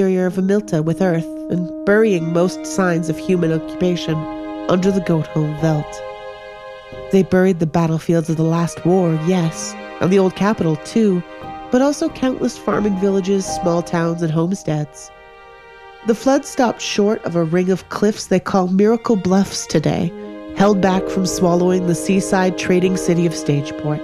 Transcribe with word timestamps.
interior 0.00 0.24
of 0.24 0.36
Amilta 0.36 0.82
with 0.82 1.02
earth 1.02 1.26
and 1.50 1.68
burying 1.84 2.32
most 2.32 2.64
signs 2.64 3.10
of 3.10 3.18
human 3.18 3.52
occupation 3.52 4.14
under 4.70 4.90
the 4.90 5.02
goat 5.02 5.26
hole 5.26 5.52
veldt. 5.60 6.02
They 7.12 7.22
buried 7.22 7.58
the 7.58 7.66
battlefields 7.66 8.30
of 8.30 8.38
the 8.38 8.42
last 8.42 8.86
war, 8.86 9.12
yes, 9.26 9.74
and 10.00 10.10
the 10.10 10.18
old 10.18 10.36
capital 10.36 10.76
too, 10.76 11.22
but 11.70 11.82
also 11.82 12.08
countless 12.08 12.56
farming 12.56 12.98
villages, 12.98 13.44
small 13.44 13.82
towns, 13.82 14.22
and 14.22 14.32
homesteads. 14.32 15.10
The 16.06 16.14
flood 16.14 16.46
stopped 16.46 16.80
short 16.80 17.22
of 17.26 17.36
a 17.36 17.44
ring 17.44 17.68
of 17.68 17.86
cliffs 17.90 18.28
they 18.28 18.40
call 18.40 18.68
Miracle 18.68 19.16
Bluffs 19.16 19.66
today, 19.66 20.10
held 20.56 20.80
back 20.80 21.06
from 21.10 21.26
swallowing 21.26 21.88
the 21.88 21.94
seaside 21.94 22.56
trading 22.56 22.96
city 22.96 23.26
of 23.26 23.34
Stageport. 23.34 24.00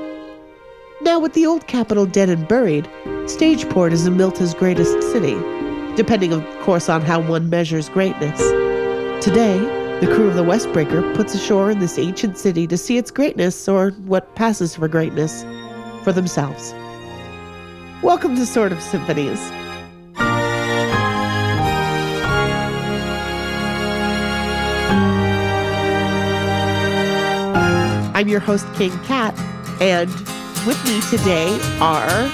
Now, 1.01 1.19
with 1.19 1.33
the 1.33 1.47
old 1.47 1.67
capital 1.69 2.05
dead 2.05 2.29
and 2.29 2.47
buried, 2.47 2.85
Stageport 3.25 3.93
is 3.93 4.07
Amilta's 4.07 4.53
greatest 4.53 5.03
city, 5.11 5.37
depending, 5.97 6.33
of 6.33 6.45
course, 6.61 6.91
on 6.91 7.01
how 7.01 7.19
one 7.19 7.49
measures 7.49 7.89
greatness. 7.89 8.39
Today, 9.25 9.59
the 10.01 10.07
crew 10.15 10.29
of 10.29 10.35
the 10.35 10.45
Westbreaker 10.45 11.17
puts 11.17 11.35
ashore 11.35 11.71
in 11.71 11.79
this 11.79 11.99
ancient 11.99 12.37
city 12.37 12.67
to 12.67 12.77
see 12.77 12.99
its 12.99 13.11
greatness, 13.11 13.67
or 13.67 13.93
what 14.05 14.35
passes 14.35 14.77
for 14.77 14.89
greatness, 14.89 15.43
for 16.05 16.13
themselves. 16.13 16.75
Welcome 18.03 18.37
to 18.37 18.45
Sort 18.45 18.73
of 18.73 18.83
Symphonies. 18.83 19.41
I'm 28.15 28.29
your 28.29 28.41
host, 28.41 28.67
King 28.75 28.93
Cat, 29.05 29.35
and 29.81 30.11
with 30.67 30.83
me 30.85 31.01
today 31.11 31.59
are 31.81 32.31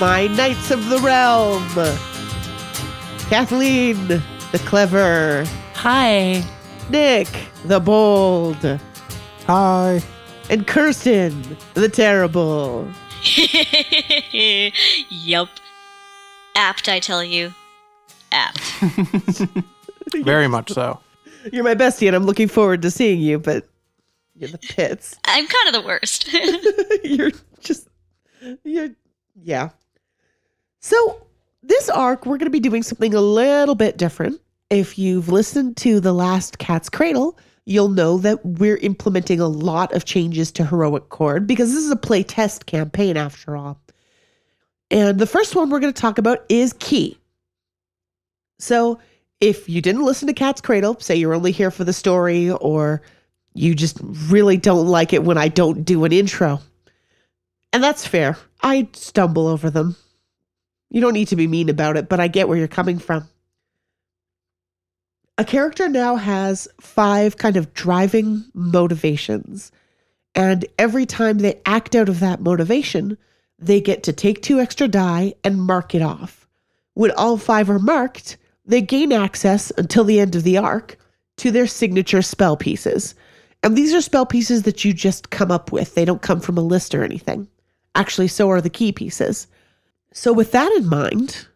my 0.00 0.26
Knights 0.28 0.70
of 0.70 0.88
the 0.88 0.98
Realm 1.00 1.62
Kathleen, 3.28 4.06
the 4.06 4.60
clever, 4.66 5.44
Hi. 5.74 6.42
Nick, 6.90 7.28
the 7.64 7.80
bold, 7.80 8.56
Hi. 9.46 10.02
and 10.50 10.66
Kirsten, 10.66 11.56
the 11.74 11.88
terrible. 11.88 12.88
yup. 15.10 15.48
Apt, 16.54 16.88
I 16.88 17.00
tell 17.00 17.24
you. 17.24 17.52
Apt. 18.30 18.60
Very 20.22 20.46
much 20.46 20.70
so. 20.70 21.00
You're 21.52 21.64
my 21.64 21.74
bestie, 21.74 22.06
and 22.06 22.14
I'm 22.14 22.24
looking 22.26 22.48
forward 22.48 22.82
to 22.82 22.90
seeing 22.90 23.20
you, 23.20 23.38
but 23.38 23.66
you're 24.36 24.50
the 24.50 24.58
pits. 24.58 25.16
I'm 25.24 25.46
kind 25.46 25.74
of 25.74 25.82
the 25.82 25.86
worst. 25.86 26.32
you're 27.04 27.32
just, 27.60 27.88
you're, 28.64 28.90
yeah. 29.42 29.70
So, 30.80 31.26
this 31.68 31.88
arc, 31.88 32.26
we're 32.26 32.36
going 32.36 32.46
to 32.46 32.50
be 32.50 32.60
doing 32.60 32.82
something 32.82 33.14
a 33.14 33.20
little 33.20 33.74
bit 33.74 33.96
different. 33.96 34.40
If 34.70 34.98
you've 34.98 35.28
listened 35.28 35.76
to 35.78 36.00
the 36.00 36.12
last 36.12 36.58
Cat's 36.58 36.88
Cradle, 36.88 37.38
you'll 37.66 37.88
know 37.88 38.18
that 38.18 38.44
we're 38.44 38.76
implementing 38.78 39.40
a 39.40 39.48
lot 39.48 39.92
of 39.92 40.04
changes 40.04 40.52
to 40.52 40.66
Heroic 40.66 41.08
Chord 41.08 41.46
because 41.46 41.72
this 41.72 41.84
is 41.84 41.90
a 41.90 41.96
play 41.96 42.22
test 42.22 42.66
campaign 42.66 43.16
after 43.16 43.56
all. 43.56 43.80
And 44.90 45.18
the 45.18 45.26
first 45.26 45.56
one 45.56 45.70
we're 45.70 45.80
going 45.80 45.92
to 45.92 46.00
talk 46.00 46.18
about 46.18 46.44
is 46.48 46.74
key. 46.74 47.18
So, 48.58 49.00
if 49.40 49.68
you 49.68 49.82
didn't 49.82 50.04
listen 50.04 50.28
to 50.28 50.34
Cat's 50.34 50.60
Cradle, 50.60 50.98
say 51.00 51.16
you're 51.16 51.34
only 51.34 51.52
here 51.52 51.70
for 51.70 51.84
the 51.84 51.92
story 51.92 52.50
or 52.50 53.02
you 53.52 53.74
just 53.74 53.98
really 54.02 54.56
don't 54.56 54.86
like 54.86 55.12
it 55.12 55.24
when 55.24 55.36
I 55.36 55.48
don't 55.48 55.84
do 55.84 56.04
an 56.04 56.12
intro. 56.12 56.60
And 57.72 57.82
that's 57.82 58.06
fair. 58.06 58.38
I 58.62 58.88
stumble 58.92 59.48
over 59.48 59.70
them. 59.70 59.96
You 60.94 61.00
don't 61.00 61.12
need 61.12 61.26
to 61.28 61.36
be 61.36 61.48
mean 61.48 61.68
about 61.68 61.96
it, 61.96 62.08
but 62.08 62.20
I 62.20 62.28
get 62.28 62.46
where 62.46 62.56
you're 62.56 62.68
coming 62.68 63.00
from. 63.00 63.28
A 65.36 65.44
character 65.44 65.88
now 65.88 66.14
has 66.14 66.68
five 66.80 67.36
kind 67.36 67.56
of 67.56 67.74
driving 67.74 68.44
motivations. 68.54 69.72
And 70.36 70.64
every 70.78 71.04
time 71.04 71.38
they 71.38 71.60
act 71.66 71.96
out 71.96 72.08
of 72.08 72.20
that 72.20 72.42
motivation, 72.42 73.18
they 73.58 73.80
get 73.80 74.04
to 74.04 74.12
take 74.12 74.40
two 74.40 74.60
extra 74.60 74.86
die 74.86 75.34
and 75.42 75.60
mark 75.60 75.96
it 75.96 76.02
off. 76.02 76.46
When 76.92 77.10
all 77.10 77.38
five 77.38 77.68
are 77.68 77.80
marked, 77.80 78.36
they 78.64 78.80
gain 78.80 79.12
access 79.12 79.72
until 79.76 80.04
the 80.04 80.20
end 80.20 80.36
of 80.36 80.44
the 80.44 80.58
arc 80.58 80.96
to 81.38 81.50
their 81.50 81.66
signature 81.66 82.22
spell 82.22 82.56
pieces. 82.56 83.16
And 83.64 83.76
these 83.76 83.92
are 83.92 84.00
spell 84.00 84.26
pieces 84.26 84.62
that 84.62 84.84
you 84.84 84.92
just 84.92 85.30
come 85.30 85.50
up 85.50 85.72
with. 85.72 85.96
They 85.96 86.04
don't 86.04 86.22
come 86.22 86.38
from 86.38 86.56
a 86.56 86.62
list 86.62 86.94
or 86.94 87.02
anything. 87.02 87.48
Actually, 87.96 88.28
so 88.28 88.48
are 88.48 88.60
the 88.60 88.70
key 88.70 88.92
pieces. 88.92 89.48
So, 90.16 90.32
with 90.32 90.52
that 90.52 90.70
in 90.72 90.88
mind, 90.88 91.48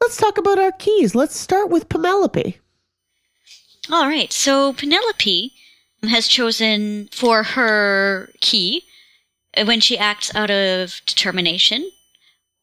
let's 0.00 0.16
talk 0.16 0.36
about 0.36 0.58
our 0.58 0.72
keys. 0.72 1.14
Let's 1.14 1.36
start 1.36 1.70
with 1.70 1.88
Penelope. 1.88 2.58
All 3.90 4.08
right, 4.08 4.32
so 4.32 4.72
Penelope 4.72 5.52
has 6.02 6.26
chosen 6.26 7.08
for 7.12 7.44
her 7.44 8.30
key 8.40 8.82
when 9.56 9.80
she 9.80 9.96
acts 9.96 10.34
out 10.34 10.50
of 10.50 11.00
determination, 11.06 11.92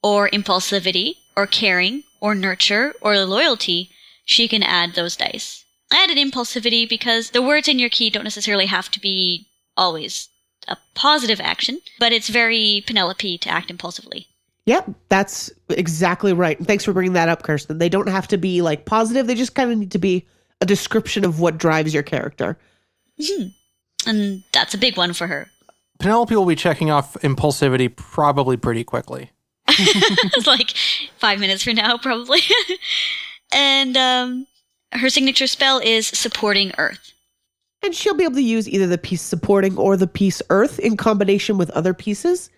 or 0.03 0.29
impulsivity, 0.29 1.16
or 1.38 1.47
caring, 1.47 2.03
or 2.19 2.35
nurture, 2.35 2.94
or 2.99 3.17
loyalty, 3.19 3.91
she 4.25 4.49
can 4.49 4.61
add 4.61 4.94
those 4.94 5.16
dice. 5.16 5.63
I 5.89 6.03
added 6.03 6.17
impulsivity 6.17 6.88
because 6.88 7.29
the 7.29 7.41
words 7.41 7.69
in 7.69 7.79
your 7.79 7.89
key 7.89 8.09
don't 8.09 8.25
necessarily 8.25 8.66
have 8.66 8.91
to 8.91 8.99
be 8.99 9.47
always 9.78 10.28
a 10.67 10.75
positive 10.95 11.39
action, 11.39 11.79
but 11.97 12.11
it's 12.11 12.28
very 12.28 12.83
Penelope 12.85 13.38
to 13.38 13.49
act 13.49 13.72
impulsively. 13.72 14.28
Yep, 14.69 14.91
that's 15.09 15.52
exactly 15.69 16.31
right. 16.31 16.56
And 16.56 16.68
thanks 16.68 16.85
for 16.85 16.94
bringing 16.94 17.13
that 17.13 17.28
up, 17.28 17.41
Kirsten. 17.41 17.80
They 17.80 17.90
don't 17.90 18.07
have 18.07 18.28
to 18.28 18.38
be 18.38 18.62
like 18.62 18.85
positive, 18.85 19.25
they 19.25 19.34
just 19.34 19.56
kind 19.56 19.72
of 19.72 19.75
need 19.80 19.90
to 19.94 19.97
be 19.97 20.28
a 20.62 20.66
description 20.68 21.25
of 21.25 21.40
what 21.40 21.57
drives 21.57 21.91
your 21.91 22.03
character. 22.03 22.56
And 24.06 24.44
that's 24.53 24.75
a 24.75 24.78
big 24.78 24.96
one 24.96 25.13
for 25.13 25.25
her. 25.25 25.50
Penelope 25.97 26.35
will 26.35 26.46
be 26.46 26.56
checking 26.56 26.91
off 26.91 27.16
impulsivity 27.16 27.94
probably 27.96 28.58
pretty 28.58 28.84
quickly. 28.84 29.31
it's 29.68 30.46
like 30.46 30.75
five 31.18 31.40
minutes 31.40 31.63
from 31.63 31.74
now, 31.74 31.97
probably. 31.97 32.41
and 33.52 33.97
um, 33.97 34.46
her 34.91 35.09
signature 35.09 35.47
spell 35.47 35.79
is 35.79 36.06
supporting 36.06 36.74
Earth. 36.78 37.13
And 37.81 37.96
she'll 37.96 38.13
be 38.13 38.24
able 38.24 38.35
to 38.35 38.44
use 38.44 38.69
either 38.69 38.85
the 38.85 39.00
piece 39.00 39.24
supporting 39.24 39.78
or 39.78 39.97
the 39.97 40.06
piece 40.06 40.44
earth 40.52 40.78
in 40.78 40.96
combination 40.96 41.58
with 41.58 41.72
other 41.72 41.96
pieces, 41.96 42.52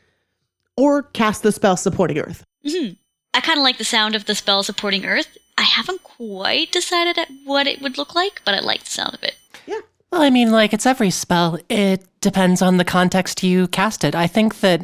or 0.81 1.03
cast 1.03 1.43
the 1.43 1.51
spell 1.51 1.77
supporting 1.77 2.17
earth. 2.19 2.43
hmm 2.67 2.89
I 3.33 3.39
kind 3.39 3.57
of 3.59 3.63
like 3.63 3.77
the 3.77 3.85
sound 3.85 4.13
of 4.15 4.25
the 4.25 4.35
spell 4.35 4.61
supporting 4.61 5.05
Earth. 5.05 5.37
I 5.57 5.61
haven't 5.61 6.03
quite 6.03 6.69
decided 6.73 7.17
what 7.45 7.65
it 7.65 7.81
would 7.81 7.97
look 7.97 8.13
like, 8.13 8.41
but 8.43 8.53
I 8.53 8.59
like 8.59 8.83
the 8.83 8.89
sound 8.91 9.13
of 9.13 9.23
it. 9.23 9.35
Yeah. 9.65 9.79
Well, 10.11 10.21
I 10.21 10.29
mean, 10.29 10.51
like 10.51 10.73
it's 10.73 10.85
every 10.85 11.11
spell. 11.11 11.57
It 11.69 12.03
depends 12.19 12.61
on 12.61 12.75
the 12.75 12.83
context 12.83 13.41
you 13.41 13.69
cast 13.69 14.03
it. 14.03 14.15
I 14.15 14.27
think 14.27 14.59
that 14.59 14.81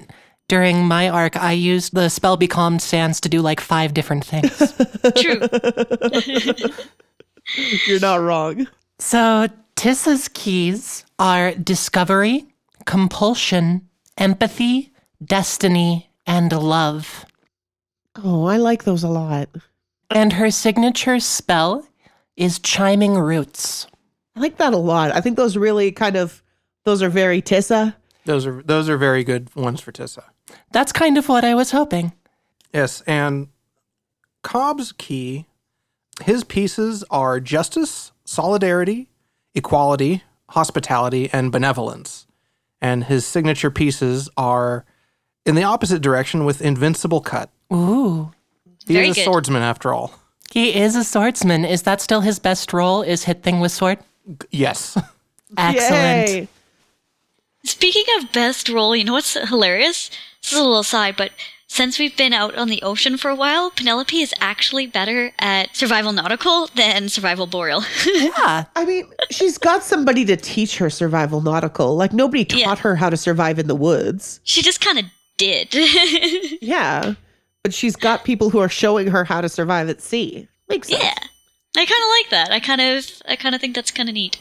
during 0.47 0.88
my 0.88 1.09
arc, 1.09 1.36
I 1.36 1.52
used 1.52 1.94
the 1.94 2.07
spell 2.09 2.38
Be 2.38 2.47
Calmed 2.47 2.81
Sands 2.81 3.19
to 3.19 3.28
do 3.28 3.41
like 3.41 3.59
five 3.59 3.94
different 3.94 4.24
things. 4.24 4.56
True. 5.18 5.41
You're 7.88 8.00
not 8.00 8.22
wrong. 8.22 8.68
so 9.00 9.47
Tissa's 9.75 10.30
keys 10.30 11.03
are 11.19 11.53
discovery, 11.53 12.46
compulsion, 12.86 13.90
empathy, 14.18 14.94
destiny, 15.24 16.10
and 16.26 16.52
love. 16.52 17.26
Oh, 18.16 18.46
I 18.46 18.58
like 18.58 18.84
those 18.84 19.04
a 19.04 19.08
lot. 19.08 19.50
And 20.10 20.34
her 20.34 20.52
signature 20.52 21.20
spell 21.20 21.88
is 22.36 22.60
chiming 22.60 23.16
roots. 23.16 23.88
I 24.36 24.40
like 24.40 24.58
that 24.58 24.74
a 24.74 24.78
lot. 24.78 25.12
I 25.12 25.22
think 25.22 25.38
those 25.38 25.58
really 25.58 25.92
kind 25.92 26.16
of 26.16 26.44
those 26.86 27.02
are 27.02 27.10
very 27.10 27.42
Tissa. 27.42 27.96
Those 28.26 28.46
are 28.46 28.62
those 28.64 28.90
are 28.90 28.98
very 28.98 29.24
good 29.24 29.54
ones 29.56 29.82
for 29.82 29.92
Tissa. 29.92 30.24
That's 30.72 30.92
kind 30.92 31.18
of 31.18 31.28
what 31.28 31.44
I 31.44 31.56
was 31.56 31.72
hoping. 31.72 32.14
Yes, 32.74 33.02
and 33.08 33.50
Cobb's 34.44 34.92
key, 34.92 35.46
his 36.24 36.44
pieces 36.44 37.04
are 37.10 37.40
justice, 37.40 38.12
solidarity, 38.25 39.10
equality, 39.56 40.24
hospitality, 40.50 41.30
and 41.34 41.52
benevolence. 41.52 42.28
And 42.80 43.06
his 43.06 43.25
signature 43.25 43.72
pieces 43.72 44.30
are 44.38 44.86
in 45.48 45.56
the 45.56 45.64
opposite 45.64 46.02
direction 46.02 46.46
with 46.46 46.62
invincible 46.62 47.22
cut. 47.22 47.50
Ooh. 47.74 48.32
He 48.86 48.94
Very 48.94 49.10
is 49.10 49.18
a 49.18 49.20
good. 49.22 49.26
swordsman 49.26 49.62
after 49.64 49.94
all. 49.94 50.14
He 50.52 50.76
is 50.76 50.96
a 50.96 51.04
swordsman. 51.04 51.66
Is 51.66 51.82
that 51.84 52.00
still 52.02 52.22
his 52.22 52.40
best 52.40 52.72
role? 52.74 53.02
Is 53.02 53.24
hit 53.26 53.44
thing 53.44 53.60
with 53.60 53.72
sword? 53.72 54.00
Yes. 54.52 54.98
Excellent. 55.58 56.30
Yay. 56.30 56.48
Speaking 57.64 58.06
of 58.20 58.32
best 58.32 58.70
role, 58.70 58.96
you 58.96 59.04
know 59.04 59.14
what's 59.14 59.34
hilarious? 59.34 60.10
This 60.42 60.54
is 60.54 60.60
a 60.60 60.64
little 60.64 60.84
side, 60.84 61.16
but 61.18 61.32
since 61.68 62.00
we've 62.00 62.16
been 62.16 62.32
out 62.32 62.56
on 62.56 62.70
the 62.70 62.82
ocean 62.82 63.18
for 63.18 63.30
a 63.30 63.36
while, 63.36 63.72
Penelope 63.72 64.18
is 64.18 64.34
actually 64.40 64.88
better 64.88 65.34
at 65.40 65.76
survival 65.76 66.14
nautical 66.14 66.68
than 66.76 67.10
survival 67.10 67.46
boreal. 67.46 67.84
Yeah. 68.06 68.64
I 68.76 68.86
mean, 68.86 69.10
she's 69.30 69.58
got 69.58 69.84
somebody 69.84 70.24
to 70.26 70.38
teach 70.38 70.78
her 70.78 70.90
survival 70.90 71.42
nautical. 71.42 71.98
Like 71.98 72.14
nobody 72.14 72.46
taught 72.46 72.60
Yeah. 72.60 72.76
her 72.78 72.96
how 72.96 73.10
to 73.10 73.18
survive 73.18 73.60
in 73.60 73.68
the 73.68 73.76
woods. 73.76 74.40
she 74.46 74.62
just 74.62 74.80
kind 74.80 74.98
of 75.00 75.06
did. 75.38 75.74
Yeah. 76.62 77.13
But 77.63 77.74
she's 77.74 77.95
got 77.95 78.24
people 78.24 78.50
who 78.50 78.60
are 78.60 78.69
showing 78.69 79.07
her 79.07 79.24
how 79.24 79.42
to 79.42 79.50
survive 79.50 79.89
at 79.89 80.01
sea. 80.01 80.48
Makes 80.69 80.89
sense. 80.89 81.04
Yeah. 81.04 81.13
I 81.75 81.86
kind 81.86 81.89
of 81.89 82.10
like 82.18 82.30
that. 82.31 82.51
I 82.51 82.60
kind 82.60 82.81
of, 82.81 83.06
I 83.28 83.36
kind 83.36 83.54
of 83.54 83.62
think 83.62 83.75
that's 83.75 83.92
kind 83.92 84.10
of 84.10 84.16
neat. 84.16 84.39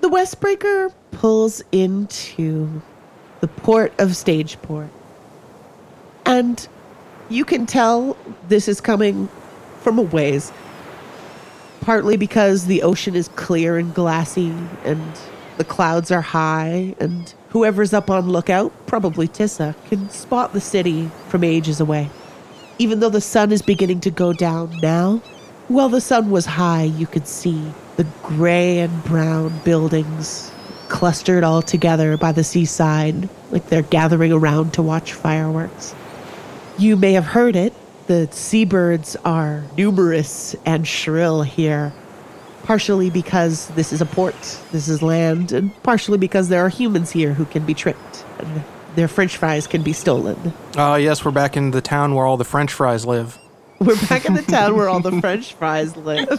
The 0.00 0.08
Westbreaker 0.08 0.92
pulls 1.10 1.62
into 1.72 2.80
the 3.40 3.48
port 3.48 3.92
of 3.98 4.10
Stageport. 4.10 4.88
And 6.24 6.66
you 7.28 7.44
can 7.44 7.66
tell 7.66 8.16
this 8.48 8.66
is 8.66 8.80
coming 8.80 9.28
from 9.80 9.98
a 9.98 10.02
ways. 10.02 10.52
Partly 11.80 12.16
because 12.16 12.66
the 12.66 12.82
ocean 12.82 13.14
is 13.14 13.28
clear 13.28 13.78
and 13.78 13.94
glassy 13.94 14.54
and 14.84 15.02
the 15.58 15.64
clouds 15.64 16.10
are 16.10 16.22
high, 16.22 16.94
and 16.98 17.34
whoever's 17.50 17.92
up 17.92 18.10
on 18.10 18.28
lookout, 18.28 18.72
probably 18.86 19.28
Tissa, 19.28 19.74
can 19.86 20.08
spot 20.10 20.52
the 20.52 20.60
city 20.60 21.10
from 21.28 21.44
ages 21.44 21.80
away. 21.80 22.10
Even 22.78 23.00
though 23.00 23.10
the 23.10 23.20
sun 23.20 23.52
is 23.52 23.62
beginning 23.62 24.00
to 24.00 24.10
go 24.10 24.32
down 24.32 24.74
now, 24.80 25.22
while 25.68 25.88
the 25.88 26.00
sun 26.00 26.30
was 26.30 26.46
high, 26.46 26.84
you 26.84 27.06
could 27.06 27.28
see 27.28 27.62
the 27.96 28.06
gray 28.22 28.78
and 28.78 29.04
brown 29.04 29.56
buildings 29.64 30.50
clustered 30.88 31.44
all 31.44 31.62
together 31.62 32.16
by 32.16 32.32
the 32.32 32.42
seaside, 32.42 33.28
like 33.50 33.68
they're 33.68 33.82
gathering 33.82 34.32
around 34.32 34.74
to 34.74 34.82
watch 34.82 35.12
fireworks. 35.12 35.94
You 36.78 36.96
may 36.96 37.12
have 37.12 37.26
heard 37.26 37.56
it. 37.56 37.72
The 38.06 38.28
seabirds 38.32 39.16
are 39.24 39.62
numerous 39.76 40.56
and 40.66 40.88
shrill 40.88 41.42
here, 41.42 41.92
partially 42.70 43.10
because 43.10 43.66
this 43.70 43.92
is 43.92 44.00
a 44.00 44.06
port, 44.06 44.40
this 44.70 44.86
is 44.86 45.02
land, 45.02 45.50
and 45.50 45.74
partially 45.82 46.16
because 46.16 46.48
there 46.50 46.64
are 46.64 46.68
humans 46.68 47.10
here 47.10 47.34
who 47.34 47.44
can 47.46 47.66
be 47.66 47.74
tricked 47.74 48.24
and 48.38 48.62
their 48.94 49.08
french 49.08 49.36
fries 49.36 49.66
can 49.66 49.82
be 49.82 49.92
stolen. 49.92 50.52
Uh, 50.76 50.94
yes, 50.94 51.24
we're 51.24 51.32
back 51.32 51.56
in 51.56 51.72
the 51.72 51.80
town 51.80 52.14
where 52.14 52.24
all 52.24 52.36
the 52.36 52.44
French 52.44 52.72
fries 52.72 53.04
live. 53.04 53.36
We're 53.80 54.00
back 54.06 54.24
in 54.24 54.34
the 54.34 54.42
town 54.42 54.76
where 54.76 54.88
all 54.88 55.00
the 55.00 55.20
french 55.20 55.54
fries 55.54 55.96
live. 55.96 56.28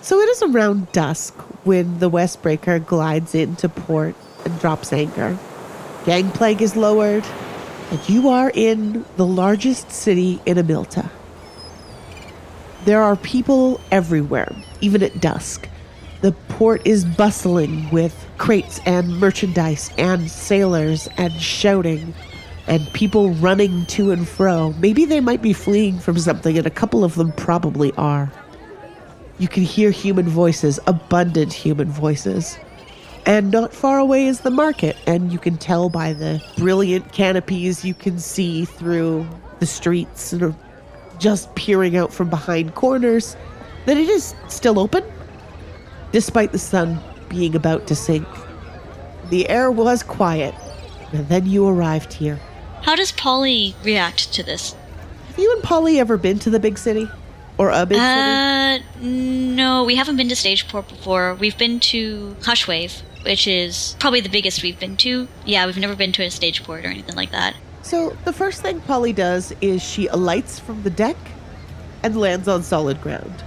so 0.00 0.20
it 0.20 0.28
is 0.28 0.42
around 0.44 0.92
dusk 0.92 1.34
when 1.66 1.98
the 1.98 2.08
Westbreaker 2.08 2.86
glides 2.86 3.34
into 3.34 3.68
port 3.68 4.14
and 4.44 4.60
drops 4.60 4.92
anchor. 4.92 5.36
Gangplank 6.04 6.60
is 6.60 6.76
lowered, 6.76 7.24
and 7.90 8.08
you 8.08 8.28
are 8.28 8.52
in 8.54 9.04
the 9.16 9.26
largest 9.26 9.90
city 9.90 10.40
in 10.46 10.56
Amilta. 10.56 11.10
There 12.84 13.02
are 13.02 13.16
people 13.16 13.80
everywhere, 13.90 14.50
even 14.80 15.02
at 15.02 15.20
dusk. 15.20 15.68
The 16.22 16.32
port 16.48 16.86
is 16.86 17.04
bustling 17.04 17.90
with 17.90 18.26
crates 18.38 18.80
and 18.86 19.18
merchandise 19.18 19.90
and 19.98 20.30
sailors 20.30 21.08
and 21.16 21.32
shouting 21.40 22.14
and 22.66 22.90
people 22.92 23.30
running 23.34 23.84
to 23.86 24.12
and 24.12 24.26
fro. 24.26 24.72
Maybe 24.78 25.04
they 25.04 25.20
might 25.20 25.42
be 25.42 25.52
fleeing 25.52 25.98
from 25.98 26.18
something, 26.18 26.56
and 26.56 26.66
a 26.66 26.70
couple 26.70 27.04
of 27.04 27.16
them 27.16 27.32
probably 27.32 27.92
are. 27.94 28.30
You 29.38 29.48
can 29.48 29.62
hear 29.62 29.90
human 29.90 30.28
voices, 30.28 30.78
abundant 30.86 31.52
human 31.52 31.88
voices. 31.88 32.58
And 33.26 33.50
not 33.50 33.74
far 33.74 33.98
away 33.98 34.26
is 34.26 34.40
the 34.40 34.50
market, 34.50 34.96
and 35.06 35.32
you 35.32 35.38
can 35.38 35.58
tell 35.58 35.88
by 35.88 36.12
the 36.12 36.42
brilliant 36.56 37.12
canopies 37.12 37.84
you 37.84 37.92
can 37.92 38.18
see 38.18 38.64
through 38.64 39.26
the 39.58 39.66
streets 39.66 40.32
and 40.32 40.54
just 41.20 41.54
peering 41.54 41.96
out 41.96 42.12
from 42.12 42.28
behind 42.28 42.74
corners 42.74 43.36
that 43.86 43.96
it 43.96 44.08
is 44.08 44.34
still 44.48 44.78
open, 44.78 45.04
despite 46.10 46.50
the 46.50 46.58
sun 46.58 46.98
being 47.28 47.54
about 47.54 47.86
to 47.86 47.94
sink. 47.94 48.26
The 49.28 49.48
air 49.48 49.70
was 49.70 50.02
quiet, 50.02 50.54
and 51.12 51.28
then 51.28 51.46
you 51.46 51.66
arrived 51.68 52.12
here. 52.12 52.40
How 52.82 52.96
does 52.96 53.12
Polly 53.12 53.76
react 53.84 54.32
to 54.34 54.42
this? 54.42 54.74
Have 55.28 55.38
you 55.38 55.52
and 55.52 55.62
Polly 55.62 56.00
ever 56.00 56.16
been 56.16 56.38
to 56.40 56.50
the 56.50 56.58
big 56.58 56.78
city? 56.78 57.08
Or 57.58 57.70
a 57.70 57.84
big 57.86 57.98
city? 57.98 58.00
Uh, 58.00 58.78
no, 59.00 59.84
we 59.84 59.96
haven't 59.96 60.16
been 60.16 60.30
to 60.30 60.34
Stageport 60.34 60.88
before. 60.88 61.34
We've 61.34 61.56
been 61.58 61.78
to 61.80 62.34
Hushwave, 62.40 63.02
which 63.24 63.46
is 63.46 63.96
probably 64.00 64.20
the 64.20 64.30
biggest 64.30 64.62
we've 64.62 64.80
been 64.80 64.96
to. 64.98 65.28
Yeah, 65.44 65.66
we've 65.66 65.76
never 65.76 65.94
been 65.94 66.12
to 66.12 66.22
a 66.22 66.28
Stageport 66.28 66.84
or 66.84 66.88
anything 66.88 67.14
like 67.16 67.32
that. 67.32 67.54
So 67.82 68.16
the 68.24 68.32
first 68.32 68.62
thing 68.62 68.80
Polly 68.80 69.12
does 69.12 69.52
is 69.60 69.82
she 69.82 70.06
alights 70.08 70.58
from 70.58 70.82
the 70.82 70.90
deck 70.90 71.16
and 72.02 72.16
lands 72.16 72.48
on 72.48 72.62
solid 72.62 73.00
ground. 73.00 73.44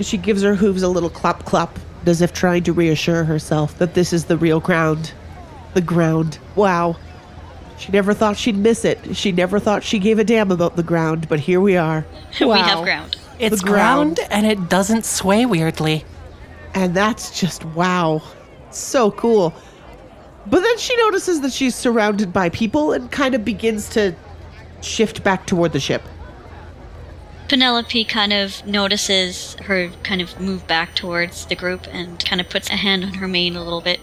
She 0.00 0.16
gives 0.16 0.42
her 0.42 0.54
hooves 0.54 0.82
a 0.82 0.88
little 0.88 1.10
clap 1.10 1.44
clap, 1.44 1.78
as 2.06 2.20
if 2.20 2.32
trying 2.32 2.64
to 2.64 2.72
reassure 2.72 3.24
herself 3.24 3.78
that 3.78 3.94
this 3.94 4.12
is 4.12 4.26
the 4.26 4.36
real 4.36 4.60
ground. 4.60 5.12
The 5.74 5.80
ground. 5.80 6.38
Wow. 6.54 6.96
She 7.78 7.90
never 7.92 8.14
thought 8.14 8.36
she'd 8.36 8.56
miss 8.56 8.84
it. 8.84 9.16
She 9.16 9.32
never 9.32 9.58
thought 9.58 9.82
she 9.82 9.98
gave 9.98 10.18
a 10.18 10.24
damn 10.24 10.50
about 10.50 10.76
the 10.76 10.82
ground, 10.82 11.28
but 11.28 11.40
here 11.40 11.60
we 11.60 11.76
are. 11.76 12.04
We 12.40 12.58
have 12.58 12.84
ground. 12.84 13.16
It's 13.38 13.62
ground. 13.62 14.16
ground 14.16 14.30
and 14.30 14.46
it 14.46 14.68
doesn't 14.68 15.04
sway 15.04 15.46
weirdly. 15.46 16.04
And 16.74 16.94
that's 16.94 17.38
just 17.38 17.64
wow. 17.64 18.22
So 18.70 19.10
cool. 19.12 19.54
But 20.46 20.60
then 20.60 20.78
she 20.78 20.96
notices 20.96 21.40
that 21.40 21.52
she's 21.52 21.74
surrounded 21.74 22.32
by 22.32 22.48
people 22.50 22.92
and 22.92 23.10
kind 23.10 23.34
of 23.34 23.44
begins 23.44 23.88
to 23.90 24.14
shift 24.82 25.24
back 25.24 25.46
toward 25.46 25.72
the 25.72 25.80
ship. 25.80 26.02
Penelope 27.48 28.04
kind 28.04 28.32
of 28.32 28.66
notices 28.66 29.54
her 29.64 29.90
kind 30.02 30.20
of 30.20 30.38
move 30.40 30.66
back 30.66 30.94
towards 30.94 31.46
the 31.46 31.54
group 31.54 31.86
and 31.90 32.24
kind 32.24 32.40
of 32.40 32.48
puts 32.48 32.70
a 32.70 32.76
hand 32.76 33.04
on 33.04 33.14
her 33.14 33.28
mane 33.28 33.56
a 33.56 33.62
little 33.62 33.80
bit 33.80 34.00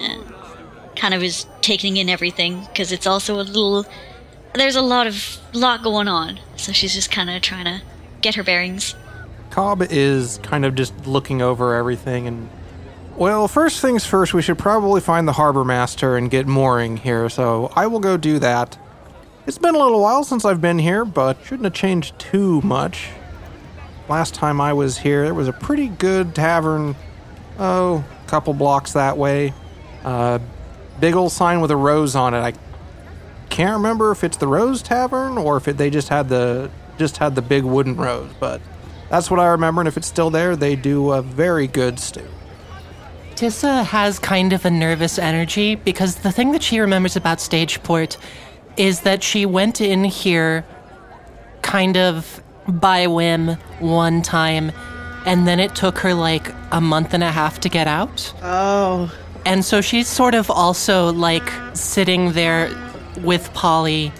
and 0.00 0.24
kind 0.96 1.14
of 1.14 1.22
is 1.22 1.46
taking 1.60 1.96
in 1.96 2.08
everything 2.08 2.64
because 2.66 2.92
it's 2.92 3.06
also 3.06 3.40
a 3.40 3.42
little 3.42 3.84
there's 4.54 4.76
a 4.76 4.82
lot 4.82 5.06
of 5.06 5.38
lot 5.52 5.82
going 5.82 6.08
on 6.08 6.38
so 6.56 6.72
she's 6.72 6.94
just 6.94 7.10
kind 7.10 7.30
of 7.30 7.42
trying 7.42 7.64
to 7.64 7.80
get 8.20 8.34
her 8.36 8.42
bearings 8.42 8.94
Cobb 9.50 9.82
is 9.82 10.38
kind 10.42 10.64
of 10.64 10.74
just 10.74 11.06
looking 11.06 11.42
over 11.42 11.74
everything 11.74 12.26
and. 12.26 12.48
Well, 13.18 13.48
first 13.48 13.80
things 13.80 14.06
first, 14.06 14.32
we 14.32 14.42
should 14.42 14.58
probably 14.58 15.00
find 15.00 15.26
the 15.26 15.32
harbor 15.32 15.64
master 15.64 16.16
and 16.16 16.30
get 16.30 16.46
mooring 16.46 16.98
here, 16.98 17.28
so 17.28 17.72
I 17.74 17.88
will 17.88 17.98
go 17.98 18.16
do 18.16 18.38
that. 18.38 18.78
It's 19.44 19.58
been 19.58 19.74
a 19.74 19.78
little 19.78 20.00
while 20.00 20.22
since 20.22 20.44
I've 20.44 20.60
been 20.60 20.78
here, 20.78 21.04
but 21.04 21.36
shouldn't 21.42 21.64
have 21.64 21.72
changed 21.72 22.16
too 22.20 22.60
much. 22.60 23.08
Last 24.08 24.34
time 24.34 24.60
I 24.60 24.72
was 24.72 24.98
here, 24.98 25.24
there 25.24 25.34
was 25.34 25.48
a 25.48 25.52
pretty 25.52 25.88
good 25.88 26.36
tavern, 26.36 26.94
oh, 27.58 28.04
a 28.24 28.28
couple 28.28 28.54
blocks 28.54 28.92
that 28.92 29.18
way. 29.18 29.52
Uh, 30.04 30.38
big 31.00 31.16
old 31.16 31.32
sign 31.32 31.60
with 31.60 31.72
a 31.72 31.76
rose 31.76 32.14
on 32.14 32.34
it. 32.34 32.38
I 32.38 32.52
can't 33.50 33.78
remember 33.78 34.12
if 34.12 34.22
it's 34.22 34.36
the 34.36 34.46
Rose 34.46 34.80
Tavern 34.80 35.38
or 35.38 35.56
if 35.56 35.66
it, 35.66 35.76
they 35.76 35.90
just 35.90 36.08
had 36.08 36.28
the 36.28 36.70
just 36.98 37.16
had 37.16 37.34
the 37.34 37.42
big 37.42 37.64
wooden 37.64 37.96
rose, 37.96 38.30
but 38.38 38.60
that's 39.10 39.28
what 39.28 39.40
I 39.40 39.48
remember. 39.48 39.80
And 39.80 39.88
if 39.88 39.96
it's 39.96 40.06
still 40.06 40.30
there, 40.30 40.54
they 40.54 40.76
do 40.76 41.10
a 41.10 41.20
very 41.20 41.66
good 41.66 41.98
stew. 41.98 42.28
Tissa 43.38 43.84
has 43.84 44.18
kind 44.18 44.52
of 44.52 44.64
a 44.64 44.70
nervous 44.70 45.16
energy 45.16 45.76
because 45.76 46.16
the 46.16 46.32
thing 46.32 46.50
that 46.50 46.60
she 46.60 46.80
remembers 46.80 47.14
about 47.14 47.38
Stageport 47.38 48.16
is 48.76 49.02
that 49.02 49.22
she 49.22 49.46
went 49.46 49.80
in 49.80 50.02
here 50.02 50.64
kind 51.62 51.96
of 51.96 52.42
by 52.66 53.06
whim 53.06 53.50
one 53.78 54.22
time, 54.22 54.72
and 55.24 55.46
then 55.46 55.60
it 55.60 55.76
took 55.76 55.98
her 55.98 56.14
like 56.14 56.52
a 56.72 56.80
month 56.80 57.14
and 57.14 57.22
a 57.22 57.30
half 57.30 57.60
to 57.60 57.68
get 57.68 57.86
out. 57.86 58.34
Oh, 58.42 59.08
And 59.46 59.64
so 59.64 59.80
she's 59.80 60.08
sort 60.08 60.34
of 60.34 60.50
also 60.50 61.12
like 61.12 61.48
sitting 61.74 62.32
there 62.32 62.68
with 63.22 63.54
Polly, 63.54 64.10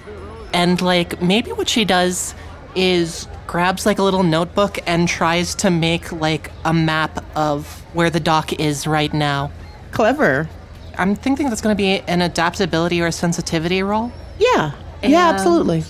and 0.55 0.81
like 0.81 1.21
maybe 1.21 1.51
what 1.51 1.69
she 1.69 1.85
does 1.85 2.37
is 2.77 3.27
grabs 3.49 3.85
like 3.87 3.99
a 3.99 4.02
little 4.05 4.23
notebook 4.23 4.78
and 4.87 5.09
tries 5.09 5.57
to 5.57 5.71
make 5.71 6.12
like 6.12 6.52
a 6.64 6.73
map 6.73 7.25
of 7.35 7.67
where 7.95 8.11
the 8.11 8.21
dock 8.21 8.52
is 8.61 8.87
right 8.87 9.12
now. 9.12 9.50
clever. 9.90 10.49
I'm 10.97 11.14
thinking 11.17 11.49
that's 11.49 11.61
going 11.61 11.75
to 11.75 11.76
be 11.76 12.00
an 12.09 12.23
adaptability 12.23 13.00
or 13.00 13.07
a 13.07 13.12
sensitivity 13.12 13.83
roll. 13.83 14.12
Yeah. 14.38 14.73
Yeah, 15.02 15.28
absolutely. 15.28 15.85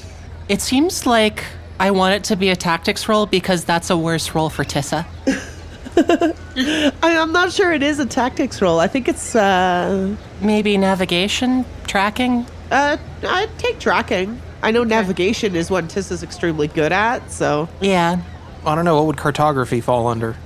It 0.48 0.60
seems 0.60 1.06
like 1.06 1.44
I 1.80 1.90
want 1.90 2.14
it 2.14 2.24
to 2.24 2.36
be 2.36 2.50
a 2.50 2.56
tactics 2.56 3.08
roll 3.08 3.24
because 3.26 3.64
that's 3.64 3.88
a 3.90 3.96
worse 3.96 4.34
roll 4.34 4.50
for 4.50 4.64
Tissa. 4.64 5.06
I, 7.02 7.18
I'm 7.18 7.32
not 7.32 7.52
sure 7.52 7.72
it 7.72 7.82
is 7.82 7.98
a 7.98 8.06
tactics 8.06 8.60
roll. 8.62 8.78
I 8.78 8.86
think 8.86 9.08
it's 9.08 9.34
uh 9.34 10.14
Maybe 10.40 10.76
navigation, 10.76 11.64
tracking. 11.86 12.46
uh 12.70 12.96
I 13.22 13.48
take 13.58 13.80
tracking. 13.80 14.40
I 14.62 14.70
know 14.70 14.84
navigation 14.84 15.54
is 15.54 15.70
what 15.70 15.84
Tissa's 15.86 16.22
extremely 16.22 16.68
good 16.68 16.92
at, 16.92 17.30
so 17.30 17.68
Yeah. 17.80 18.20
I 18.66 18.74
don't 18.74 18.84
know 18.84 18.96
what 18.96 19.06
would 19.06 19.16
cartography 19.16 19.80
fall 19.80 20.08
under. 20.08 20.36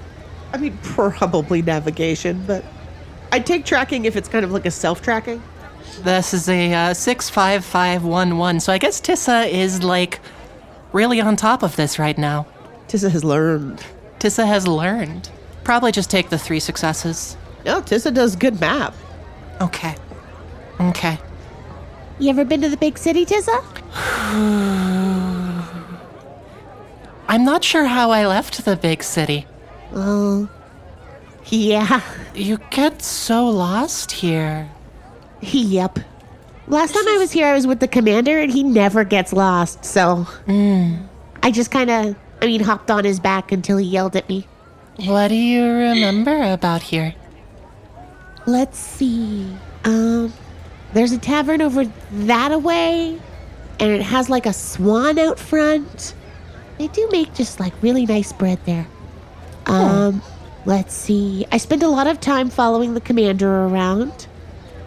I 0.52 0.58
mean 0.58 0.78
probably 0.82 1.62
navigation, 1.62 2.44
but 2.46 2.64
I'd 3.32 3.46
take 3.46 3.64
tracking 3.64 4.04
if 4.04 4.16
it's 4.16 4.28
kind 4.28 4.44
of 4.44 4.52
like 4.52 4.66
a 4.66 4.70
self-tracking. 4.70 5.42
This 6.02 6.34
is 6.34 6.48
a 6.48 6.72
uh, 6.72 6.94
65511. 6.94 8.60
So 8.60 8.72
I 8.72 8.78
guess 8.78 9.00
Tissa 9.00 9.48
is 9.48 9.82
like 9.82 10.20
really 10.92 11.20
on 11.20 11.36
top 11.36 11.62
of 11.62 11.76
this 11.76 11.98
right 11.98 12.16
now. 12.16 12.46
Tissa 12.88 13.10
has 13.10 13.24
learned. 13.24 13.82
Tissa 14.18 14.46
has 14.46 14.66
learned. 14.66 15.30
Probably 15.64 15.92
just 15.92 16.10
take 16.10 16.28
the 16.28 16.38
three 16.38 16.60
successes. 16.60 17.36
No, 17.64 17.80
Tissa 17.80 18.12
does 18.12 18.36
good 18.36 18.60
map. 18.60 18.94
Okay. 19.60 19.96
Okay. 20.80 21.18
You 22.22 22.30
ever 22.30 22.44
been 22.44 22.60
to 22.60 22.68
the 22.68 22.76
big 22.76 22.98
city, 22.98 23.26
Tissa? 23.26 23.60
I'm 27.26 27.44
not 27.44 27.64
sure 27.64 27.86
how 27.86 28.12
I 28.12 28.28
left 28.28 28.64
the 28.64 28.76
big 28.76 29.02
city. 29.02 29.44
Oh, 29.92 30.48
yeah. 31.46 32.00
You 32.32 32.58
get 32.70 33.02
so 33.02 33.48
lost 33.48 34.12
here. 34.12 34.70
Yep. 35.40 35.98
Last 36.68 36.94
time 36.94 37.08
I 37.08 37.18
was 37.18 37.32
here, 37.32 37.48
I 37.48 37.54
was 37.54 37.66
with 37.66 37.80
the 37.80 37.88
commander, 37.88 38.38
and 38.38 38.52
he 38.52 38.62
never 38.62 39.02
gets 39.02 39.32
lost. 39.32 39.84
So 39.84 40.24
I 41.42 41.50
just 41.50 41.72
kind 41.72 41.90
of, 41.90 42.14
I 42.40 42.46
mean, 42.46 42.60
hopped 42.60 42.92
on 42.92 43.04
his 43.04 43.18
back 43.18 43.50
until 43.50 43.78
he 43.78 43.86
yelled 43.86 44.14
at 44.14 44.28
me. 44.28 44.46
What 45.06 45.26
do 45.26 45.34
you 45.34 45.64
remember 45.64 46.52
about 46.52 46.82
here? 46.82 47.16
Let's 48.46 48.78
see. 48.78 49.52
Um, 49.84 50.32
there's 50.94 51.12
a 51.12 51.18
tavern 51.18 51.62
over 51.62 51.84
that 52.12 52.52
away, 52.52 53.18
and 53.80 53.90
it 53.90 54.02
has 54.02 54.28
like 54.28 54.46
a 54.46 54.52
swan 54.52 55.18
out 55.18 55.38
front. 55.38 56.14
They 56.78 56.88
do 56.88 57.08
make 57.10 57.34
just 57.34 57.60
like 57.60 57.72
really 57.82 58.06
nice 58.06 58.32
bread 58.32 58.58
there. 58.66 58.86
Um, 59.66 60.22
let's 60.66 60.94
see. 60.94 61.46
I 61.52 61.58
spent 61.58 61.82
a 61.82 61.88
lot 61.88 62.06
of 62.06 62.20
time 62.20 62.50
following 62.50 62.94
the 62.94 63.00
commander 63.00 63.64
around 63.66 64.26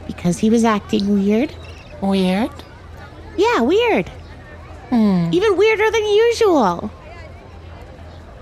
because 0.07 0.37
he 0.37 0.49
was 0.49 0.63
acting 0.63 1.13
weird. 1.13 1.53
Weird? 2.01 2.51
Yeah, 3.37 3.61
weird. 3.61 4.11
Even 5.33 5.57
weirder 5.57 5.89
than 5.91 6.05
usual. 6.07 6.91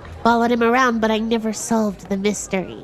I 0.03 0.23
followed 0.23 0.51
him 0.51 0.63
around, 0.63 0.99
but 1.01 1.11
I 1.11 1.19
never 1.19 1.53
solved 1.53 2.09
the 2.09 2.17
mystery. 2.17 2.83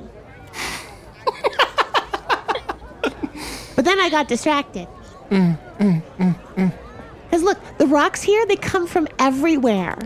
But 3.79 3.85
then 3.85 4.01
I 4.01 4.09
got 4.09 4.27
distracted. 4.27 4.89
Because 5.29 5.55
look, 7.43 7.57
the 7.77 7.87
rocks 7.87 8.21
here, 8.21 8.45
they 8.45 8.57
come 8.57 8.85
from 8.85 9.07
everywhere. 9.19 9.97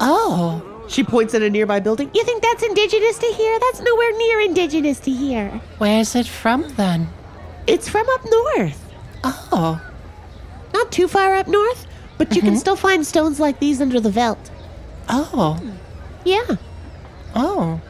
Oh, 0.00 0.84
She 0.90 1.02
points 1.02 1.32
at 1.32 1.40
a 1.40 1.48
nearby 1.48 1.80
building. 1.80 2.10
You 2.12 2.22
think 2.24 2.42
that's 2.42 2.62
indigenous 2.62 3.16
to 3.16 3.26
here? 3.28 3.58
That's 3.58 3.80
nowhere 3.80 4.12
near 4.18 4.40
indigenous 4.40 5.00
to 5.00 5.10
here. 5.10 5.48
where's 5.78 6.14
it 6.14 6.26
from 6.26 6.68
then? 6.74 7.08
It's 7.66 7.88
from 7.88 8.06
up 8.06 8.20
north. 8.30 8.92
Oh, 9.24 9.80
Not 10.74 10.92
too 10.92 11.08
far 11.08 11.36
up 11.36 11.48
north, 11.48 11.86
but 12.18 12.36
you 12.36 12.42
can 12.42 12.50
mm-hmm. 12.50 12.58
still 12.58 12.76
find 12.76 13.06
stones 13.06 13.40
like 13.40 13.60
these 13.60 13.80
under 13.80 13.98
the 13.98 14.10
veldt. 14.10 14.50
oh, 15.08 15.58
Yeah. 16.26 16.56
oh. 17.34 17.80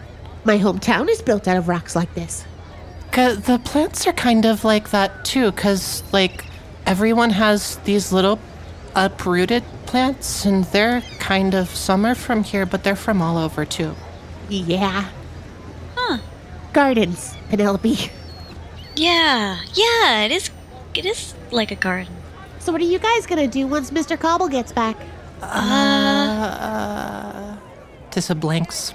My 0.44 0.56
hometown 0.56 1.08
is 1.08 1.20
built 1.20 1.48
out 1.48 1.56
of 1.56 1.66
rocks 1.66 1.96
like 1.96 2.14
this. 2.14 2.44
'Cause 3.16 3.40
the 3.40 3.58
plants 3.58 4.06
are 4.06 4.12
kind 4.12 4.44
of 4.44 4.62
like 4.62 4.90
that 4.90 5.24
too, 5.24 5.50
because, 5.50 6.02
like, 6.12 6.44
everyone 6.84 7.30
has 7.30 7.76
these 7.84 8.12
little 8.12 8.38
uprooted 8.94 9.64
plants, 9.86 10.44
and 10.44 10.64
they're 10.66 11.00
kind 11.18 11.54
of, 11.54 11.74
some 11.74 12.04
are 12.04 12.14
from 12.14 12.44
here, 12.44 12.66
but 12.66 12.84
they're 12.84 12.94
from 12.94 13.22
all 13.22 13.38
over 13.38 13.64
too. 13.64 13.94
Yeah. 14.50 15.06
Huh. 15.94 16.18
Gardens, 16.74 17.34
Penelope. 17.48 18.10
Yeah, 18.98 19.58
yeah, 19.74 20.22
it 20.24 20.32
is. 20.32 20.50
It 20.94 21.04
is 21.06 21.34
like 21.50 21.70
a 21.70 21.74
garden. 21.74 22.14
So 22.60 22.72
what 22.72 22.80
are 22.80 22.84
you 22.84 22.98
guys 22.98 23.26
gonna 23.26 23.46
do 23.46 23.66
once 23.66 23.90
Mr. 23.90 24.18
Cobble 24.18 24.48
gets 24.48 24.72
back? 24.72 24.96
Uh, 25.42 27.56
Tissa 28.10 28.38
blinks. 28.38 28.94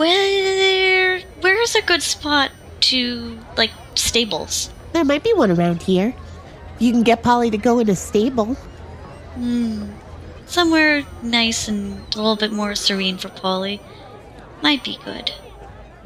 Where, 0.00 1.20
where 1.42 1.60
is 1.60 1.74
a 1.74 1.82
good 1.82 2.00
spot 2.00 2.52
to 2.88 3.38
like 3.58 3.70
stables? 3.96 4.70
There 4.94 5.04
might 5.04 5.22
be 5.22 5.34
one 5.34 5.50
around 5.50 5.82
here. 5.82 6.14
You 6.78 6.90
can 6.90 7.02
get 7.02 7.22
Polly 7.22 7.50
to 7.50 7.58
go 7.58 7.80
in 7.80 7.90
a 7.90 7.94
stable. 7.94 8.54
Hmm. 9.36 9.92
Somewhere 10.46 11.04
nice 11.22 11.68
and 11.68 12.00
a 12.14 12.16
little 12.16 12.36
bit 12.36 12.50
more 12.50 12.74
serene 12.74 13.18
for 13.18 13.28
Polly. 13.28 13.78
Might 14.62 14.82
be 14.84 14.96
good. 15.04 15.32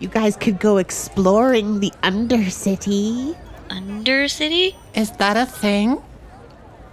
You 0.01 0.09
guys 0.09 0.35
could 0.35 0.59
go 0.59 0.79
exploring 0.79 1.79
the 1.79 1.93
Undercity. 2.03 3.39
Undercity? 3.71 4.75
Is 4.97 5.13
that 5.23 5.37
a 5.37 5.47
thing? 5.47 6.03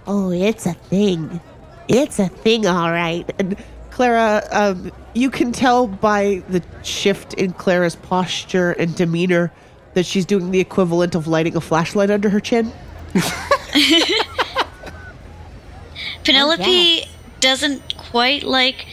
Oh, 0.06 0.30
it's 0.30 0.66
a 0.66 0.74
thing. 0.74 1.40
It's 1.88 2.20
a 2.20 2.28
thing, 2.28 2.64
all 2.68 2.92
right. 2.92 3.28
And 3.40 3.56
Clara, 3.92 4.42
um, 4.50 4.90
you 5.14 5.30
can 5.30 5.52
tell 5.52 5.86
by 5.86 6.42
the 6.48 6.62
shift 6.82 7.34
in 7.34 7.52
Clara's 7.52 7.94
posture 7.94 8.72
and 8.72 8.96
demeanor 8.96 9.52
that 9.92 10.06
she's 10.06 10.24
doing 10.24 10.50
the 10.50 10.60
equivalent 10.60 11.14
of 11.14 11.26
lighting 11.26 11.54
a 11.56 11.60
flashlight 11.60 12.10
under 12.10 12.30
her 12.30 12.40
chin. 12.40 12.72
Penelope 16.24 16.62
yes. 16.64 17.08
doesn't 17.40 17.96
quite 17.98 18.44
like 18.44 18.86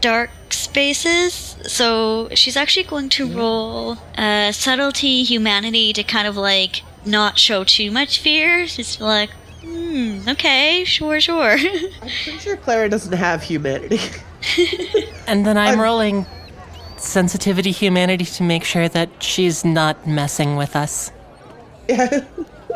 dark 0.00 0.30
spaces, 0.48 1.56
so 1.66 2.30
she's 2.34 2.56
actually 2.56 2.84
going 2.84 3.10
to 3.10 3.30
roll 3.30 3.98
uh, 4.16 4.50
subtlety, 4.52 5.24
humanity 5.24 5.92
to 5.92 6.02
kind 6.02 6.26
of 6.26 6.38
like 6.38 6.82
not 7.04 7.38
show 7.38 7.64
too 7.64 7.90
much 7.90 8.18
fear. 8.18 8.64
Just 8.64 8.98
like, 8.98 9.28
hmm, 9.62 10.28
okay, 10.28 10.84
sure, 10.84 11.20
sure. 11.20 11.52
I'm 12.02 12.08
pretty 12.24 12.38
sure 12.38 12.56
Clara 12.56 12.88
doesn't 12.88 13.12
have 13.12 13.42
humanity. 13.42 14.00
And 15.26 15.46
then 15.46 15.56
I'm 15.58 15.78
rolling 15.78 16.26
sensitivity 16.96 17.70
humanity 17.70 18.24
to 18.24 18.42
make 18.42 18.64
sure 18.64 18.88
that 18.88 19.08
she's 19.22 19.64
not 19.64 20.06
messing 20.06 20.56
with 20.56 20.74
us. 20.76 21.12
Yeah. 21.88 22.24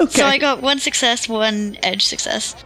okay. 0.00 0.06
So 0.10 0.26
I 0.26 0.38
got 0.38 0.60
one 0.60 0.78
success, 0.80 1.28
one 1.28 1.76
edge 1.84 2.04
success. 2.04 2.56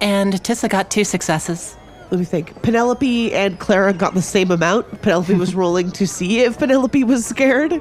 And 0.00 0.32
Tissa 0.34 0.68
got 0.68 0.90
two 0.90 1.02
successes. 1.04 1.76
Let 2.10 2.18
me 2.18 2.24
think. 2.24 2.62
Penelope 2.62 3.32
and 3.34 3.58
Clara 3.58 3.92
got 3.92 4.14
the 4.14 4.22
same 4.22 4.50
amount. 4.50 5.02
Penelope 5.02 5.34
was 5.34 5.54
rolling 5.54 5.90
to 5.92 6.06
see 6.06 6.40
if 6.40 6.58
Penelope 6.58 7.02
was 7.04 7.26
scared. 7.26 7.72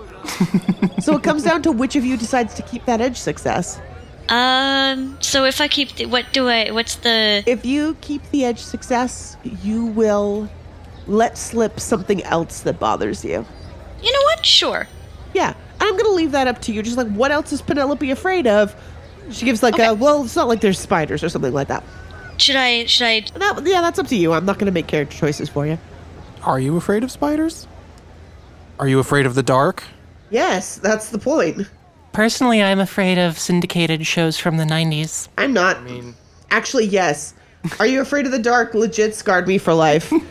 so 1.00 1.16
it 1.16 1.24
comes 1.24 1.44
down 1.44 1.62
to 1.64 1.72
which 1.72 1.96
of 1.96 2.04
you 2.04 2.18
decides 2.18 2.54
to 2.56 2.62
keep 2.64 2.86
that 2.86 3.02
edge 3.02 3.18
success. 3.18 3.80
Um, 4.30 5.18
so 5.22 5.46
if 5.46 5.60
I 5.60 5.68
keep, 5.68 5.96
the, 5.96 6.06
what 6.06 6.26
do 6.32 6.48
I, 6.48 6.70
what's 6.72 6.96
the, 6.96 7.44
If 7.48 7.66
you 7.66 7.96
keep 8.02 8.22
the 8.32 8.46
edge 8.46 8.60
success, 8.60 9.38
you 9.64 9.86
will 9.86 10.48
let 11.08 11.38
slip 11.38 11.80
something 11.80 12.22
else 12.24 12.62
that 12.62 12.80
bothers 12.80 13.26
you. 13.26 13.44
you 14.02 14.12
know 14.12 14.22
what? 14.26 14.46
Sure. 14.46 14.88
Yeah, 15.34 15.54
I'm 15.80 15.98
gonna 15.98 16.10
leave 16.14 16.32
that 16.34 16.48
up 16.48 16.62
to 16.64 16.72
you. 16.74 16.84
Just 16.84 16.98
like, 16.98 17.08
what 17.10 17.32
else 17.32 17.52
is 17.52 17.62
Penelope 17.62 18.10
afraid 18.12 18.46
of? 18.48 18.76
She 19.32 19.46
gives 19.46 19.62
like 19.64 19.76
Okay. 19.76 19.86
a 19.88 19.94
well. 19.94 20.24
It's 20.26 20.36
not 20.36 20.48
like 20.48 20.60
there's 20.62 20.80
spiders 20.80 21.24
or 21.24 21.30
something 21.30 21.54
like 21.54 21.68
that. 21.68 21.84
Should 22.38 22.56
I, 22.56 22.86
should 22.86 23.06
I, 23.06 23.20
That 23.38 23.62
yeah, 23.66 23.82
that's 23.82 24.00
up 24.00 24.08
to 24.08 24.16
you. 24.16 24.34
I'm 24.34 24.46
not 24.46 24.58
gonna 24.60 24.72
make 24.72 24.88
character 24.88 25.16
choices 25.18 25.50
for 25.50 25.68
you. 25.68 25.78
Are 26.44 26.60
you 26.60 26.78
afraid 26.78 27.04
of 27.04 27.12
spiders? 27.12 27.68
Are 28.80 28.88
you 28.88 29.00
afraid 29.00 29.26
of 29.26 29.36
the 29.36 29.44
dark? 29.44 29.84
Yes, 30.32 30.78
that's 30.78 31.10
the 31.10 31.20
point. 31.20 31.68
Personally, 32.12 32.62
I'm 32.62 32.80
afraid 32.80 33.18
of 33.18 33.38
syndicated 33.40 34.06
shows 34.06 34.38
from 34.38 34.58
the 34.58 34.64
90s. 34.66 35.30
I'm 35.38 35.54
not. 35.54 35.78
I 35.78 35.82
mean, 35.82 36.16
Actually, 36.52 36.86
yes. 36.86 37.34
Are 37.80 37.86
you 37.86 38.02
afraid 38.02 38.26
of 38.26 38.32
the 38.32 38.40
dark? 38.40 38.74
Legit 38.74 39.14
scarred 39.16 39.48
me 39.48 39.58
for 39.58 39.74
life. 39.74 40.12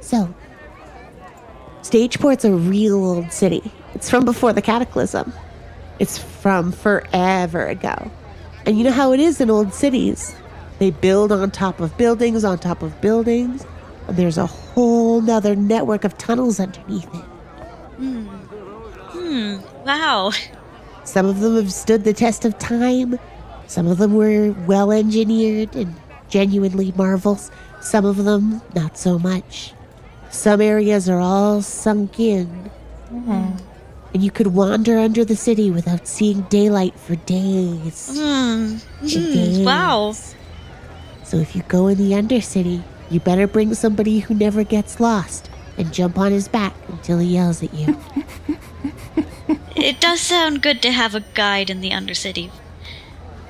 So, 0.00 0.34
Stageport's 1.82 2.44
a 2.44 2.52
real 2.52 3.02
old 3.02 3.32
city. 3.32 3.62
It's 3.94 4.10
from 4.10 4.26
before 4.26 4.52
the 4.52 4.60
Cataclysm. 4.60 5.32
it's 5.98 6.18
from 6.18 6.70
forever 6.72 7.66
ago. 7.66 8.10
And 8.66 8.76
you 8.76 8.84
know 8.84 8.90
how 8.90 9.12
it 9.12 9.20
is 9.20 9.40
in 9.40 9.48
old 9.48 9.72
cities. 9.72 10.34
They 10.80 10.90
build 10.90 11.32
on 11.32 11.50
top 11.50 11.80
of 11.80 11.96
buildings 11.96 12.44
on 12.44 12.58
top 12.58 12.82
of 12.82 13.00
buildings. 13.00 13.64
And 14.06 14.16
there's 14.18 14.36
a 14.36 14.44
whole 14.46 15.22
nother 15.22 15.56
network 15.56 16.04
of 16.04 16.18
tunnels 16.18 16.60
underneath 16.60 17.08
it. 17.14 17.24
Wow. 19.84 20.32
Some 21.04 21.26
of 21.26 21.40
them 21.40 21.56
have 21.56 21.72
stood 21.72 22.04
the 22.04 22.12
test 22.12 22.44
of 22.44 22.58
time. 22.58 23.18
Some 23.66 23.86
of 23.86 23.98
them 23.98 24.14
were 24.14 24.52
well 24.66 24.92
engineered 24.92 25.74
and 25.74 25.94
genuinely 26.28 26.92
marvels. 26.96 27.50
Some 27.80 28.04
of 28.04 28.16
them, 28.24 28.62
not 28.74 28.96
so 28.96 29.18
much. 29.18 29.74
Some 30.30 30.60
areas 30.60 31.08
are 31.08 31.20
all 31.20 31.62
sunk 31.62 32.18
in. 32.20 32.70
And 34.14 34.22
you 34.22 34.30
could 34.30 34.48
wander 34.48 34.98
under 34.98 35.24
the 35.24 35.36
city 35.36 35.70
without 35.70 36.06
seeing 36.06 36.42
daylight 36.42 36.98
for 36.98 37.16
days. 37.16 38.10
Hmm. 38.14 38.76
hmm, 38.76 39.06
days. 39.06 39.58
Wow. 39.60 40.12
So 41.24 41.38
if 41.38 41.56
you 41.56 41.62
go 41.68 41.86
in 41.88 41.98
the 41.98 42.12
Undercity, 42.12 42.82
you 43.10 43.20
better 43.20 43.46
bring 43.46 43.74
somebody 43.74 44.20
who 44.20 44.34
never 44.34 44.64
gets 44.64 45.00
lost 45.00 45.50
and 45.76 45.92
jump 45.92 46.18
on 46.18 46.32
his 46.32 46.48
back 46.48 46.74
until 46.88 47.18
he 47.18 47.34
yells 47.34 47.62
at 47.62 47.72
you. 47.74 47.98
It 49.76 50.00
does 50.00 50.20
sound 50.20 50.62
good 50.62 50.82
to 50.82 50.92
have 50.92 51.14
a 51.14 51.20
guide 51.34 51.70
in 51.70 51.80
the 51.80 51.90
Undercity. 51.90 52.50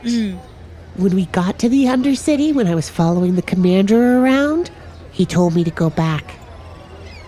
When 0.03 1.15
we 1.15 1.27
got 1.27 1.59
to 1.61 1.69
the 1.69 1.85
Undercity, 1.87 2.55
when 2.55 2.67
I 2.67 2.75
was 2.75 2.89
following 2.89 3.35
the 3.37 3.43
commander 3.43 4.19
around, 4.19 4.71
he 5.11 5.27
told 5.27 5.55
me 5.55 5.65
to 5.65 5.71
go 5.71 5.91
back. 5.91 6.35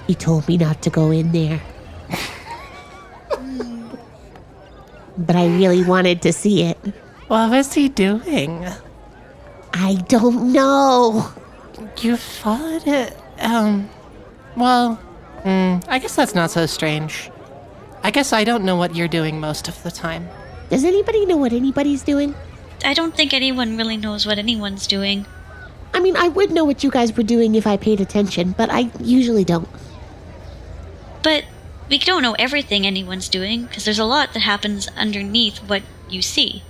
He 0.06 0.14
told 0.14 0.46
me 0.48 0.56
not 0.56 0.82
to 0.82 0.90
go 0.90 1.10
in 1.10 1.32
there. 1.32 1.60
but 5.18 5.36
I 5.36 5.46
really 5.46 5.82
wanted 5.84 6.22
to 6.22 6.32
see 6.32 6.62
it. 6.62 6.78
What 7.28 7.50
was 7.50 7.72
he 7.72 7.88
doing? 7.88 8.66
I 9.72 9.94
don't 10.08 10.52
know. 10.52 11.32
You 12.00 12.16
followed 12.16 12.86
it. 12.86 13.16
Um, 13.40 13.88
well, 14.56 15.00
mm, 15.42 15.84
I 15.88 15.98
guess 15.98 16.16
that's 16.16 16.34
not 16.34 16.50
so 16.50 16.66
strange. 16.66 17.30
I 18.04 18.10
guess 18.10 18.34
I 18.34 18.44
don't 18.44 18.64
know 18.64 18.76
what 18.76 18.94
you're 18.94 19.08
doing 19.08 19.40
most 19.40 19.66
of 19.66 19.82
the 19.82 19.90
time. 19.90 20.28
Does 20.68 20.84
anybody 20.84 21.24
know 21.24 21.38
what 21.38 21.54
anybody's 21.54 22.02
doing? 22.02 22.34
I 22.84 22.92
don't 22.92 23.16
think 23.16 23.32
anyone 23.32 23.78
really 23.78 23.96
knows 23.96 24.26
what 24.26 24.38
anyone's 24.38 24.86
doing. 24.86 25.24
I 25.94 26.00
mean, 26.00 26.14
I 26.14 26.28
would 26.28 26.50
know 26.50 26.66
what 26.66 26.84
you 26.84 26.90
guys 26.90 27.16
were 27.16 27.22
doing 27.22 27.54
if 27.54 27.66
I 27.66 27.78
paid 27.78 28.02
attention, 28.02 28.52
but 28.52 28.68
I 28.70 28.90
usually 29.00 29.42
don't. 29.42 29.68
But 31.22 31.44
we 31.88 31.96
don't 31.96 32.22
know 32.22 32.34
everything 32.38 32.86
anyone's 32.86 33.30
doing 33.30 33.64
because 33.64 33.86
there's 33.86 33.98
a 33.98 34.04
lot 34.04 34.34
that 34.34 34.40
happens 34.40 34.86
underneath 34.96 35.58
what 35.66 35.82
you 36.10 36.20
see. 36.20 36.62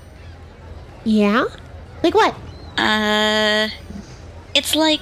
Yeah? 1.02 1.46
Like 2.04 2.14
what? 2.14 2.36
Uh, 2.78 3.70
it's 4.54 4.76
like 4.76 5.00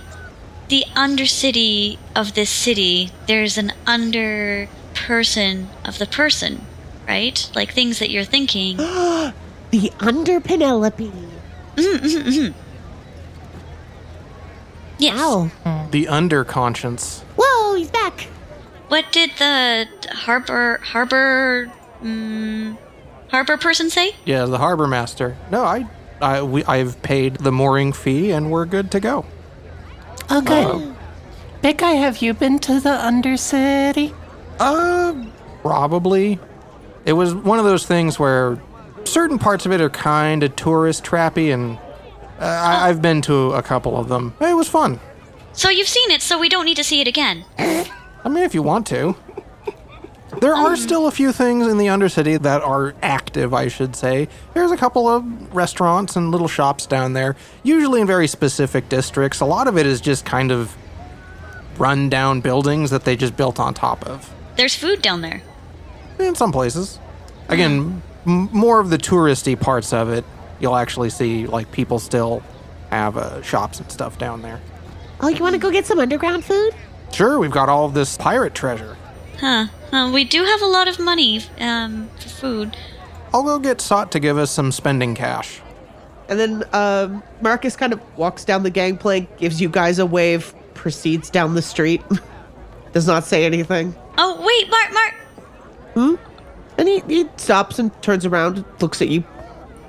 the 0.69 0.87
undercity 0.97 1.99
of 2.17 2.33
this 2.33 2.49
city. 2.49 3.11
There's 3.27 3.59
an 3.59 3.73
under 3.87 4.71
person 5.07 5.69
of 5.85 5.99
the 5.99 6.07
person, 6.07 6.65
right? 7.09 7.51
Like 7.55 7.73
things 7.73 7.99
that 7.99 8.11
you're 8.11 8.25
thinking. 8.25 8.79
The 9.73 9.91
under 10.01 10.39
Penelope. 10.39 11.11
Mm-hmm, 11.77 11.81
mm-hmm, 11.81 12.29
mm-hmm. 12.29 12.59
Yes. 14.99 15.15
Ow. 15.19 15.51
The 15.91 16.09
under 16.09 16.45
conscience. 16.45 17.23
Whoa, 17.39 17.75
he's 17.77 17.91
back. 17.91 18.29
What 18.89 19.07
did 19.13 19.31
the 19.39 19.89
harbor 20.11 20.79
harbor 20.83 21.73
mm, 22.03 22.77
harbor 23.31 23.57
person 23.57 23.89
say? 23.89 24.15
Yeah, 24.27 24.45
the 24.45 24.59
harbor 24.59 24.87
master. 24.87 25.39
No, 25.51 25.65
I, 25.65 25.89
I, 26.21 26.43
we, 26.43 26.63
I've 26.65 27.01
paid 27.03 27.37
the 27.37 27.51
mooring 27.51 27.95
fee 27.95 28.31
and 28.31 28.51
we're 28.51 28.67
good 28.67 28.91
to 28.91 29.01
go. 29.01 29.25
Oh, 30.29 30.43
good. 30.43 30.95
Big 31.63 31.79
guy, 31.79 31.93
have 31.93 32.21
you 32.21 32.35
been 32.35 32.59
to 32.61 32.79
the 32.79 32.91
Undercity? 32.91 34.15
Uh, 34.63 35.27
probably. 35.63 36.39
It 37.05 37.15
was 37.15 37.35
one 37.35 37.59
of 37.59 37.65
those 37.65 37.85
things 37.85 38.17
where 38.17 38.63
certain 39.03 39.39
parts 39.39 39.67
of 39.67 39.73
it 39.73 39.81
are 39.81 39.91
kind 39.91 40.45
of 40.45 40.55
tourist 40.55 41.03
trappy, 41.03 41.53
and 41.53 41.79
uh, 42.39 42.45
I, 42.45 42.89
I've 42.89 43.03
been 43.03 43.23
to 43.23 43.53
a 43.55 43.63
couple 43.63 43.97
of 43.97 44.09
them. 44.09 44.35
It 44.41 44.55
was 44.55 44.69
fun. 44.69 45.01
So 45.53 45.69
you've 45.69 45.89
seen 45.89 46.13
it, 46.13 46.23
so 46.23 46.39
we 46.39 46.49
don't 46.49 46.65
need 46.65 46.77
to 46.77 46.85
see 46.85 47.01
it 47.01 47.09
again. 47.09 47.45
I 47.59 48.29
mean, 48.29 48.45
if 48.45 48.55
you 48.55 48.63
want 48.63 48.87
to. 48.89 49.17
There 50.41 50.55
are 50.55 50.77
still 50.77 51.09
a 51.09 51.11
few 51.11 51.33
things 51.33 51.67
in 51.67 51.77
the 51.77 51.87
Undercity 51.87 52.41
that 52.41 52.63
are 52.63 52.95
active, 53.03 53.53
I 53.53 53.67
should 53.69 53.97
say. 53.97 54.29
There's 54.55 54.71
a 54.71 54.77
couple 54.77 55.09
of 55.09 55.55
restaurants 55.55 56.15
and 56.15 56.31
little 56.31 56.49
shops 56.49 56.87
down 56.87 57.13
there, 57.13 57.37
usually 57.65 58.01
in 58.01 58.07
very 58.07 58.29
specific 58.29 58.89
districts. 58.89 59.41
A 59.41 59.45
lot 59.45 59.67
of 59.67 59.77
it 59.77 59.87
is 59.87 60.01
just 60.01 60.25
kind 60.25 60.53
of 60.53 60.75
run 61.79 62.09
down 62.09 62.41
buildings 62.41 62.91
that 62.91 63.05
they 63.05 63.17
just 63.17 63.37
built 63.37 63.59
on 63.59 63.75
top 63.75 64.07
of. 64.07 64.33
There's 64.57 64.75
food 64.75 65.03
down 65.03 65.21
there. 65.21 65.43
In 66.19 66.35
some 66.35 66.53
places. 66.53 66.99
Again, 67.49 68.03
m- 68.27 68.49
more 68.53 68.81
of 68.81 68.91
the 68.91 68.99
touristy 68.99 69.59
parts 69.59 69.93
of 69.93 70.11
it, 70.11 70.25
you'll 70.61 70.77
actually 70.77 71.11
see 71.11 71.47
like 71.47 71.73
people 71.73 71.99
still 71.99 72.43
have 72.91 73.17
uh, 73.17 73.43
shops 73.43 73.81
and 73.81 73.91
stuff 73.91 74.19
down 74.19 74.43
there. 74.43 74.61
Oh, 75.21 75.29
you 75.29 75.43
want 75.43 75.55
to 75.55 75.59
go 75.59 75.71
get 75.71 75.87
some 75.87 75.99
underground 75.99 76.45
food? 76.45 76.75
Sure, 77.13 77.39
we've 77.39 77.51
got 77.51 77.69
all 77.69 77.85
of 77.87 77.95
this 77.95 78.17
pirate 78.17 78.55
treasure. 78.55 78.97
Huh. 79.39 79.67
Uh, 79.93 80.11
we 80.13 80.25
do 80.25 80.45
have 80.45 80.63
a 80.63 80.67
lot 80.67 80.89
of 80.89 80.99
money 80.99 81.43
um, 81.59 82.09
for 82.19 82.29
food. 82.29 82.77
I'll 83.35 83.43
go 83.43 83.59
get 83.59 83.81
Sot 83.81 84.13
to 84.13 84.21
give 84.21 84.39
us 84.39 84.51
some 84.51 84.73
spending 84.73 85.15
cash. 85.15 85.61
And 86.29 86.39
then 86.39 86.65
um, 86.73 87.23
Marcus 87.41 87.77
kind 87.77 87.93
of 87.93 88.01
walks 88.17 88.45
down 88.45 88.63
the 88.63 88.71
gangplank, 88.71 89.37
gives 89.39 89.61
you 89.61 89.69
guys 89.69 89.99
a 89.99 90.07
wave, 90.07 90.55
proceeds 90.75 91.29
down 91.31 91.55
the 91.55 91.63
street. 91.63 92.03
Does 92.93 93.07
not 93.07 93.25
say 93.25 93.45
anything. 93.45 93.95
Oh, 94.19 94.41
wait, 94.45 94.71
Mark, 94.71 94.93
Mark. 94.93 95.15
Hmm? 95.95 96.15
And 96.79 96.89
he, 96.89 97.01
he 97.09 97.29
stops 97.37 97.79
and 97.79 97.91
turns 98.03 98.25
around, 98.27 98.65
looks 98.81 99.03
at 99.03 99.09
you, 99.09 99.25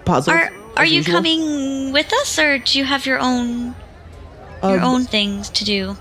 puzzled. 0.06 0.36
Are 0.36 0.52
are 0.76 0.86
you 0.86 0.98
usual. 0.98 1.14
coming 1.16 1.92
with 1.94 2.12
us, 2.14 2.38
or 2.40 2.58
do 2.58 2.78
you 2.80 2.84
have 2.86 3.06
your 3.06 3.20
own 3.20 3.76
your 4.64 4.80
Um, 4.80 4.84
own 4.84 5.04
things 5.06 5.50
to 5.52 5.66
do? 5.66 5.96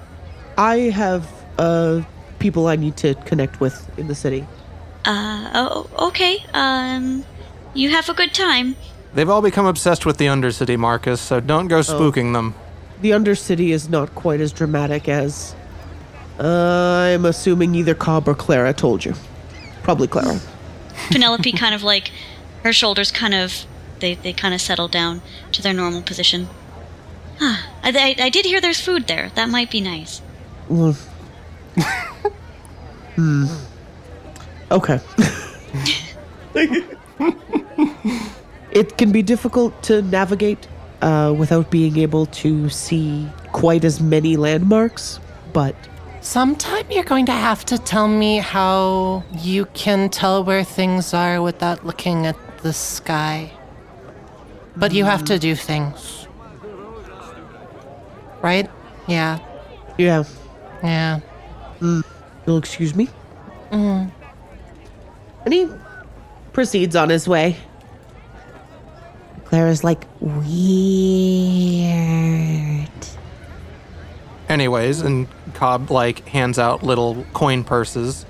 I 0.56 0.76
have 0.90 1.28
uh, 1.58 2.02
people 2.38 2.66
I 2.66 2.76
need 2.76 2.96
to 2.98 3.14
connect 3.26 3.60
with 3.60 3.86
in 3.98 4.08
the 4.08 4.14
city. 4.14 4.46
Uh, 5.04 5.50
oh, 5.54 6.08
okay. 6.08 6.44
Um, 6.54 7.24
you 7.74 7.90
have 7.90 8.08
a 8.08 8.14
good 8.14 8.34
time. 8.34 8.76
They've 9.14 9.28
all 9.28 9.42
become 9.42 9.66
obsessed 9.66 10.06
with 10.06 10.16
the 10.16 10.26
Undercity, 10.26 10.78
Marcus, 10.78 11.20
so 11.20 11.38
don't 11.40 11.68
go 11.68 11.80
spooking 11.80 12.32
them. 12.32 12.54
The 13.02 13.10
Undercity 13.10 13.70
is 13.70 13.88
not 13.88 14.14
quite 14.14 14.40
as 14.40 14.52
dramatic 14.52 15.08
as. 15.08 15.54
I'm 16.38 17.24
assuming 17.24 17.74
either 17.74 17.94
Cobb 17.94 18.28
or 18.28 18.34
Clara 18.34 18.72
told 18.72 19.04
you. 19.04 19.14
Probably 19.82 20.08
Clara. 20.08 20.40
Penelope 21.10 21.52
kind 21.52 21.74
of 21.74 21.82
like 21.82 22.10
her 22.62 22.72
shoulders 22.72 23.10
kind 23.10 23.34
of 23.34 23.66
they 24.00 24.14
they 24.14 24.32
kind 24.32 24.54
of 24.54 24.60
settle 24.60 24.88
down 24.88 25.22
to 25.52 25.62
their 25.62 25.72
normal 25.72 26.02
position. 26.02 26.48
Huh. 27.38 27.56
I, 27.82 27.90
I 27.90 28.24
I 28.24 28.28
did 28.28 28.44
hear 28.44 28.60
there's 28.60 28.80
food 28.80 29.06
there. 29.06 29.30
That 29.34 29.48
might 29.48 29.70
be 29.70 29.80
nice. 29.80 30.20
Well, 30.68 30.96
hmm. 33.16 33.46
Okay. 34.70 35.00
it 38.72 38.96
can 38.96 39.12
be 39.12 39.22
difficult 39.22 39.82
to 39.82 40.02
navigate 40.02 40.66
uh, 41.02 41.34
without 41.36 41.70
being 41.70 41.98
able 41.98 42.26
to 42.26 42.68
see 42.68 43.28
quite 43.52 43.84
as 43.84 44.00
many 44.00 44.36
landmarks, 44.36 45.20
but 45.52 45.74
Sometime 46.22 46.86
you're 46.88 47.02
going 47.02 47.26
to 47.26 47.32
have 47.32 47.64
to 47.64 47.76
tell 47.76 48.06
me 48.06 48.38
how 48.38 49.24
you 49.40 49.66
can 49.74 50.08
tell 50.08 50.44
where 50.44 50.62
things 50.62 51.12
are 51.12 51.42
without 51.42 51.84
looking 51.84 52.26
at 52.26 52.36
the 52.58 52.72
sky. 52.72 53.52
But 54.76 54.92
you 54.92 55.04
have 55.04 55.24
to 55.24 55.36
do 55.40 55.56
things. 55.56 56.28
Right? 58.40 58.70
Yeah. 59.08 59.40
yeah. 59.98 60.22
Yeah. 60.84 61.18
Mm. 61.80 62.04
You'll 62.46 62.58
excuse 62.58 62.94
me? 62.94 63.08
Mm. 63.72 64.12
And 65.44 65.52
he 65.52 65.68
proceeds 66.52 66.94
on 66.94 67.08
his 67.08 67.26
way. 67.26 67.56
Clara's 69.46 69.82
like, 69.82 70.04
weird. 70.20 70.48
Anyways, 74.48 75.00
and 75.00 75.26
Cobb 75.54 75.90
like 75.90 76.26
hands 76.28 76.58
out 76.58 76.82
little 76.82 77.24
coin 77.32 77.64
purses. 77.64 78.24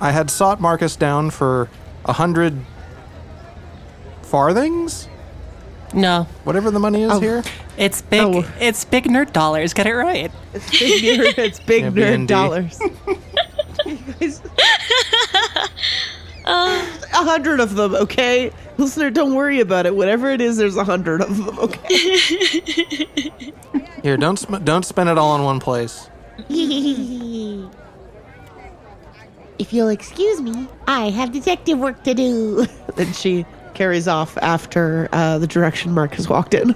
I 0.00 0.10
had 0.12 0.30
sought 0.30 0.60
Marcus 0.60 0.96
down 0.96 1.30
for 1.30 1.68
a 2.04 2.12
hundred 2.14 2.64
farthings, 4.22 5.08
No. 5.92 6.26
whatever 6.44 6.70
the 6.70 6.78
money 6.78 7.02
is 7.02 7.12
Oh. 7.12 7.20
here. 7.20 7.42
It's 7.76 8.00
big 8.02 8.20
Oh. 8.22 8.44
it's 8.60 8.84
big 8.84 9.04
nerd 9.04 9.32
dollars. 9.32 9.72
Get 9.74 9.86
it 9.86 9.94
right. 9.94 10.30
It's 10.54 10.70
big 10.70 11.02
nerd, 11.02 11.38
it's 11.38 11.60
big 11.60 11.82
Yeah, 11.84 11.90
nerd 11.90 11.94
B&D. 11.94 12.26
dollars. 12.26 12.80
You 13.86 13.98
guys- 14.20 14.42
a 16.44 17.24
hundred 17.24 17.60
of 17.60 17.74
them, 17.76 17.94
okay? 17.94 18.50
Listener, 18.76 19.10
don't 19.10 19.34
worry 19.34 19.60
about 19.60 19.86
it. 19.86 19.94
Whatever 19.94 20.30
it 20.30 20.40
is, 20.40 20.56
there's 20.56 20.76
a 20.76 20.84
hundred 20.84 21.20
of 21.22 21.36
them, 21.44 21.58
okay? 21.58 22.18
Here, 24.02 24.16
don't 24.16 24.38
sp- 24.40 24.64
don't 24.64 24.84
spend 24.84 25.08
it 25.08 25.18
all 25.18 25.34
in 25.36 25.44
one 25.44 25.60
place. 25.60 26.08
If 29.58 29.72
you'll 29.72 29.88
excuse 29.88 30.40
me, 30.40 30.66
I 30.86 31.10
have 31.10 31.32
detective 31.32 31.78
work 31.78 32.02
to 32.04 32.14
do. 32.14 32.66
then 32.96 33.12
she 33.12 33.44
carries 33.74 34.08
off 34.08 34.36
after 34.38 35.08
uh, 35.12 35.38
the 35.38 35.46
direction 35.46 35.92
Mark 35.92 36.14
has 36.14 36.28
walked 36.28 36.54
in. 36.54 36.74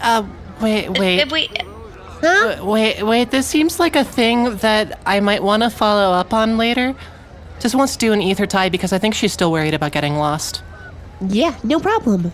Uh 0.00 0.24
wait, 0.60 0.86
Uh, 0.88 0.92
wait. 0.98 1.30
wait. 1.30 1.62
Uh, 2.20 2.58
Wait, 2.64 3.00
wait, 3.04 3.30
this 3.30 3.46
seems 3.46 3.78
like 3.78 3.94
a 3.94 4.02
thing 4.02 4.56
that 4.56 4.98
I 5.06 5.20
might 5.20 5.40
want 5.40 5.62
to 5.62 5.70
follow 5.70 6.12
up 6.12 6.32
on 6.34 6.56
later. 6.58 6.96
Just 7.60 7.76
wants 7.76 7.92
to 7.92 7.98
do 8.00 8.12
an 8.12 8.20
ether 8.20 8.44
tie 8.44 8.68
because 8.70 8.92
I 8.92 8.98
think 8.98 9.14
she's 9.14 9.32
still 9.32 9.52
worried 9.52 9.72
about 9.72 9.92
getting 9.92 10.16
lost. 10.16 10.64
yeah, 11.20 11.56
no 11.62 11.78
problem. 11.78 12.32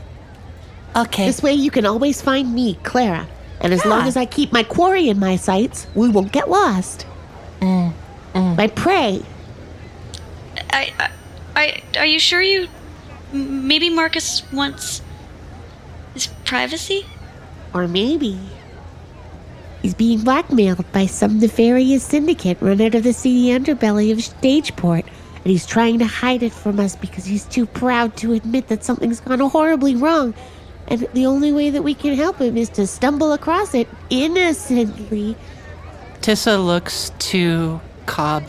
Okay. 0.97 1.27
This 1.27 1.43
way 1.43 1.53
you 1.53 1.71
can 1.71 1.85
always 1.85 2.23
find 2.23 2.55
me, 2.55 2.79
Clara. 2.83 3.27
And 3.61 3.73
as 3.73 3.85
long 3.87 4.07
as 4.07 4.17
I 4.17 4.27
keep 4.27 4.53
my 4.53 4.63
quarry 4.63 5.09
in 5.09 5.19
my 5.19 5.37
sights, 5.37 5.87
we 5.95 6.09
won't 6.09 6.33
get 6.33 6.51
lost. 6.51 7.07
Mm, 7.61 7.93
mm. 8.35 8.57
My 8.57 8.67
prey. 8.67 9.23
I, 10.71 10.93
I, 10.99 11.11
I, 11.57 11.83
are 11.99 12.07
you 12.07 12.19
sure 12.19 12.43
you? 12.43 12.69
Maybe 13.33 13.91
Marcus 13.91 14.43
wants 14.53 15.01
his 16.13 16.27
privacy. 16.45 17.07
Or 17.73 17.89
maybe 17.89 18.39
he's 19.83 19.95
being 19.95 20.23
blackmailed 20.23 20.91
by 20.93 21.07
some 21.07 21.39
nefarious 21.41 22.05
syndicate 22.05 22.59
run 22.61 22.81
out 22.81 22.95
of 22.95 23.03
the 23.03 23.13
seedy 23.13 23.49
underbelly 23.49 24.13
of 24.13 24.19
Stageport. 24.19 25.05
and 25.05 25.47
he's 25.47 25.67
trying 25.67 25.99
to 25.99 26.07
hide 26.07 26.43
it 26.43 26.53
from 26.53 26.81
us 26.81 26.97
because 26.97 27.25
he's 27.25 27.45
too 27.45 27.67
proud 27.67 28.17
to 28.17 28.33
admit 28.33 28.69
that 28.69 28.85
something's 28.85 29.21
gone 29.21 29.41
horribly 29.41 29.95
wrong. 29.95 30.33
And 30.89 31.09
the 31.15 31.27
only 31.27 31.53
way 31.53 31.71
that 31.71 31.83
we 31.83 31.95
can 31.95 32.15
help 32.15 32.41
him 32.41 32.57
is 32.57 32.69
to 32.71 32.87
stumble 32.87 33.33
across 33.33 33.75
it 33.75 33.89
innocently. 34.11 35.37
Tissa 36.21 36.65
looks 36.65 37.11
to 37.19 37.81
Cobb. 38.07 38.45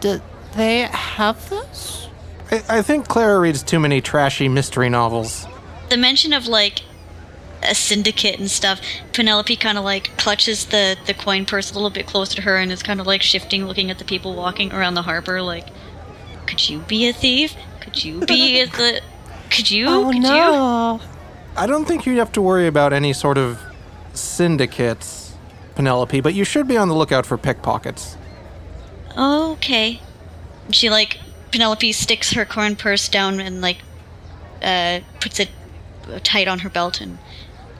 Do 0.00 0.20
they 0.54 0.82
have 0.82 1.48
this? 1.50 2.08
I, 2.50 2.62
I 2.68 2.82
think 2.82 3.08
Clara 3.08 3.38
reads 3.38 3.62
too 3.62 3.80
many 3.80 4.00
trashy 4.00 4.48
mystery 4.48 4.88
novels. 4.88 5.46
The 5.90 5.96
mention 5.96 6.32
of 6.32 6.46
like 6.46 6.82
a 7.62 7.74
syndicate 7.74 8.38
and 8.38 8.50
stuff, 8.50 8.80
Penelope 9.12 9.56
kind 9.56 9.78
of 9.78 9.84
like 9.84 10.16
clutches 10.16 10.66
the 10.66 10.96
the 11.06 11.14
coin 11.14 11.44
purse 11.44 11.70
a 11.70 11.74
little 11.74 11.90
bit 11.90 12.06
closer 12.06 12.36
to 12.36 12.42
her 12.42 12.56
and 12.56 12.70
is 12.70 12.82
kind 12.82 13.00
of 13.00 13.06
like 13.06 13.22
shifting, 13.22 13.66
looking 13.66 13.90
at 13.90 13.98
the 13.98 14.04
people 14.04 14.34
walking 14.34 14.72
around 14.72 14.94
the 14.94 15.02
harbor. 15.02 15.42
Like, 15.42 15.66
could 16.46 16.68
you 16.68 16.80
be 16.80 17.08
a 17.08 17.12
thief? 17.12 17.54
Could 17.80 18.04
you 18.04 18.20
be 18.20 18.60
a 18.60 18.66
the? 18.70 19.02
Could 19.50 19.70
you? 19.70 19.86
Oh 19.88 20.12
could 20.12 20.22
you? 20.22 21.17
I 21.58 21.66
don't 21.66 21.86
think 21.86 22.06
you 22.06 22.16
have 22.18 22.30
to 22.32 22.40
worry 22.42 22.68
about 22.68 22.92
any 22.92 23.12
sort 23.12 23.36
of 23.36 23.60
syndicates, 24.14 25.34
Penelope, 25.74 26.20
but 26.20 26.32
you 26.32 26.44
should 26.44 26.68
be 26.68 26.76
on 26.76 26.86
the 26.88 26.94
lookout 26.94 27.26
for 27.26 27.36
pickpockets. 27.36 28.16
Okay. 29.16 30.00
She 30.70 30.88
like 30.88 31.18
Penelope 31.50 31.90
sticks 31.92 32.32
her 32.32 32.44
coin 32.44 32.76
purse 32.76 33.08
down 33.08 33.40
and 33.40 33.60
like 33.60 33.78
uh 34.62 35.00
puts 35.20 35.40
it 35.40 35.48
tight 36.22 36.46
on 36.46 36.60
her 36.60 36.68
belt 36.68 37.00
and 37.00 37.18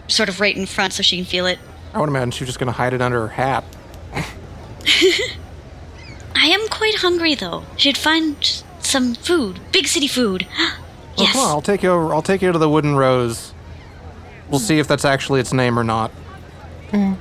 sort 0.08 0.28
of 0.28 0.40
right 0.40 0.56
in 0.56 0.66
front 0.66 0.92
so 0.94 1.02
she 1.04 1.16
can 1.16 1.24
feel 1.24 1.46
it. 1.46 1.60
I 1.94 2.00
would 2.00 2.08
imagine 2.08 2.32
she's 2.32 2.48
just 2.48 2.58
going 2.58 2.66
to 2.66 2.72
hide 2.72 2.94
it 2.94 3.00
under 3.00 3.28
her 3.28 3.28
hat. 3.28 3.64
I 6.34 6.46
am 6.46 6.68
quite 6.68 6.96
hungry 6.96 7.36
though. 7.36 7.64
Should 7.76 7.96
find 7.96 8.36
some 8.80 9.14
food, 9.14 9.60
big 9.70 9.86
city 9.86 10.08
food. 10.08 10.48
Yes. 11.16 11.32
come 11.32 11.40
on, 11.46 11.50
I'll 11.50 11.62
take 11.62 11.82
you 11.82 11.90
over. 11.90 12.14
I'll 12.14 12.22
take 12.22 12.42
you 12.42 12.52
to 12.52 12.58
the 12.58 12.70
Wooden 12.70 12.94
Rose. 12.94 13.52
We'll 14.50 14.60
see 14.60 14.78
if 14.78 14.88
that's 14.88 15.04
actually 15.04 15.40
its 15.40 15.52
name 15.52 15.78
or 15.78 15.84
not. 15.84 16.10
Mm. 16.90 17.16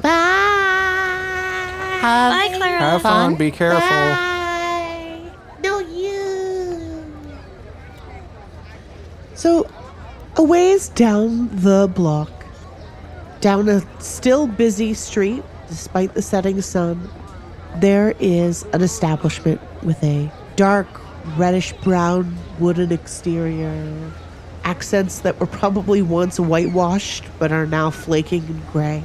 Bye. 0.00 0.08
Have 2.00 2.32
Bye, 2.32 2.56
Clara. 2.56 2.78
Have 2.78 3.02
fun. 3.02 3.34
Be 3.34 3.50
careful. 3.50 3.80
Bye. 3.80 5.32
No, 5.62 5.80
you. 5.80 7.04
So, 9.34 9.68
a 10.36 10.42
ways 10.42 10.88
down 10.90 11.48
the 11.56 11.90
block, 11.94 12.30
down 13.40 13.68
a 13.68 13.82
still 14.00 14.46
busy 14.46 14.94
street, 14.94 15.42
despite 15.68 16.14
the 16.14 16.22
setting 16.22 16.62
sun, 16.62 17.10
there 17.76 18.14
is 18.18 18.64
an 18.72 18.82
establishment 18.82 19.60
with 19.82 20.02
a 20.02 20.30
dark 20.56 20.86
reddish 21.36 21.72
brown 21.84 22.36
wooden 22.58 22.92
exterior, 22.92 24.12
accents 24.64 25.20
that 25.20 25.38
were 25.40 25.46
probably 25.46 26.02
once 26.02 26.38
whitewashed 26.38 27.24
but 27.38 27.52
are 27.52 27.66
now 27.66 27.90
flaking 27.90 28.44
and 28.46 28.66
gray. 28.72 29.04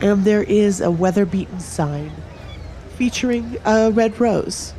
And 0.00 0.24
there 0.24 0.42
is 0.42 0.80
a 0.80 0.90
weather 0.90 1.26
beaten 1.26 1.60
sign 1.60 2.12
featuring 2.96 3.56
a 3.64 3.90
red 3.90 4.18
rose. 4.20 4.74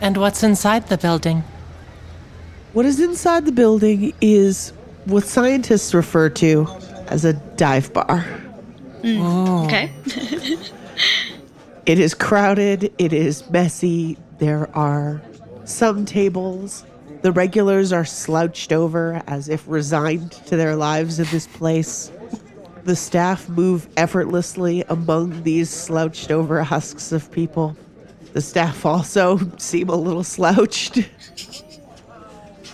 And 0.00 0.16
what's 0.16 0.42
inside 0.42 0.88
the 0.88 0.98
building? 0.98 1.44
What 2.72 2.86
is 2.86 3.00
inside 3.00 3.44
the 3.44 3.52
building 3.52 4.14
is 4.20 4.72
what 5.04 5.24
scientists 5.24 5.92
refer 5.94 6.28
to 6.30 6.66
as 7.08 7.24
a 7.24 7.34
dive 7.34 7.92
bar. 7.92 8.20
Hmm. 9.02 9.18
Oh. 9.20 9.64
Okay. 9.66 9.92
It 11.84 11.98
is 11.98 12.14
crowded, 12.14 12.92
it 12.96 13.12
is 13.12 13.50
messy. 13.50 14.16
There 14.38 14.70
are 14.76 15.20
some 15.64 16.04
tables. 16.04 16.84
The 17.22 17.32
regulars 17.32 17.92
are 17.92 18.04
slouched 18.04 18.72
over 18.72 19.22
as 19.26 19.48
if 19.48 19.64
resigned 19.68 20.32
to 20.46 20.56
their 20.56 20.74
lives 20.76 21.18
in 21.20 21.26
this 21.26 21.46
place. 21.46 22.10
The 22.84 22.96
staff 22.96 23.48
move 23.48 23.88
effortlessly 23.96 24.82
among 24.88 25.44
these 25.44 25.70
slouched 25.70 26.32
over 26.32 26.62
husks 26.64 27.12
of 27.12 27.30
people. 27.30 27.76
The 28.32 28.40
staff 28.40 28.84
also 28.84 29.38
seem 29.58 29.88
a 29.88 29.94
little 29.94 30.24
slouched. 30.24 30.98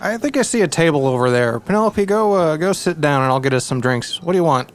I 0.00 0.16
think 0.16 0.36
I 0.36 0.42
see 0.42 0.62
a 0.62 0.68
table 0.68 1.06
over 1.06 1.30
there. 1.30 1.60
Penelope, 1.60 2.06
go 2.06 2.32
uh, 2.32 2.56
go 2.56 2.72
sit 2.72 3.00
down 3.00 3.22
and 3.22 3.30
I'll 3.30 3.40
get 3.40 3.52
us 3.52 3.66
some 3.66 3.80
drinks. 3.80 4.22
What 4.22 4.32
do 4.32 4.38
you 4.38 4.44
want? 4.44 4.70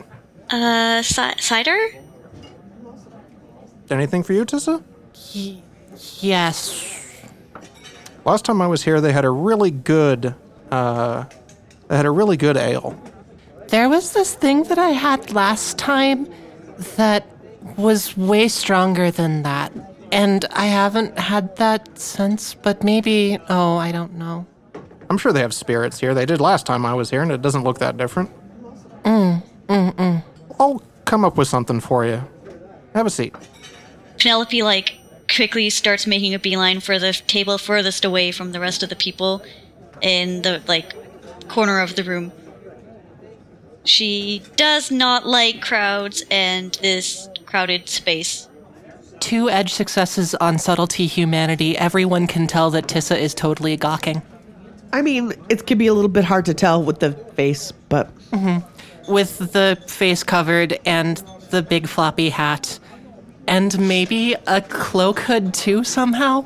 Uh, 0.50 1.02
ci- 1.02 1.40
cider? 1.40 1.80
Anything 3.90 4.22
for 4.24 4.34
you, 4.34 4.46
Tissa? 4.46 4.84
Yes. 6.20 7.03
Last 8.26 8.46
time 8.46 8.62
I 8.62 8.68
was 8.68 8.84
here, 8.84 9.02
they 9.02 9.12
had 9.12 9.26
a 9.26 9.30
really 9.30 9.72
good, 9.72 10.34
uh, 10.72 11.26
they 11.88 11.98
had 11.98 12.06
a 12.06 12.12
really 12.12 12.38
good 12.38 12.56
ale. 12.56 12.98
There 13.68 13.90
was 13.90 14.14
this 14.14 14.34
thing 14.34 14.64
that 14.64 14.78
I 14.78 14.90
had 14.90 15.34
last 15.34 15.78
time 15.78 16.28
that 16.96 17.28
was 17.78 18.16
way 18.16 18.48
stronger 18.48 19.12
than 19.12 19.44
that. 19.44 19.74
And 20.12 20.46
I 20.54 20.68
haven't 20.68 21.18
had 21.18 21.56
that 21.58 21.98
since, 22.00 22.54
but 22.54 22.84
maybe, 22.84 23.40
oh, 23.50 23.78
I 23.78 23.92
don't 23.92 24.14
know. 24.14 24.46
I'm 25.10 25.18
sure 25.18 25.34
they 25.34 25.42
have 25.42 25.54
spirits 25.54 26.00
here. 26.00 26.14
They 26.14 26.26
did 26.26 26.40
last 26.40 26.66
time 26.66 26.86
I 26.86 26.94
was 26.94 27.10
here, 27.10 27.24
and 27.24 27.32
it 27.32 27.42
doesn't 27.42 27.64
look 27.64 27.80
that 27.80 27.98
different. 27.98 28.30
Mm, 29.04 29.44
mm, 29.68 29.96
mm. 29.96 30.24
I'll 30.60 30.82
come 31.06 31.26
up 31.26 31.36
with 31.36 31.48
something 31.48 31.80
for 31.80 32.06
you. 32.06 32.24
Have 32.94 33.06
a 33.06 33.10
seat. 33.10 33.36
Penelope 34.18 34.62
like 34.64 34.96
quickly 35.28 35.70
starts 35.70 36.08
making 36.08 36.34
a 36.34 36.40
beeline 36.40 36.80
for 36.80 37.00
the 37.00 37.14
table 37.14 37.58
furthest 37.58 38.06
away 38.06 38.32
from 38.32 38.52
the 38.52 38.60
rest 38.60 38.84
of 38.84 38.90
the 38.90 38.96
people 38.96 39.44
in 40.02 40.42
the 40.42 40.62
like 40.68 40.94
corner 41.48 41.80
of 41.80 41.96
the 41.96 42.04
room. 42.04 42.32
She 43.86 44.42
does 44.56 44.92
not 44.92 45.26
like 45.26 45.62
crowds 45.62 46.24
and 46.32 46.74
this 46.82 47.28
crowded 47.46 47.90
space. 47.90 48.48
Two 49.20 49.50
edge 49.50 49.74
successes 49.74 50.36
on 50.36 50.58
subtlety 50.58 51.06
humanity. 51.06 51.78
Everyone 51.78 52.28
can 52.28 52.48
tell 52.48 52.70
that 52.72 52.88
Tissa 52.88 53.18
is 53.18 53.34
totally 53.34 53.78
gawking. 53.78 54.22
I 54.92 55.02
mean, 55.02 55.34
it 55.50 55.66
can 55.66 55.78
be 55.78 55.88
a 55.88 55.94
little 55.94 56.10
bit 56.10 56.24
hard 56.24 56.46
to 56.46 56.54
tell 56.54 56.84
with 56.84 57.00
the 57.00 57.14
face, 57.14 57.72
but 57.90 58.16
mm-hmm. 58.32 58.70
With 59.12 59.38
the 59.52 59.78
face 59.88 60.24
covered 60.24 60.80
and 60.86 61.18
the 61.50 61.62
big 61.62 61.88
floppy 61.88 62.30
hat. 62.30 62.80
And 63.48 63.88
maybe 63.88 64.36
a 64.48 64.62
cloak 64.62 65.20
hood 65.20 65.54
too, 65.54 65.84
somehow? 65.84 66.46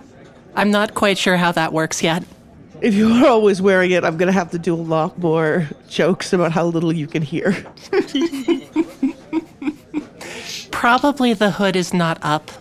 I'm 0.56 0.72
not 0.72 0.96
quite 0.96 1.18
sure 1.18 1.38
how 1.38 1.52
that 1.54 1.72
works 1.74 2.02
yet. 2.02 2.24
if 2.82 2.94
you're 2.94 3.28
always 3.28 3.62
wearing 3.62 3.92
it, 3.92 4.04
I'm 4.04 4.18
going 4.18 4.28
to 4.28 4.34
have 4.34 4.52
to 4.52 4.60
do 4.60 4.74
a 4.74 4.76
lot 4.76 5.18
more 5.20 5.68
jokes 5.88 6.34
about 6.34 6.52
how 6.52 6.66
little 6.66 6.94
you 6.94 7.08
can 7.08 7.22
hear. 7.22 7.56
Probably 10.72 11.34
the 11.34 11.52
hood 11.52 11.76
is 11.76 11.94
not 11.94 12.20
up. 12.22 12.52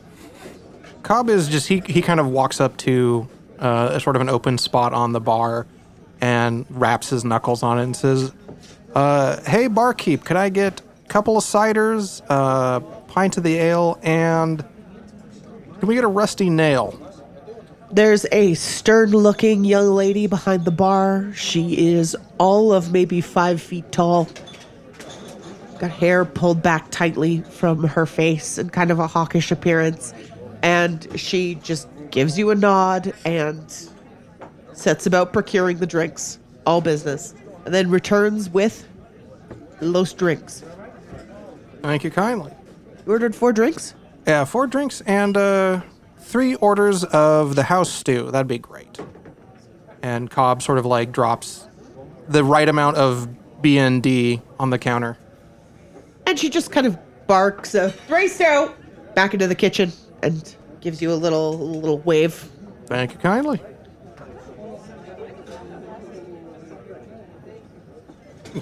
Cobb 1.03 1.29
is 1.29 1.49
just 1.49 1.69
he 1.69 1.83
he 1.87 2.03
kind 2.03 2.19
of 2.19 2.29
walks 2.29 2.61
up 2.61 2.77
to 2.79 3.29
uh, 3.59 3.91
a 3.93 4.01
sort 4.01 4.17
of 4.17 4.23
an 4.23 4.29
open 4.29 4.59
spot 4.59 4.93
on 4.93 5.13
the 5.13 5.21
bar 5.21 5.67
and 6.21 6.65
raps 6.71 7.11
his 7.11 7.25
knuckles 7.25 7.63
on 7.63 7.79
it 7.79 7.85
and 7.85 7.97
says, 7.97 8.33
uh, 8.95 9.41
"Hey 9.43 9.69
barkeep, 9.69 10.25
could 10.25 10.37
I 10.37 10.49
get 10.49 10.81
a 11.05 11.09
couple 11.09 11.37
of 11.37 11.45
ciders, 11.45 12.23
uh, 12.29 12.81
pint 13.17 13.37
of 13.37 13.43
the 13.43 13.57
ale, 13.57 13.99
and 14.03 14.65
can 15.81 15.89
we 15.89 15.97
get 15.97 16.05
a 16.05 16.09
rusty 16.09 16.49
nail?" 16.49 16.95
There's 17.91 18.27
a 18.33 18.55
stern 18.55 19.11
looking 19.11 19.65
young 19.65 19.89
lady 19.95 20.27
behind 20.27 20.65
the 20.65 20.71
bar. 20.73 21.33
She 21.35 21.95
is 21.95 22.17
all 22.39 22.73
of 22.73 22.93
maybe 22.93 23.21
five 23.21 23.63
feet 23.63 23.91
tall. 23.93 24.29
Got 25.79 25.93
hair 25.93 26.25
pulled 26.25 26.63
back 26.63 26.91
tightly 26.91 27.43
from 27.51 27.85
her 27.85 28.05
face 28.05 28.59
and 28.59 28.73
kind 28.73 28.91
of 28.91 28.99
a 28.99 29.07
hawkish 29.07 29.53
appearance. 29.53 30.13
And 30.63 31.07
she 31.15 31.55
just 31.57 31.87
gives 32.11 32.37
you 32.37 32.51
a 32.51 32.55
nod 32.57 33.13
and 33.25 33.63
sets 34.73 35.07
about 35.07 35.33
procuring 35.33 35.79
the 35.79 35.87
drinks. 35.87 36.39
All 36.67 36.81
business. 36.81 37.35
And 37.65 37.73
then 37.73 37.89
returns 37.89 38.51
with 38.51 38.85
los 39.81 40.13
drinks. 40.13 40.65
Thank 41.83 42.03
you 42.03 42.11
kindly. 42.11 42.56
You 43.07 43.13
ordered 43.13 43.37
four 43.37 43.53
drinks? 43.53 43.95
Yeah, 44.27 44.45
four 44.45 44.67
drinks 44.67 45.01
and 45.03 45.37
uh, 45.37 45.83
three 46.19 46.57
orders 46.57 47.05
of 47.05 47.55
the 47.55 47.63
house 47.63 47.91
stew. 47.91 48.33
That'd 48.33 48.49
be 48.49 48.59
great. 48.59 48.99
And 50.03 50.29
Cobb 50.29 50.61
sort 50.61 50.79
of 50.79 50.87
like 50.87 51.13
drops 51.13 51.69
the 52.29 52.43
right 52.43 52.69
amount 52.69 52.97
of 52.97 53.29
B 53.63 53.79
and 53.79 54.03
D 54.03 54.43
on 54.59 54.71
the 54.71 54.79
counter. 54.79 55.17
And 56.27 56.37
she 56.37 56.51
just 56.51 56.73
kind 56.73 56.87
of 56.87 56.99
barks 57.29 57.77
a 57.77 57.95
brace 58.09 58.41
out 58.41 58.75
back 59.15 59.35
into 59.35 59.47
the 59.47 59.55
kitchen 59.55 59.93
and 60.23 60.57
gives 60.81 61.01
you 61.01 61.13
a 61.13 61.15
little 61.15 61.57
little 61.57 61.99
wave. 61.99 62.51
Thank 62.87 63.13
you 63.13 63.19
kindly. 63.19 63.61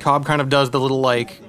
Cobb 0.01 0.27
kind 0.27 0.43
of 0.43 0.49
does 0.51 0.71
the 0.71 0.81
little 0.81 1.01
like 1.01 1.41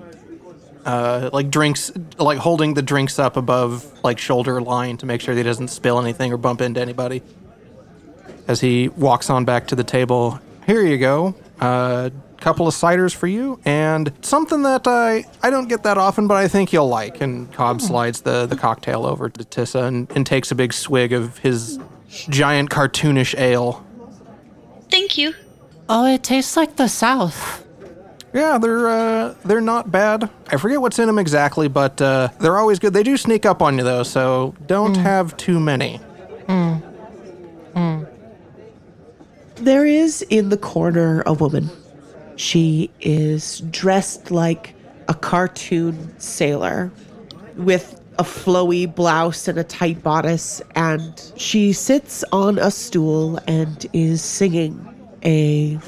uh, 0.86 1.30
like 1.34 1.50
drinks, 1.50 1.92
like 2.18 2.38
holding 2.38 2.76
the 2.76 2.82
drinks 2.82 3.20
up 3.20 3.38
above 3.38 3.86
like 4.04 4.20
shoulder 4.20 4.62
line 4.62 4.98
to 4.98 5.06
make 5.06 5.22
sure 5.22 5.34
that 5.36 5.42
he 5.42 5.44
doesn't 5.44 5.70
spill 5.70 6.00
anything 6.00 6.32
or 6.32 6.38
bump 6.38 6.62
into 6.62 6.80
anybody. 6.80 7.22
As 8.48 8.62
he 8.62 8.90
walks 8.90 9.30
on 9.30 9.44
back 9.44 9.68
to 9.68 9.76
the 9.76 9.84
table, 9.84 10.40
here 10.68 10.82
you 10.84 10.98
go. 11.00 11.34
A 11.60 12.12
couple 12.38 12.68
of 12.68 12.76
ciders 12.76 13.16
for 13.16 13.26
you, 13.26 13.60
and 13.66 14.12
something 14.22 14.62
that 14.62 14.86
I 14.86 15.26
I 15.42 15.50
don't 15.50 15.68
get 15.68 15.84
that 15.84 15.98
often, 15.98 16.28
but 16.28 16.38
I 16.38 16.48
think 16.48 16.72
you'll 16.72 16.88
like. 16.88 17.22
And 17.22 17.52
Cobb 17.52 17.82
slides 17.82 18.22
the 18.22 18.46
the 18.46 18.56
cocktail 18.56 19.06
over 19.06 19.30
to 19.30 19.44
Tissa 19.44 19.86
and, 19.86 20.12
and 20.12 20.28
takes 20.28 20.52
a 20.52 20.56
big 20.56 20.74
swig 20.74 21.12
of 21.12 21.40
his 21.40 21.80
giant 22.08 22.70
cartoonish 22.70 23.38
ale. 23.40 23.84
Thank 24.92 25.18
you. 25.18 25.34
Oh, 25.90 26.06
it 26.06 26.24
tastes 26.24 26.56
like 26.56 26.76
the 26.76 26.88
South. 26.88 27.65
Yeah, 28.36 28.58
they're 28.58 28.90
uh, 28.90 29.34
they're 29.46 29.62
not 29.62 29.94
bad. 29.94 30.30
I 30.50 30.58
forget 30.58 30.82
what's 30.82 31.00
in 31.00 31.08
them 31.08 31.18
exactly, 31.18 31.70
but 31.70 32.02
uh, 32.02 32.28
they're 32.42 32.58
always 32.58 32.80
good. 32.80 32.94
They 32.94 33.02
do 33.02 33.16
sneak 33.16 33.46
up 33.46 33.62
on 33.62 33.78
you 33.78 33.86
though, 33.86 34.04
so 34.04 34.54
don't 34.66 34.98
have 34.98 35.38
too 35.38 35.58
many. 35.58 36.02
There 39.56 39.86
is 39.86 40.22
in 40.24 40.50
the 40.50 40.58
corner 40.58 41.24
a 41.26 41.32
woman. 41.32 41.70
She 42.36 42.92
is 43.00 43.62
dressed 43.72 44.32
like 44.32 44.76
a 45.08 45.14
cartoon 45.14 46.14
sailor 46.20 46.92
with 47.56 48.02
a 48.20 48.24
flowy 48.24 48.94
blouse 48.94 49.48
and 49.48 49.58
a 49.58 49.64
tight 49.64 50.04
bodice, 50.04 50.62
and 50.76 51.32
she 51.38 51.72
sits 51.72 52.26
on 52.34 52.60
a 52.60 52.70
stool 52.70 53.40
and 53.48 53.86
is 53.94 54.22
singing 54.22 54.86
a 55.24 55.80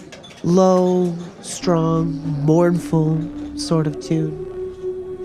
low, 0.47 1.13
strong, 1.41 2.15
mournful 2.45 3.19
sort 3.59 3.85
of 3.85 3.99
tune. 3.99 4.45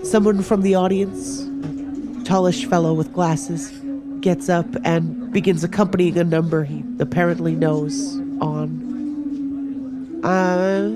Someone 0.03 0.43
from 0.43 0.63
the 0.63 0.75
audience, 0.75 1.43
a 1.43 2.23
tallish 2.25 2.65
fellow 2.69 2.93
with 2.93 3.13
glasses, 3.13 3.71
gets 4.19 4.49
up 4.49 4.65
and 4.83 5.31
begins 5.31 5.63
accompanying 5.63 6.17
a 6.17 6.25
number 6.25 6.65
he 6.65 6.83
apparently 6.99 7.55
knows 7.55 8.17
on. 8.41 10.21
Uh, 10.25 10.89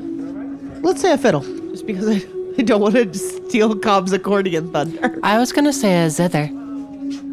let's 0.82 1.00
say 1.02 1.13
a 1.13 1.18
fiddle, 1.18 1.42
just 1.72 1.88
because 1.88 2.10
I, 2.10 2.22
I 2.58 2.63
don't 2.63 2.82
want 2.82 2.96
to 2.96 3.13
steal 3.13 3.76
Cobb's 3.76 4.12
accordion 4.12 4.74
thunder. 4.74 5.22
I 5.24 5.40
was 5.40 5.54
gonna 5.54 5.72
say 5.72 6.04
a 6.04 6.10
zither. 6.10 6.50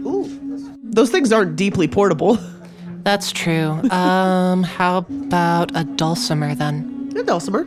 Ooh, 0.07 0.31
those 0.83 1.11
things 1.11 1.33
aren't 1.33 1.57
deeply 1.57 1.89
portable. 1.89 2.39
That's 3.05 3.31
true. 3.33 3.81
Um, 3.91 4.63
how 4.63 4.99
about 4.99 5.71
a 5.77 5.85
dulcimer 5.85 6.55
then? 6.55 7.13
A 7.17 7.23
dulcimer. 7.23 7.65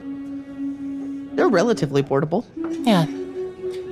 They're 1.36 1.48
relatively 1.48 2.02
portable. 2.04 2.46
Yeah. 2.84 3.06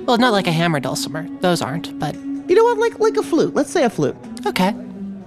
Well, 0.06 0.18
not 0.18 0.32
like 0.32 0.46
a 0.46 0.52
hammer 0.52 0.80
dulcimer. 0.80 1.28
Those 1.40 1.62
aren't, 1.62 1.98
but 1.98 2.14
You 2.14 2.54
know 2.54 2.64
what? 2.64 2.78
Like 2.78 2.98
like 3.00 3.16
a 3.16 3.22
flute. 3.22 3.54
Let's 3.54 3.70
say 3.70 3.84
a 3.84 3.90
flute. 3.90 4.16
okay. 4.46 4.74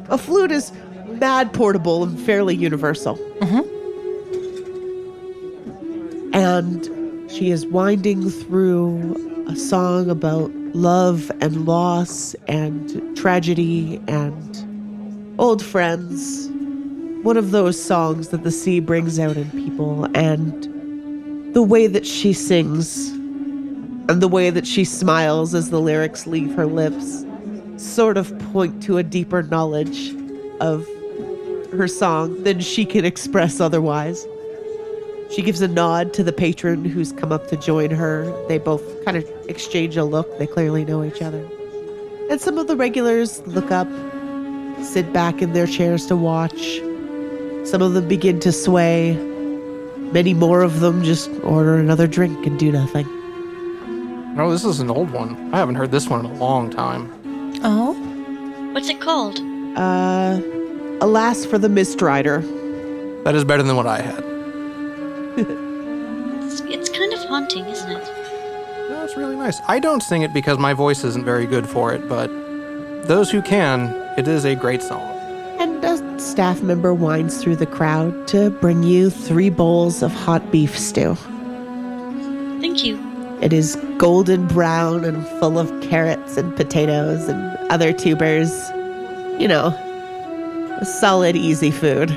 A 0.09 0.17
flute 0.17 0.51
is 0.51 0.71
mad 1.07 1.53
portable 1.53 2.03
and 2.03 2.19
fairly 2.19 2.55
universal. 2.55 3.15
Mhm. 3.41 3.65
And 6.33 7.29
she 7.31 7.51
is 7.51 7.65
winding 7.67 8.29
through 8.29 9.45
a 9.47 9.55
song 9.55 10.09
about 10.09 10.51
love 10.75 11.31
and 11.41 11.65
loss 11.65 12.35
and 12.47 13.15
tragedy 13.17 14.01
and 14.07 14.65
old 15.39 15.63
friends. 15.63 16.49
One 17.23 17.37
of 17.37 17.51
those 17.51 17.81
songs 17.81 18.27
that 18.27 18.43
the 18.43 18.51
sea 18.51 18.81
brings 18.81 19.17
out 19.19 19.37
in 19.37 19.49
people. 19.51 20.05
And 20.13 21.55
the 21.55 21.63
way 21.63 21.87
that 21.87 22.05
she 22.05 22.33
sings 22.33 23.07
and 23.09 24.21
the 24.21 24.27
way 24.27 24.49
that 24.49 24.67
she 24.67 24.83
smiles 24.83 25.55
as 25.55 25.69
the 25.69 25.79
lyrics 25.79 26.27
leave 26.27 26.53
her 26.55 26.65
lips 26.65 27.25
sort 27.77 28.17
of 28.17 28.37
point 28.51 28.83
to 28.83 28.97
a 28.97 29.03
deeper 29.03 29.41
knowledge 29.43 30.13
of 30.59 30.85
her 31.71 31.87
song 31.87 32.43
than 32.43 32.59
she 32.59 32.85
can 32.85 33.05
express 33.05 33.61
otherwise. 33.61 34.27
She 35.31 35.41
gives 35.41 35.61
a 35.61 35.67
nod 35.67 36.13
to 36.15 36.23
the 36.23 36.33
patron 36.33 36.83
who's 36.83 37.13
come 37.13 37.31
up 37.31 37.47
to 37.47 37.55
join 37.55 37.91
her. 37.91 38.25
They 38.47 38.57
both 38.57 39.05
kind 39.05 39.15
of 39.15 39.23
exchange 39.47 39.95
a 39.95 40.03
look. 40.03 40.37
They 40.37 40.47
clearly 40.47 40.83
know 40.83 41.03
each 41.03 41.21
other. 41.21 41.47
And 42.29 42.41
some 42.41 42.57
of 42.57 42.67
the 42.67 42.75
regulars 42.75 43.45
look 43.47 43.71
up, 43.71 43.87
sit 44.83 45.11
back 45.13 45.41
in 45.41 45.53
their 45.53 45.67
chairs 45.67 46.05
to 46.07 46.15
watch. 46.15 46.79
Some 47.65 47.81
of 47.81 47.93
them 47.93 48.07
begin 48.07 48.39
to 48.41 48.51
sway. 48.51 49.15
Many 50.11 50.33
more 50.33 50.61
of 50.61 50.79
them 50.79 51.03
just 51.03 51.29
order 51.43 51.75
another 51.75 52.07
drink 52.07 52.45
and 52.45 52.57
do 52.57 52.71
nothing. 52.71 53.07
No, 54.35 54.49
this 54.51 54.63
is 54.63 54.79
an 54.79 54.89
old 54.89 55.11
one. 55.11 55.53
I 55.53 55.57
haven't 55.57 55.75
heard 55.75 55.91
this 55.91 56.07
one 56.07 56.25
in 56.25 56.31
a 56.31 56.35
long 56.35 56.69
time. 56.69 57.11
Oh. 57.63 57.93
What's 58.73 58.89
it 58.89 59.01
called? 59.01 59.39
Uh, 59.75 60.39
alas 61.01 61.45
for 61.45 61.57
the 61.57 61.69
Mist 61.69 62.01
Rider. 62.01 62.41
That 63.23 63.35
is 63.35 63.43
better 63.43 63.63
than 63.63 63.75
what 63.75 63.87
I 63.87 64.01
had. 64.01 64.23
It's, 66.45 66.61
it's 66.61 66.89
kind 66.89 67.13
of 67.13 67.19
haunting, 67.25 67.65
isn't 67.65 67.91
it? 67.91 68.03
No, 68.89 69.03
it's 69.03 69.15
really 69.17 69.35
nice. 69.35 69.59
I 69.67 69.79
don't 69.79 70.01
sing 70.01 70.21
it 70.21 70.33
because 70.33 70.57
my 70.57 70.73
voice 70.73 71.03
isn't 71.03 71.25
very 71.25 71.45
good 71.45 71.67
for 71.67 71.93
it, 71.93 72.07
but 72.07 72.27
those 73.07 73.29
who 73.29 73.41
can, 73.41 73.93
it 74.19 74.27
is 74.27 74.43
a 74.43 74.53
great 74.53 74.81
song. 74.81 75.01
And 75.59 75.81
a 75.81 76.19
staff 76.19 76.61
member 76.61 76.93
winds 76.93 77.41
through 77.41 77.55
the 77.55 77.65
crowd 77.65 78.27
to 78.27 78.49
bring 78.49 78.83
you 78.83 79.09
three 79.09 79.49
bowls 79.49 80.03
of 80.03 80.11
hot 80.11 80.51
beef 80.51 80.77
stew. 80.77 81.15
Thank 82.59 82.83
you. 82.83 82.99
It 83.41 83.53
is 83.53 83.77
golden 83.97 84.45
brown 84.47 85.05
and 85.05 85.25
full 85.39 85.57
of 85.57 85.71
carrots 85.81 86.35
and 86.35 86.53
potatoes 86.53 87.29
and 87.29 87.57
other 87.71 87.93
tubers. 87.93 88.51
You 89.39 89.47
know, 89.47 89.67
a 90.81 90.85
solid, 90.85 91.37
easy 91.37 91.71
food. 91.71 92.11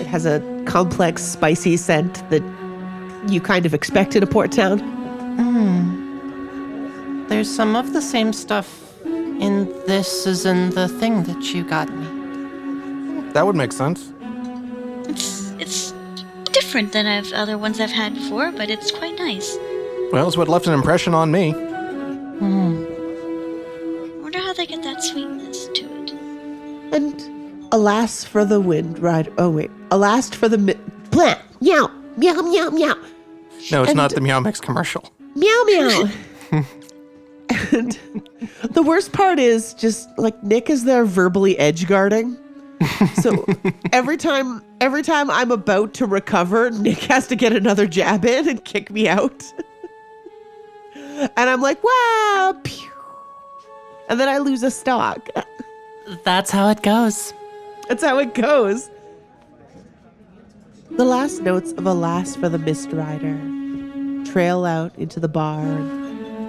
It 0.00 0.06
has 0.06 0.26
a 0.26 0.40
complex, 0.64 1.24
spicy 1.24 1.76
scent 1.76 2.22
that 2.30 2.42
you 3.26 3.40
kind 3.40 3.66
of 3.66 3.74
expect 3.74 4.14
in 4.14 4.22
a 4.22 4.28
port 4.28 4.52
town. 4.52 4.78
Hmm. 5.38 6.04
There's 7.26 7.52
some 7.52 7.74
of 7.74 7.92
the 7.92 8.00
same 8.00 8.32
stuff 8.32 8.83
in 9.40 9.66
this 9.86 10.26
as 10.26 10.44
in 10.46 10.70
the 10.70 10.88
thing 10.88 11.24
that 11.24 11.54
you 11.54 11.64
got 11.64 11.88
me. 11.92 12.06
That 13.32 13.46
would 13.46 13.56
make 13.56 13.72
sense. 13.72 14.12
It's 15.08 15.50
it's 15.58 15.92
different 16.52 16.92
than 16.92 17.06
I've 17.06 17.32
other 17.32 17.58
ones 17.58 17.80
I've 17.80 17.90
had 17.90 18.14
before, 18.14 18.52
but 18.52 18.70
it's 18.70 18.90
quite 18.90 19.18
nice. 19.18 19.56
Well, 20.12 20.26
it's 20.28 20.36
what 20.36 20.48
left 20.48 20.66
an 20.66 20.72
impression 20.74 21.14
on 21.14 21.30
me. 21.30 21.50
Hmm. 21.52 22.84
I 24.18 24.22
wonder 24.22 24.38
how 24.38 24.52
they 24.52 24.66
get 24.66 24.82
that 24.82 25.02
sweetness 25.02 25.68
to 25.74 25.84
it. 26.02 26.10
And 26.92 27.64
alas 27.72 28.24
for 28.24 28.44
the 28.44 28.60
wind 28.60 28.98
ride. 29.00 29.32
Oh, 29.38 29.50
wait. 29.50 29.70
Alas 29.90 30.30
for 30.30 30.48
the. 30.48 30.58
Mi- 30.58 30.78
blah! 31.10 31.36
Meow! 31.60 31.90
Meow, 32.16 32.42
meow, 32.42 32.70
meow! 32.70 32.94
No, 33.72 33.82
it's 33.82 33.90
And- 33.90 33.96
not 33.96 34.14
the 34.14 34.20
Meow 34.20 34.40
Mix 34.40 34.60
commercial. 34.60 35.10
Meow 35.34 35.64
meow. 35.66 36.08
and 37.74 37.98
the 38.70 38.82
worst 38.82 39.12
part 39.12 39.38
is 39.38 39.74
just 39.74 40.08
like 40.18 40.42
Nick 40.42 40.70
is 40.70 40.84
there 40.84 41.04
verbally 41.04 41.58
edge 41.58 41.86
guarding. 41.86 42.38
So 43.22 43.46
every 43.92 44.16
time 44.16 44.62
every 44.80 45.02
time 45.02 45.30
I'm 45.30 45.50
about 45.50 45.94
to 45.94 46.06
recover, 46.06 46.70
Nick 46.70 46.98
has 47.04 47.26
to 47.28 47.36
get 47.36 47.52
another 47.52 47.86
jab 47.86 48.24
in 48.24 48.48
and 48.48 48.64
kick 48.64 48.90
me 48.90 49.08
out. 49.08 49.42
and 50.94 51.30
I'm 51.36 51.60
like, 51.60 51.82
wow, 51.82 52.60
pew. 52.62 52.90
And 54.08 54.20
then 54.20 54.28
I 54.28 54.38
lose 54.38 54.62
a 54.62 54.70
stock. 54.70 55.28
That's 56.24 56.50
how 56.50 56.68
it 56.68 56.82
goes. 56.82 57.32
That's 57.88 58.02
how 58.02 58.18
it 58.18 58.34
goes. 58.34 58.90
The 60.90 61.04
last 61.04 61.40
notes 61.40 61.72
of 61.72 61.86
Alas 61.86 62.36
for 62.36 62.48
the 62.48 62.58
Mist 62.58 62.92
Rider 62.92 63.40
trail 64.24 64.64
out 64.64 64.94
into 64.98 65.18
the 65.20 65.28
bar. 65.28 65.64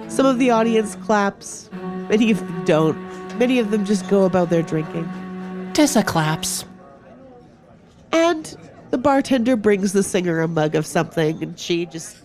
Some 0.08 0.26
of 0.26 0.38
the 0.38 0.50
audience 0.50 0.96
claps, 0.96 1.68
many 2.08 2.30
of 2.30 2.38
them 2.38 2.64
don't. 2.64 3.38
Many 3.38 3.58
of 3.58 3.70
them 3.70 3.84
just 3.84 4.08
go 4.08 4.24
about 4.24 4.48
their 4.48 4.62
drinking. 4.62 5.08
Tessa 5.74 6.02
claps. 6.02 6.64
And 8.12 8.56
the 8.90 8.98
bartender 8.98 9.56
brings 9.56 9.92
the 9.92 10.02
singer 10.02 10.40
a 10.40 10.48
mug 10.48 10.74
of 10.74 10.86
something, 10.86 11.42
and 11.42 11.58
she 11.58 11.84
just, 11.84 12.16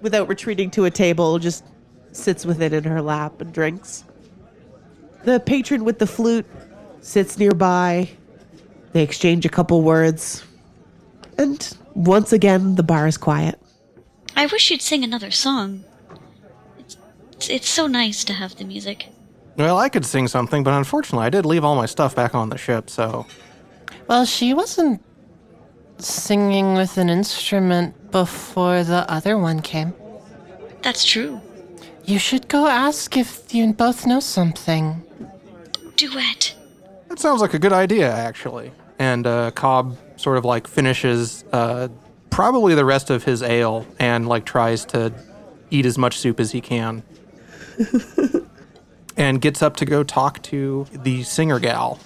without 0.00 0.28
retreating 0.28 0.70
to 0.70 0.86
a 0.86 0.90
table, 0.90 1.38
just 1.38 1.64
sits 2.12 2.46
with 2.46 2.62
it 2.62 2.72
in 2.72 2.84
her 2.84 3.02
lap 3.02 3.40
and 3.40 3.52
drinks. 3.52 4.04
The 5.24 5.40
patron 5.40 5.84
with 5.84 5.98
the 5.98 6.06
flute 6.06 6.46
sits 7.00 7.38
nearby. 7.38 8.08
They 8.92 9.02
exchange 9.02 9.44
a 9.44 9.50
couple 9.50 9.82
words. 9.82 10.44
And 11.36 11.76
once 11.94 12.32
again, 12.32 12.76
the 12.76 12.82
bar 12.82 13.06
is 13.06 13.18
quiet. 13.18 13.60
I 14.36 14.46
wish 14.46 14.70
you'd 14.70 14.82
sing 14.82 15.04
another 15.04 15.30
song. 15.30 15.84
It's, 17.34 17.48
it's, 17.48 17.48
it's 17.48 17.68
so 17.68 17.86
nice 17.86 18.24
to 18.24 18.32
have 18.32 18.56
the 18.56 18.64
music. 18.64 19.08
Well, 19.56 19.78
I 19.78 19.88
could 19.88 20.04
sing 20.04 20.28
something, 20.28 20.64
but 20.64 20.74
unfortunately, 20.74 21.26
I 21.26 21.30
did 21.30 21.46
leave 21.46 21.64
all 21.64 21.76
my 21.76 21.86
stuff 21.86 22.14
back 22.14 22.34
on 22.34 22.48
the 22.48 22.58
ship, 22.58 22.90
so. 22.90 23.26
Well, 24.08 24.24
she 24.24 24.52
wasn't 24.52 25.02
singing 25.98 26.74
with 26.74 26.98
an 26.98 27.08
instrument 27.08 28.10
before 28.10 28.82
the 28.82 29.08
other 29.10 29.38
one 29.38 29.60
came. 29.60 29.94
That's 30.82 31.04
true. 31.04 31.40
You 32.04 32.18
should 32.18 32.48
go 32.48 32.66
ask 32.66 33.16
if 33.16 33.54
you 33.54 33.72
both 33.72 34.06
know 34.06 34.20
something. 34.20 35.02
Duet. 35.96 36.54
That 37.08 37.18
sounds 37.18 37.40
like 37.40 37.54
a 37.54 37.58
good 37.58 37.72
idea, 37.72 38.12
actually. 38.12 38.72
And 38.98 39.26
uh, 39.26 39.52
Cobb 39.52 39.96
sort 40.16 40.36
of 40.36 40.44
like 40.44 40.66
finishes 40.66 41.44
uh, 41.52 41.88
probably 42.30 42.74
the 42.74 42.84
rest 42.84 43.10
of 43.10 43.24
his 43.24 43.42
ale 43.42 43.86
and 43.98 44.28
like 44.28 44.44
tries 44.44 44.84
to 44.86 45.12
eat 45.70 45.86
as 45.86 45.96
much 45.96 46.18
soup 46.18 46.40
as 46.40 46.52
he 46.52 46.60
can. 46.60 47.02
and 49.16 49.40
gets 49.40 49.62
up 49.62 49.76
to 49.76 49.84
go 49.84 50.02
talk 50.02 50.42
to 50.42 50.86
the 50.92 51.22
singer 51.22 51.58
gal. 51.58 51.98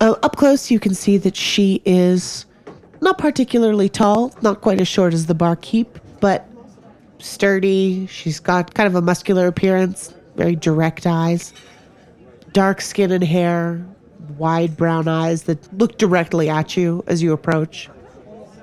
Uh, 0.00 0.14
up 0.22 0.36
close, 0.36 0.70
you 0.70 0.78
can 0.78 0.94
see 0.94 1.16
that 1.18 1.36
she 1.36 1.82
is 1.84 2.46
not 3.00 3.18
particularly 3.18 3.88
tall, 3.88 4.32
not 4.42 4.60
quite 4.60 4.80
as 4.80 4.88
short 4.88 5.12
as 5.12 5.26
the 5.26 5.34
barkeep, 5.34 5.98
but 6.20 6.48
sturdy. 7.18 8.06
She's 8.06 8.40
got 8.40 8.74
kind 8.74 8.86
of 8.86 8.94
a 8.94 9.02
muscular 9.02 9.46
appearance, 9.46 10.14
very 10.36 10.56
direct 10.56 11.06
eyes, 11.06 11.52
dark 12.52 12.80
skin 12.80 13.10
and 13.10 13.24
hair, 13.24 13.84
wide 14.36 14.76
brown 14.76 15.08
eyes 15.08 15.44
that 15.44 15.72
look 15.78 15.98
directly 15.98 16.48
at 16.48 16.76
you 16.76 17.02
as 17.06 17.22
you 17.22 17.32
approach. 17.32 17.88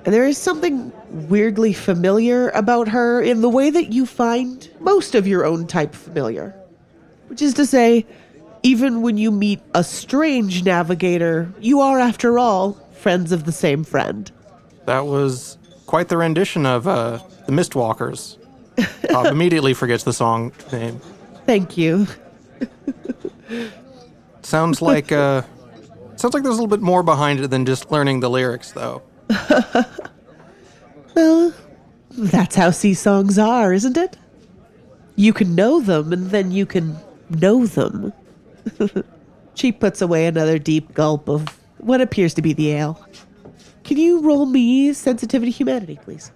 And 0.06 0.14
there 0.14 0.24
is 0.24 0.38
something 0.38 0.92
weirdly 1.28 1.72
familiar 1.72 2.50
about 2.50 2.86
her 2.86 3.20
in 3.20 3.40
the 3.40 3.48
way 3.48 3.70
that 3.70 3.92
you 3.92 4.06
find 4.06 4.70
most 4.78 5.16
of 5.16 5.26
your 5.26 5.44
own 5.44 5.66
type 5.66 5.96
familiar. 5.96 6.54
Which 7.26 7.42
is 7.42 7.54
to 7.54 7.66
say, 7.66 8.06
even 8.62 9.02
when 9.02 9.18
you 9.18 9.32
meet 9.32 9.60
a 9.74 9.82
strange 9.82 10.64
navigator, 10.64 11.52
you 11.58 11.80
are, 11.80 11.98
after 11.98 12.38
all, 12.38 12.74
friends 12.92 13.32
of 13.32 13.46
the 13.46 13.52
same 13.52 13.82
friend. 13.82 14.30
That 14.84 15.06
was 15.06 15.58
quite 15.86 16.06
the 16.06 16.16
rendition 16.16 16.66
of 16.66 16.86
uh, 16.86 17.18
the 17.46 17.52
Mistwalkers. 17.52 18.38
Cobb 19.10 19.26
immediately 19.32 19.74
forgets 19.74 20.04
the 20.04 20.12
song 20.12 20.52
name. 20.70 21.00
Thank 21.46 21.76
you. 21.76 22.06
Sounds 24.42 24.80
like 24.80 25.10
uh, 25.10 25.42
sounds 26.14 26.32
like 26.32 26.44
there's 26.44 26.56
a 26.56 26.62
little 26.62 26.68
bit 26.68 26.80
more 26.80 27.02
behind 27.02 27.40
it 27.40 27.48
than 27.48 27.66
just 27.66 27.90
learning 27.90 28.20
the 28.20 28.30
lyrics, 28.30 28.70
though. 28.70 29.02
Well, 31.16 31.54
that's 32.10 32.56
how 32.56 32.70
sea 32.70 32.92
songs 32.92 33.38
are, 33.38 33.72
isn't 33.72 33.96
it? 33.96 34.18
You 35.16 35.32
can 35.32 35.54
know 35.54 35.80
them, 35.80 36.12
and 36.12 36.30
then 36.30 36.52
you 36.52 36.66
can 36.66 36.94
know 37.30 37.64
them. 37.64 38.12
she 39.54 39.72
puts 39.72 40.02
away 40.02 40.26
another 40.26 40.58
deep 40.58 40.92
gulp 40.92 41.30
of 41.30 41.48
what 41.78 42.02
appears 42.02 42.34
to 42.34 42.42
be 42.42 42.52
the 42.52 42.72
ale. 42.72 43.02
Can 43.82 43.96
you 43.96 44.20
roll 44.20 44.44
me 44.44 44.92
sensitivity 44.92 45.50
humanity, 45.50 45.98
please? 46.02 46.32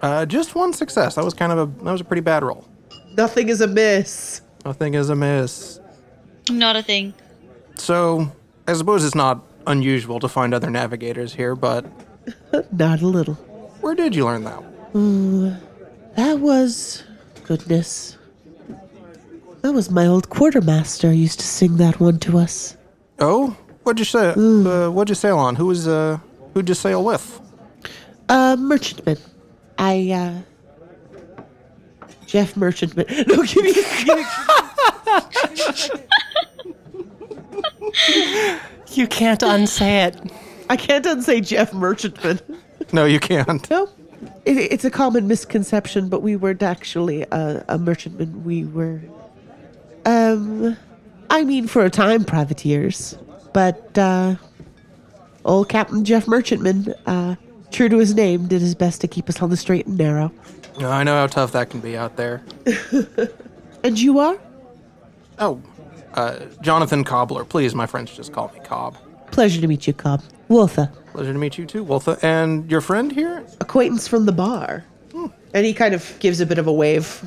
Uh, 0.00 0.24
just 0.24 0.54
one 0.54 0.72
success. 0.72 1.16
That 1.16 1.24
was 1.24 1.34
kind 1.34 1.50
of 1.50 1.58
a 1.58 1.84
that 1.84 1.90
was 1.90 2.00
a 2.00 2.04
pretty 2.04 2.20
bad 2.20 2.44
roll. 2.44 2.68
Nothing 3.16 3.48
is 3.48 3.60
amiss. 3.60 4.42
Nothing 4.64 4.94
is 4.94 5.08
amiss. 5.08 5.80
Not 6.50 6.76
a 6.76 6.82
thing. 6.82 7.14
So 7.74 8.30
I 8.68 8.74
suppose 8.74 9.04
it's 9.04 9.16
not 9.16 9.42
unusual 9.66 10.20
to 10.20 10.28
find 10.28 10.54
other 10.54 10.70
navigators 10.70 11.34
here, 11.34 11.56
but 11.56 11.84
Not 12.72 13.00
a 13.02 13.06
little. 13.06 13.34
where 13.80 13.94
did 13.94 14.14
you 14.14 14.24
learn 14.24 14.44
that? 14.44 14.62
That 16.16 16.40
was 16.40 17.02
goodness. 17.44 18.16
That 19.62 19.72
was 19.72 19.90
my 19.90 20.06
old 20.06 20.28
quartermaster 20.28 21.12
used 21.12 21.40
to 21.40 21.46
sing 21.46 21.76
that 21.78 22.00
one 22.00 22.18
to 22.20 22.38
us. 22.38 22.76
Oh, 23.18 23.56
what'd 23.82 23.98
you 23.98 24.04
say? 24.04 24.30
Uh, 24.30 24.90
what'd 24.90 25.08
you 25.10 25.14
sail 25.14 25.38
on? 25.38 25.56
Who 25.56 25.66
was 25.66 25.86
uh, 25.88 26.18
who'd 26.54 26.68
you 26.68 26.74
sail 26.74 27.04
with? 27.04 27.40
Uh, 28.28 28.56
merchantman. 28.58 29.18
I, 29.78 30.10
uh. 30.12 30.42
Jeff 32.26 32.56
Merchantman. 32.56 33.06
No, 33.26 33.42
give 33.42 33.64
me. 33.64 33.72
Give 34.04 34.16
me 34.16 34.24
You 38.92 39.06
can't 39.06 39.42
unsay 39.42 40.04
it. 40.04 40.16
I 40.68 40.76
can't 40.76 41.04
unsay 41.06 41.40
Jeff 41.40 41.72
Merchantman. 41.72 42.40
No, 42.92 43.04
you 43.04 43.20
can't. 43.20 43.68
No, 43.70 43.88
it, 44.44 44.56
it's 44.56 44.84
a 44.84 44.90
common 44.90 45.28
misconception, 45.28 46.08
but 46.08 46.22
we 46.22 46.36
weren't 46.36 46.62
actually 46.62 47.22
a, 47.22 47.64
a 47.68 47.78
merchantman. 47.78 48.44
We 48.44 48.64
were, 48.64 49.00
um, 50.04 50.76
I 51.30 51.44
mean, 51.44 51.66
for 51.66 51.84
a 51.84 51.90
time, 51.90 52.24
privateers. 52.24 53.18
But 53.52 53.96
uh, 53.98 54.36
old 55.44 55.68
Captain 55.68 56.04
Jeff 56.04 56.26
Merchantman, 56.28 56.94
uh, 57.06 57.36
true 57.72 57.88
to 57.88 57.98
his 57.98 58.14
name, 58.14 58.46
did 58.46 58.60
his 58.60 58.74
best 58.74 59.00
to 59.02 59.08
keep 59.08 59.28
us 59.28 59.42
on 59.42 59.50
the 59.50 59.56
straight 59.56 59.86
and 59.86 59.98
narrow. 59.98 60.32
I 60.78 61.02
know 61.02 61.14
how 61.14 61.26
tough 61.26 61.52
that 61.52 61.70
can 61.70 61.80
be 61.80 61.96
out 61.96 62.16
there. 62.16 62.42
And 63.84 63.98
you 63.98 64.18
are? 64.18 64.38
Oh, 65.38 65.62
uh, 66.14 66.40
Jonathan 66.60 67.04
Cobbler. 67.04 67.44
Please, 67.44 67.74
my 67.74 67.86
friends, 67.86 68.14
just 68.14 68.32
call 68.32 68.50
me 68.52 68.60
Cobb. 68.60 68.96
Pleasure 69.30 69.60
to 69.60 69.66
meet 69.66 69.86
you, 69.86 69.92
Cobb. 69.92 70.22
Woltha, 70.48 70.90
Pleasure 71.12 71.32
to 71.32 71.38
meet 71.38 71.58
you 71.58 71.66
too, 71.66 71.84
Wolfa. 71.84 72.18
And 72.22 72.70
your 72.70 72.80
friend 72.80 73.12
here? 73.12 73.44
acquaintance 73.60 74.06
from 74.08 74.26
the 74.26 74.32
bar. 74.32 74.84
And 75.54 75.64
he 75.64 75.72
kind 75.74 75.94
of 75.94 76.14
gives 76.20 76.40
a 76.40 76.46
bit 76.46 76.58
of 76.58 76.66
a 76.66 76.72
wave. 76.72 77.22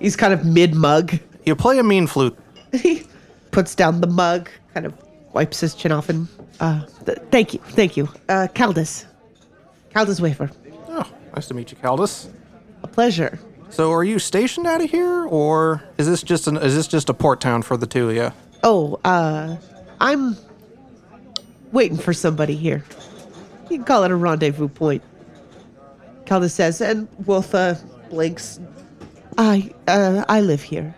He's 0.00 0.16
kind 0.16 0.32
of 0.32 0.44
mid 0.44 0.74
mug. 0.74 1.18
You 1.44 1.54
play 1.56 1.78
a 1.78 1.82
mean 1.82 2.06
flute. 2.06 2.36
he 2.72 3.02
puts 3.50 3.74
down 3.74 4.00
the 4.00 4.06
mug, 4.06 4.48
kind 4.72 4.86
of 4.86 4.94
wipes 5.32 5.60
his 5.60 5.74
chin 5.74 5.92
off, 5.92 6.08
and 6.08 6.28
uh, 6.60 6.84
th- 7.04 7.18
thank 7.30 7.52
you, 7.54 7.60
thank 7.70 7.96
you, 7.96 8.08
uh, 8.28 8.46
Caldus, 8.54 9.04
Caldus 9.94 10.20
Wafer, 10.20 10.50
Oh, 10.88 11.04
nice 11.34 11.48
to 11.48 11.54
meet 11.54 11.70
you, 11.72 11.76
Caldus. 11.78 12.28
a 12.82 12.86
pleasure. 12.88 13.38
So, 13.70 13.90
are 13.92 14.04
you 14.04 14.18
stationed 14.20 14.66
out 14.68 14.80
of 14.82 14.90
here, 14.90 15.26
or 15.26 15.82
is 15.98 16.06
this 16.06 16.22
just 16.22 16.46
an 16.46 16.56
is 16.58 16.76
this 16.76 16.86
just 16.86 17.08
a 17.08 17.14
port 17.14 17.40
town 17.40 17.62
for 17.62 17.76
the 17.76 17.86
two 17.86 18.10
of 18.10 18.16
you? 18.16 18.32
Oh, 18.62 19.00
uh, 19.04 19.56
I'm 20.00 20.36
waiting 21.74 21.98
for 21.98 22.14
somebody 22.14 22.56
here. 22.56 22.82
You 23.68 23.76
can 23.78 23.84
call 23.84 24.04
it 24.04 24.10
a 24.10 24.16
rendezvous 24.16 24.68
point. 24.68 25.02
Caldus 26.24 26.52
says, 26.52 26.80
and 26.80 27.06
Wolf 27.26 27.54
uh, 27.54 27.74
blinks. 28.08 28.60
I, 29.36 29.74
uh, 29.88 30.24
I 30.28 30.40
live 30.40 30.62
here 30.62 30.94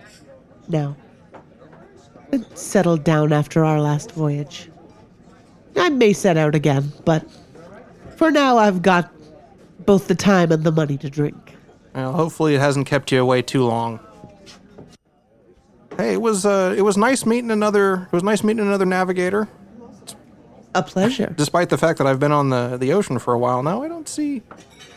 now. 0.69 0.97
I 2.33 2.45
settled 2.55 3.03
down 3.03 3.33
after 3.33 3.65
our 3.65 3.81
last 3.81 4.13
voyage. 4.13 4.71
I 5.77 5.89
may 5.89 6.13
set 6.13 6.37
out 6.37 6.55
again, 6.55 6.93
but 7.05 7.25
for 8.17 8.31
now 8.31 8.59
I've 8.59 8.83
got 8.83 9.11
both 9.87 10.09
the 10.09 10.15
time 10.15 10.53
and 10.53 10.65
the 10.65 10.73
money 10.73 10.99
to 10.99 11.11
drink. 11.11 11.57
Well, 11.95 12.13
hopefully 12.13 12.55
it 12.55 12.61
hasn't 12.61 12.87
kept 12.87 13.11
you 13.11 13.21
away 13.21 13.43
too 13.43 13.65
long. 13.65 14.01
Hey, 15.97 16.13
it 16.13 16.21
was 16.21 16.45
uh, 16.45 16.75
it 16.77 16.83
was 16.83 16.99
nice 16.99 17.25
meeting 17.25 17.51
another. 17.51 18.03
It 18.03 18.13
was 18.13 18.23
nice 18.23 18.45
meeting 18.45 18.67
another 18.67 18.85
navigator. 18.85 19.49
A 20.79 20.83
pleasure. 20.83 21.33
Despite 21.37 21.69
the 21.71 21.79
fact 21.79 21.99
that 21.99 22.07
I've 22.07 22.19
been 22.21 22.33
on 22.33 22.51
the 22.51 22.77
the 22.77 22.93
ocean 22.93 23.19
for 23.19 23.33
a 23.35 23.39
while 23.39 23.63
now, 23.63 23.83
I 23.83 23.89
don't 23.89 24.09
see 24.09 24.43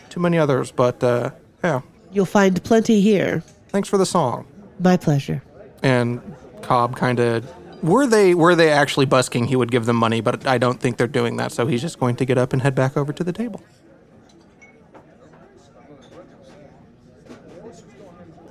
too 0.10 0.20
many 0.20 0.38
others. 0.38 0.72
But 0.72 1.04
uh, 1.04 1.32
yeah, 1.64 1.82
You'll 2.12 2.26
find 2.26 2.62
plenty 2.64 3.02
here. 3.02 3.44
thanks 3.70 3.88
for 3.90 3.98
the 3.98 4.06
song. 4.06 4.46
My 4.80 4.98
pleasure. 4.98 5.42
And 5.84 6.20
Cobb 6.62 6.96
kind 6.96 7.20
of 7.20 7.46
were 7.84 8.06
they 8.08 8.34
were 8.36 8.56
they 8.56 8.70
actually 8.72 9.06
busking, 9.06 9.46
he 9.48 9.56
would 9.56 9.72
give 9.72 9.86
them 9.86 9.96
money, 9.96 10.22
but 10.22 10.46
I 10.46 10.58
don't 10.58 10.80
think 10.82 10.98
they're 10.98 11.08
doing 11.22 11.38
that. 11.38 11.52
So 11.52 11.68
he's 11.68 11.82
just 11.82 12.00
going 12.00 12.16
to 12.18 12.26
get 12.26 12.38
up 12.38 12.52
and 12.54 12.62
head 12.62 12.76
back 12.76 12.98
over 12.98 13.14
to 13.14 13.24
the 13.24 13.32
table. 13.34 13.62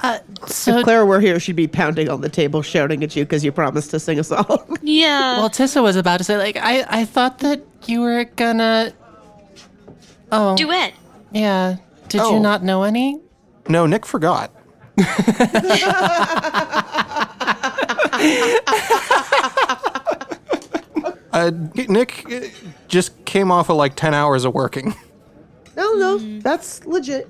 Uh, 0.00 0.18
so, 0.46 0.78
if 0.78 0.84
Clara 0.84 1.04
were 1.04 1.20
here, 1.20 1.40
she'd 1.40 1.56
be 1.56 1.66
pounding 1.66 2.08
on 2.08 2.20
the 2.20 2.28
table, 2.28 2.62
shouting 2.62 3.02
at 3.02 3.16
you 3.16 3.24
because 3.24 3.44
you 3.44 3.50
promised 3.52 3.90
to 3.90 3.98
sing 4.00 4.18
a 4.18 4.24
song. 4.24 4.78
Yeah. 4.82 5.38
well, 5.38 5.50
Tissa 5.50 5.82
was 5.82 5.96
about 5.96 6.18
to 6.18 6.24
say, 6.24 6.37
like, 6.38 6.56
I, 6.56 6.84
I 6.88 7.04
thought 7.04 7.40
that 7.40 7.62
you 7.87 8.00
were 8.00 8.24
gonna. 8.24 8.92
Oh, 10.32 10.56
Duet. 10.56 10.94
yeah. 11.32 11.76
Did 12.08 12.20
Oh. 12.22 12.32
you 12.34 12.40
not 12.40 12.62
know 12.62 12.84
any? 12.84 13.20
No, 13.68 13.87
Nick 13.87 14.06
forgot. 14.06 14.50
uh, 21.32 21.51
Nick 21.88 22.24
uh, 22.32 22.40
just 22.88 23.24
came 23.24 23.51
off 23.51 23.68
of 23.70 23.76
like 23.76 23.94
10 23.96 24.14
hours 24.14 24.44
of 24.44 24.55
working. 24.55 24.94
no, 25.76 25.94
no, 25.94 26.18
that's 26.40 26.84
legit. 26.86 27.28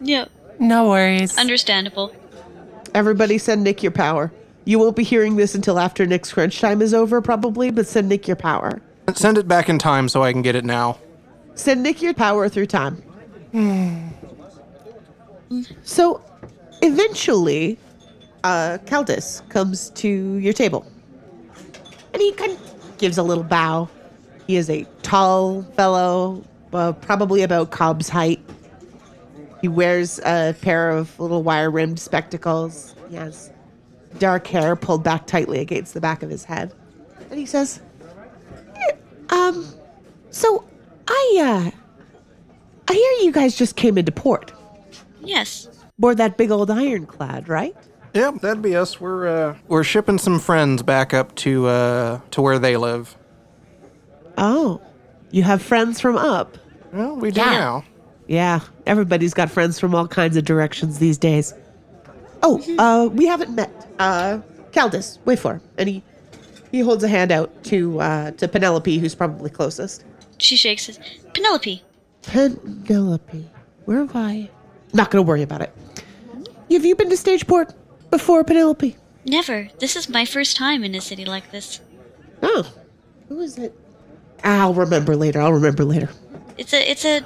Yep. 0.00 0.30
No 0.58 0.88
worries. 0.88 1.36
Understandable. 1.36 2.14
Everybody 2.94 3.38
send 3.38 3.64
Nick 3.64 3.82
your 3.82 3.92
power. 3.92 4.32
You 4.64 4.78
won't 4.78 4.96
be 4.96 5.04
hearing 5.04 5.36
this 5.36 5.54
until 5.54 5.78
after 5.78 6.06
Nick's 6.06 6.32
crunch 6.32 6.60
time 6.60 6.82
is 6.82 6.92
over, 6.92 7.20
probably, 7.20 7.70
but 7.70 7.86
send 7.86 8.08
Nick 8.08 8.26
your 8.26 8.36
power. 8.36 8.80
Send 9.14 9.38
it 9.38 9.46
back 9.46 9.68
in 9.68 9.78
time 9.78 10.08
so 10.08 10.22
I 10.22 10.32
can 10.32 10.42
get 10.42 10.56
it 10.56 10.64
now. 10.64 10.98
Send 11.54 11.82
Nick 11.82 12.02
your 12.02 12.14
power 12.14 12.48
through 12.48 12.66
time. 12.66 13.02
so, 15.84 16.20
eventually, 16.82 17.78
uh, 18.42 18.78
Caldus 18.86 19.48
comes 19.48 19.90
to 19.90 20.08
your 20.08 20.52
table. 20.52 20.84
And 22.12 22.20
he 22.20 22.32
kind 22.32 22.52
of 22.52 22.98
gives 22.98 23.18
a 23.18 23.22
little 23.22 23.44
bow. 23.44 23.88
He 24.46 24.56
is 24.56 24.70
a 24.70 24.86
tall 25.02 25.62
fellow, 25.62 26.42
uh, 26.72 26.92
probably 26.92 27.42
about 27.42 27.70
Cobb's 27.70 28.08
height. 28.08 28.40
He 29.66 29.70
He 29.70 29.74
wears 29.76 30.20
a 30.20 30.54
pair 30.62 30.90
of 30.90 31.18
little 31.18 31.42
wire 31.42 31.72
rimmed 31.72 31.98
spectacles. 31.98 32.94
He 33.10 33.16
has 33.16 33.50
dark 34.20 34.46
hair 34.46 34.76
pulled 34.76 35.02
back 35.02 35.26
tightly 35.26 35.58
against 35.58 35.92
the 35.92 36.00
back 36.00 36.22
of 36.22 36.30
his 36.30 36.44
head. 36.44 36.72
And 37.30 37.38
he 37.40 37.46
says, 37.46 37.80
"Eh, 38.76 38.92
Um, 39.30 39.66
so 40.30 40.62
I, 41.08 41.38
uh, 41.42 41.70
I 42.88 42.92
hear 42.92 43.24
you 43.26 43.32
guys 43.32 43.56
just 43.56 43.74
came 43.74 43.98
into 43.98 44.12
port. 44.12 44.52
Yes. 45.20 45.68
Board 45.98 46.18
that 46.18 46.36
big 46.36 46.52
old 46.52 46.70
ironclad, 46.70 47.48
right? 47.48 47.74
Yep, 48.14 48.42
that'd 48.42 48.62
be 48.62 48.76
us. 48.76 49.00
We're 49.00 49.26
uh, 49.26 49.56
we're 49.66 49.82
shipping 49.82 50.18
some 50.18 50.38
friends 50.38 50.84
back 50.84 51.12
up 51.12 51.34
to 51.36 51.66
uh, 51.66 52.20
to 52.30 52.40
where 52.40 52.60
they 52.60 52.76
live. 52.76 53.16
Oh, 54.38 54.80
you 55.32 55.42
have 55.42 55.60
friends 55.60 56.00
from 56.00 56.16
up. 56.16 56.56
Well, 56.92 57.16
we 57.16 57.32
do 57.32 57.40
Yeah. 57.40 57.50
now. 57.50 57.84
Yeah, 58.26 58.60
everybody's 58.86 59.34
got 59.34 59.50
friends 59.50 59.78
from 59.78 59.94
all 59.94 60.08
kinds 60.08 60.36
of 60.36 60.44
directions 60.44 60.98
these 60.98 61.18
days. 61.18 61.54
Oh, 62.42 62.60
uh, 62.78 63.08
we 63.08 63.26
haven't 63.26 63.54
met. 63.54 63.70
Uh, 63.98 64.40
Caldus, 64.72 65.18
wait 65.24 65.38
for 65.38 65.54
him. 65.54 65.60
And 65.78 65.88
he, 65.88 66.02
he 66.72 66.80
holds 66.80 67.04
a 67.04 67.08
hand 67.08 67.32
out 67.32 67.64
to, 67.64 68.00
uh, 68.00 68.30
to 68.32 68.48
Penelope, 68.48 68.98
who's 68.98 69.14
probably 69.14 69.50
closest. 69.50 70.04
She 70.38 70.56
shakes 70.56 70.86
his. 70.86 70.98
Penelope. 71.34 71.82
Penelope, 72.22 73.48
where 73.84 73.98
have 73.98 74.16
I? 74.16 74.50
Not 74.92 75.10
gonna 75.10 75.22
worry 75.22 75.42
about 75.42 75.62
it. 75.62 75.72
Have 76.70 76.84
you 76.84 76.96
been 76.96 77.08
to 77.10 77.16
Stageport 77.16 77.72
before, 78.10 78.42
Penelope? 78.42 78.96
Never. 79.24 79.68
This 79.78 79.96
is 79.96 80.08
my 80.08 80.24
first 80.24 80.56
time 80.56 80.82
in 80.84 80.94
a 80.94 81.00
city 81.00 81.24
like 81.24 81.50
this. 81.52 81.80
Oh, 82.42 82.70
who 83.28 83.40
is 83.40 83.58
it? 83.58 83.78
I'll 84.44 84.74
remember 84.74 85.16
later. 85.16 85.40
I'll 85.40 85.52
remember 85.52 85.84
later. 85.84 86.10
It's 86.58 86.72
a. 86.72 86.90
It's 86.90 87.04
a. 87.04 87.24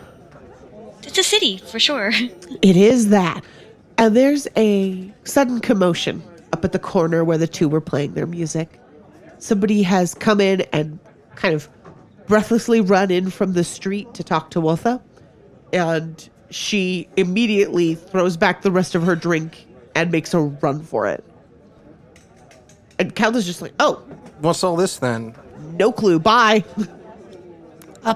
It's 1.02 1.18
a 1.18 1.22
city 1.22 1.58
for 1.58 1.78
sure. 1.78 2.12
It 2.62 2.76
is 2.76 3.08
that. 3.08 3.42
And 3.96 4.14
there's 4.16 4.46
a 4.56 5.12
sudden 5.24 5.60
commotion 5.60 6.22
up 6.52 6.64
at 6.64 6.72
the 6.72 6.78
corner 6.78 7.24
where 7.24 7.38
the 7.38 7.46
two 7.46 7.68
were 7.68 7.80
playing 7.80 8.14
their 8.14 8.26
music. 8.26 8.78
Somebody 9.38 9.82
has 9.82 10.14
come 10.14 10.40
in 10.40 10.62
and 10.72 10.98
kind 11.36 11.54
of 11.54 11.68
breathlessly 12.26 12.80
run 12.80 13.10
in 13.10 13.30
from 13.30 13.52
the 13.54 13.64
street 13.64 14.12
to 14.14 14.24
talk 14.24 14.50
to 14.50 14.60
Wotha. 14.60 15.00
And 15.72 16.28
she 16.50 17.08
immediately 17.16 17.94
throws 17.94 18.36
back 18.36 18.62
the 18.62 18.70
rest 18.70 18.94
of 18.94 19.02
her 19.04 19.16
drink 19.16 19.66
and 19.94 20.10
makes 20.10 20.34
a 20.34 20.40
run 20.40 20.82
for 20.82 21.06
it. 21.06 21.24
And 22.98 23.14
Count 23.14 23.36
is 23.36 23.46
just 23.46 23.62
like, 23.62 23.72
oh, 23.80 24.02
What's 24.40 24.64
all 24.64 24.76
this 24.76 24.98
then? 24.98 25.34
no 25.72 25.92
clue, 25.92 26.18
bye. 26.18 26.64
Uh, 28.02 28.14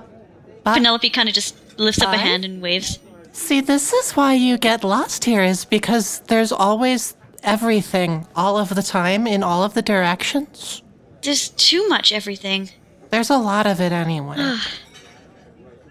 but 0.65 0.75
Penelope 0.75 1.09
kind 1.11 1.29
of 1.29 1.35
just 1.35 1.57
lifts 1.79 2.01
up 2.03 2.09
Bye? 2.09 2.15
a 2.17 2.19
hand 2.19 2.45
and 2.45 2.61
waves. 2.63 2.99
see, 3.33 3.61
this 3.61 3.93
is 3.93 4.13
why 4.13 4.35
you 4.35 4.59
get 4.59 4.85
lost 4.85 5.25
here, 5.25 5.43
is 5.43 5.65
because 5.65 6.21
there's 6.29 6.53
always 6.53 7.15
everything 7.43 8.27
all 8.35 8.57
of 8.59 8.75
the 8.75 8.83
time 8.83 9.27
in 9.27 9.43
all 9.43 9.63
of 9.63 9.75
the 9.75 9.83
directions. 9.83 10.83
There's 11.23 11.49
too 11.51 11.87
much 11.89 12.13
everything. 12.13 12.71
There's 13.11 13.31
a 13.31 13.39
lot 13.39 13.67
of 13.67 13.81
it 13.81 13.93
anyway. 13.93 14.37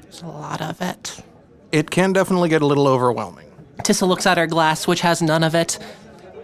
There's 0.03 0.21
a 0.21 0.27
lot 0.27 0.61
of 0.61 0.79
it. 0.81 1.23
It 1.71 1.89
can 1.89 2.13
definitely 2.13 2.49
get 2.49 2.61
a 2.61 2.67
little 2.67 2.87
overwhelming. 2.87 3.49
Tissa 3.79 4.07
looks 4.07 4.27
at 4.27 4.37
her 4.37 4.45
glass, 4.45 4.85
which 4.87 5.01
has 5.01 5.21
none 5.23 5.43
of 5.43 5.55
it. 5.55 5.79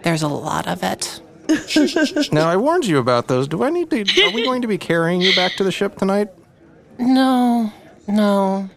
There's 0.02 0.22
a 0.22 0.28
lot 0.28 0.66
of 0.66 0.82
it. 0.82 1.20
now 2.32 2.48
I 2.48 2.56
warned 2.56 2.86
you 2.86 2.98
about 2.98 3.28
those. 3.28 3.46
Do 3.46 3.62
I 3.62 3.70
need 3.70 3.90
to? 3.90 4.00
Are 4.24 4.32
we 4.32 4.42
going 4.44 4.62
to 4.62 4.68
be 4.68 4.78
carrying 4.78 5.20
you 5.20 5.34
back 5.36 5.52
to 5.56 5.64
the 5.64 5.72
ship 5.72 5.96
tonight? 5.96 6.28
No, 6.98 7.72
no, 8.06 8.68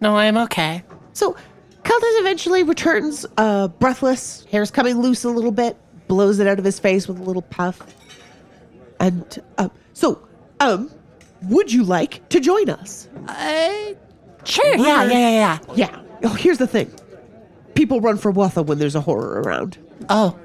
no, 0.00 0.16
I'm 0.16 0.36
okay. 0.38 0.82
So 1.12 1.36
Caldas 1.82 2.20
eventually 2.20 2.62
returns, 2.62 3.26
uh, 3.36 3.68
breathless, 3.68 4.44
hair's 4.50 4.70
coming 4.70 4.98
loose 5.00 5.24
a 5.24 5.30
little 5.30 5.52
bit, 5.52 5.76
blows 6.06 6.38
it 6.38 6.46
out 6.46 6.58
of 6.58 6.64
his 6.64 6.78
face 6.78 7.08
with 7.08 7.18
a 7.18 7.22
little 7.22 7.42
puff. 7.42 7.80
And 9.00 9.42
uh, 9.58 9.68
so, 9.94 10.26
um, 10.60 10.90
would 11.42 11.72
you 11.72 11.84
like 11.84 12.28
to 12.30 12.40
join 12.40 12.68
us? 12.68 13.08
Uh, 13.28 13.94
sure, 14.44 14.76
yeah, 14.76 15.04
yeah, 15.04 15.12
yeah, 15.12 15.30
yeah. 15.30 15.58
Yeah. 15.74 16.00
Oh, 16.24 16.34
here's 16.34 16.58
the 16.58 16.66
thing. 16.66 16.92
People 17.74 18.00
run 18.00 18.16
for 18.18 18.32
Watha 18.32 18.62
when 18.62 18.78
there's 18.78 18.96
a 18.96 19.00
horror 19.00 19.40
around. 19.42 19.78
Oh, 20.08 20.36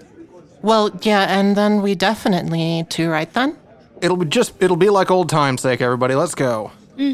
well, 0.61 0.91
yeah, 1.01 1.37
and 1.37 1.57
then 1.57 1.81
we 1.81 1.95
definitely 1.95 2.59
need 2.59 2.89
to, 2.91 3.09
right 3.09 3.31
then? 3.33 3.57
It'll 4.01 4.17
be 4.17 4.25
just. 4.25 4.53
It'll 4.61 4.77
be 4.77 4.89
like 4.89 5.09
old 5.09 5.29
time's 5.29 5.61
sake. 5.61 5.81
Everybody, 5.81 6.13
let's 6.13 6.35
go. 6.35 6.71
Uh, 6.99 7.13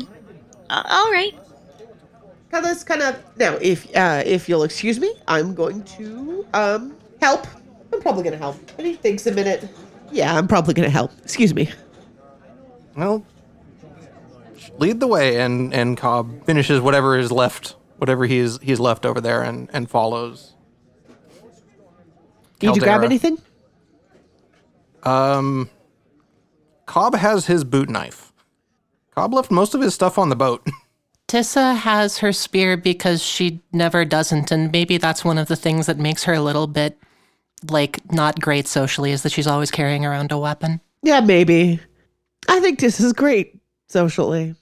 all 0.70 1.12
right. 1.12 1.34
Caldas 2.52 2.86
kind 2.86 3.02
of 3.02 3.16
now, 3.38 3.56
if 3.62 3.96
uh, 3.96 4.24
if 4.26 4.50
you'll 4.50 4.64
excuse 4.64 5.00
me, 5.00 5.14
I'm 5.28 5.54
going 5.54 5.84
to 5.84 6.46
um 6.54 6.96
help. 7.22 7.46
I'm 7.94 8.02
probably 8.02 8.24
gonna 8.24 8.38
help. 8.38 8.58
And 8.78 8.88
he 8.88 8.96
thinks 8.96 9.28
a 9.28 9.32
minute. 9.32 9.68
Yeah, 10.12 10.36
I'm 10.36 10.48
probably 10.48 10.74
gonna 10.74 10.90
help. 10.90 11.12
Excuse 11.24 11.54
me. 11.54 11.72
Well, 12.96 13.24
lead 14.78 15.00
the 15.00 15.08
way, 15.08 15.40
and 15.42 15.74
and 15.74 15.98
Cobb 15.98 16.46
finishes 16.46 16.82
whatever 16.82 17.18
is 17.18 17.32
left, 17.32 17.76
whatever 17.98 18.26
he's 18.26 18.60
he's 18.62 18.80
left 18.80 19.06
over 19.06 19.22
there, 19.22 19.44
and 19.44 19.70
and 19.72 19.90
follows. 19.90 20.56
Need 22.62 22.76
you 22.76 22.82
grab 22.82 23.04
anything? 23.04 23.38
Um, 25.04 25.70
Cobb 26.86 27.16
has 27.16 27.46
his 27.46 27.64
boot 27.64 27.90
knife. 27.90 28.34
Cobb 29.16 29.34
left 29.34 29.50
most 29.50 29.74
of 29.74 29.82
his 29.82 29.94
stuff 29.94 30.18
on 30.18 30.30
the 30.30 30.36
boat. 30.36 30.68
Tissa 31.30 31.76
has 31.76 32.18
her 32.18 32.34
spear 32.34 32.76
because 32.76 33.22
she 33.22 33.62
never 33.72 34.04
doesn't, 34.04 34.52
and 34.52 34.72
maybe 34.72 34.98
that's 34.98 35.24
one 35.24 35.38
of 35.38 35.48
the 35.48 35.56
things 35.56 35.86
that 35.86 36.00
makes 36.00 36.24
her 36.24 36.34
a 36.34 36.42
little 36.42 36.66
bit 36.66 36.98
like 37.70 38.00
not 38.12 38.42
great 38.42 38.68
socially 38.68 39.12
is 39.12 39.22
that 39.22 39.32
she's 39.32 39.46
always 39.46 39.70
carrying 39.70 40.04
around 40.04 40.32
a 40.32 40.40
weapon. 40.40 40.82
Yeah, 41.04 41.20
maybe. 41.20 41.80
I 42.48 42.60
think 42.60 42.80
this 42.80 43.00
is 43.00 43.14
great 43.14 43.60
socially. 43.88 44.56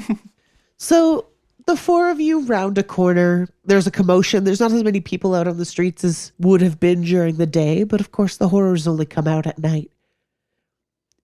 so 0.78 1.26
the 1.66 1.76
four 1.76 2.10
of 2.10 2.20
you 2.20 2.40
round 2.40 2.76
a 2.76 2.82
corner. 2.82 3.48
There's 3.64 3.86
a 3.86 3.92
commotion. 3.92 4.42
There's 4.42 4.60
not 4.60 4.72
as 4.72 4.82
many 4.82 5.00
people 5.00 5.32
out 5.32 5.46
on 5.46 5.58
the 5.58 5.64
streets 5.64 6.02
as 6.02 6.32
would 6.40 6.60
have 6.60 6.80
been 6.80 7.02
during 7.02 7.36
the 7.36 7.46
day, 7.46 7.84
but 7.84 8.00
of 8.00 8.10
course 8.10 8.36
the 8.36 8.48
horrors 8.48 8.88
only 8.88 9.06
come 9.06 9.28
out 9.28 9.46
at 9.46 9.60
night. 9.60 9.92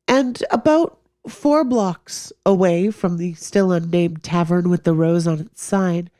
And 0.06 0.40
about 0.52 0.99
four 1.28 1.64
blocks 1.64 2.32
away 2.46 2.90
from 2.90 3.16
the 3.16 3.34
still 3.34 3.72
unnamed 3.72 4.22
tavern 4.22 4.70
with 4.70 4.84
the 4.84 4.94
rose 4.94 5.26
on 5.26 5.40
its 5.40 5.62
sign, 5.62 6.10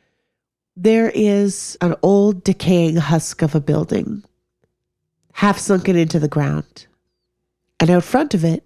there 0.76 1.10
is 1.14 1.76
an 1.80 1.94
old 2.02 2.44
decaying 2.44 2.96
husk 2.96 3.42
of 3.42 3.54
a 3.54 3.60
building, 3.60 4.24
half 5.32 5.58
sunken 5.58 5.96
into 5.96 6.18
the 6.18 6.28
ground. 6.28 6.86
And 7.78 7.90
out 7.90 8.04
front 8.04 8.34
of 8.34 8.44
it, 8.44 8.64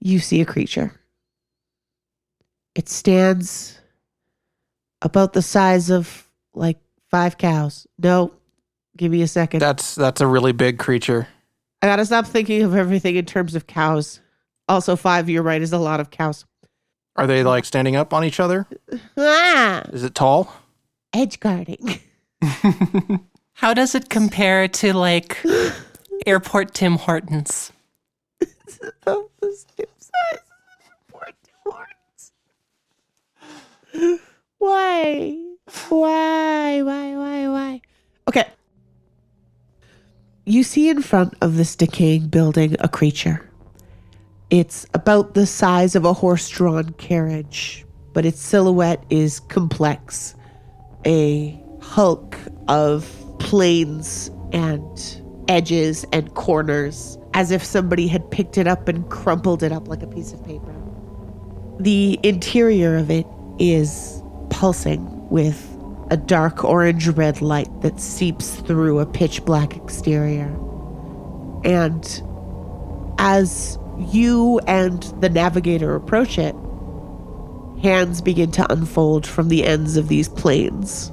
you 0.00 0.18
see 0.20 0.40
a 0.40 0.44
creature. 0.44 0.92
It 2.74 2.88
stands 2.88 3.78
about 5.02 5.32
the 5.32 5.42
size 5.42 5.90
of 5.90 6.28
like 6.54 6.78
five 7.10 7.38
cows. 7.38 7.86
No, 7.98 8.32
give 8.96 9.10
me 9.10 9.22
a 9.22 9.28
second. 9.28 9.60
That's 9.60 9.94
that's 9.94 10.20
a 10.20 10.26
really 10.26 10.52
big 10.52 10.78
creature. 10.78 11.26
I 11.82 11.86
gotta 11.86 12.06
stop 12.06 12.26
thinking 12.26 12.62
of 12.62 12.74
everything 12.74 13.16
in 13.16 13.24
terms 13.24 13.54
of 13.54 13.66
cows. 13.66 14.20
Also, 14.68 14.96
five, 14.96 15.28
you're 15.28 15.42
right, 15.42 15.62
is 15.62 15.72
a 15.72 15.78
lot 15.78 16.00
of 16.00 16.10
cows. 16.10 16.44
Are 17.16 17.26
they 17.26 17.42
like 17.42 17.64
standing 17.64 17.96
up 17.96 18.12
on 18.12 18.24
each 18.24 18.38
other? 18.38 18.66
Ah, 19.16 19.82
Is 19.92 20.04
it 20.04 20.14
tall? 20.14 20.52
edge 21.14 21.40
guarding. 21.40 22.00
How 23.54 23.72
does 23.74 23.94
it 23.94 24.08
compare 24.10 24.68
to 24.68 24.92
like 24.92 25.42
airport 26.26 26.74
Tim 26.74 26.96
Hortons? 26.96 27.72
About 29.02 29.30
the 29.40 29.50
same 29.52 29.86
size 29.98 30.12
as 30.34 30.40
poor 31.10 31.26
horns. 31.64 32.32
Why? 34.58 35.44
Why? 35.88 36.82
Why? 36.82 37.16
Why? 37.16 37.48
Why? 37.48 37.80
Okay. 38.28 38.44
You 40.44 40.62
see 40.62 40.88
in 40.88 41.02
front 41.02 41.34
of 41.40 41.56
this 41.56 41.74
decaying 41.74 42.28
building 42.28 42.76
a 42.80 42.88
creature. 42.88 43.47
It's 44.50 44.86
about 44.94 45.34
the 45.34 45.44
size 45.44 45.94
of 45.94 46.06
a 46.06 46.14
horse 46.14 46.48
drawn 46.48 46.90
carriage, 46.94 47.84
but 48.14 48.24
its 48.24 48.40
silhouette 48.40 49.04
is 49.10 49.40
complex. 49.40 50.34
A 51.04 51.62
hulk 51.82 52.34
of 52.66 53.06
planes 53.38 54.30
and 54.52 55.22
edges 55.48 56.06
and 56.14 56.32
corners, 56.34 57.18
as 57.34 57.50
if 57.50 57.62
somebody 57.62 58.08
had 58.08 58.30
picked 58.30 58.56
it 58.56 58.66
up 58.66 58.88
and 58.88 59.08
crumpled 59.10 59.62
it 59.62 59.70
up 59.70 59.86
like 59.86 60.02
a 60.02 60.06
piece 60.06 60.32
of 60.32 60.42
paper. 60.44 60.74
The 61.78 62.18
interior 62.22 62.96
of 62.96 63.10
it 63.10 63.26
is 63.58 64.22
pulsing 64.48 65.28
with 65.28 65.76
a 66.10 66.16
dark 66.16 66.64
orange 66.64 67.06
red 67.08 67.42
light 67.42 67.68
that 67.82 68.00
seeps 68.00 68.54
through 68.60 68.98
a 68.98 69.04
pitch 69.04 69.44
black 69.44 69.76
exterior. 69.76 70.48
And 71.64 72.22
as 73.18 73.78
you 73.98 74.60
and 74.66 75.02
the 75.20 75.28
navigator 75.28 75.94
approach 75.94 76.38
it, 76.38 76.54
hands 77.82 78.20
begin 78.20 78.50
to 78.52 78.72
unfold 78.72 79.26
from 79.26 79.48
the 79.48 79.64
ends 79.64 79.96
of 79.96 80.08
these 80.08 80.28
planes. 80.28 81.10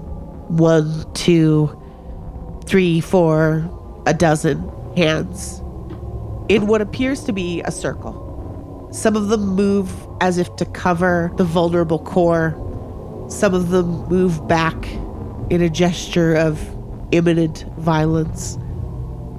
one, 0.48 1.06
two, 1.14 1.70
three, 2.66 3.02
four, 3.02 3.70
a 4.06 4.14
dozen 4.14 4.72
hands 4.96 5.62
in 6.50 6.68
what 6.68 6.82
appears 6.82 7.24
to 7.24 7.34
be 7.34 7.62
a 7.64 7.72
circle. 7.72 8.90
Some 8.92 9.16
of 9.16 9.30
them 9.30 9.56
move 9.56 9.92
as 10.22 10.38
if 10.38 10.56
to 10.58 10.66
cover 10.66 11.32
the 11.38 11.44
vulnerable 11.44 12.00
core. 12.00 12.56
Some 13.28 13.54
of 13.54 13.70
them 13.70 14.08
move 14.08 14.48
back 14.48 14.88
in 15.50 15.62
a 15.62 15.70
gesture 15.70 16.36
of 16.36 16.60
imminent 17.12 17.66
violence. 17.78 18.58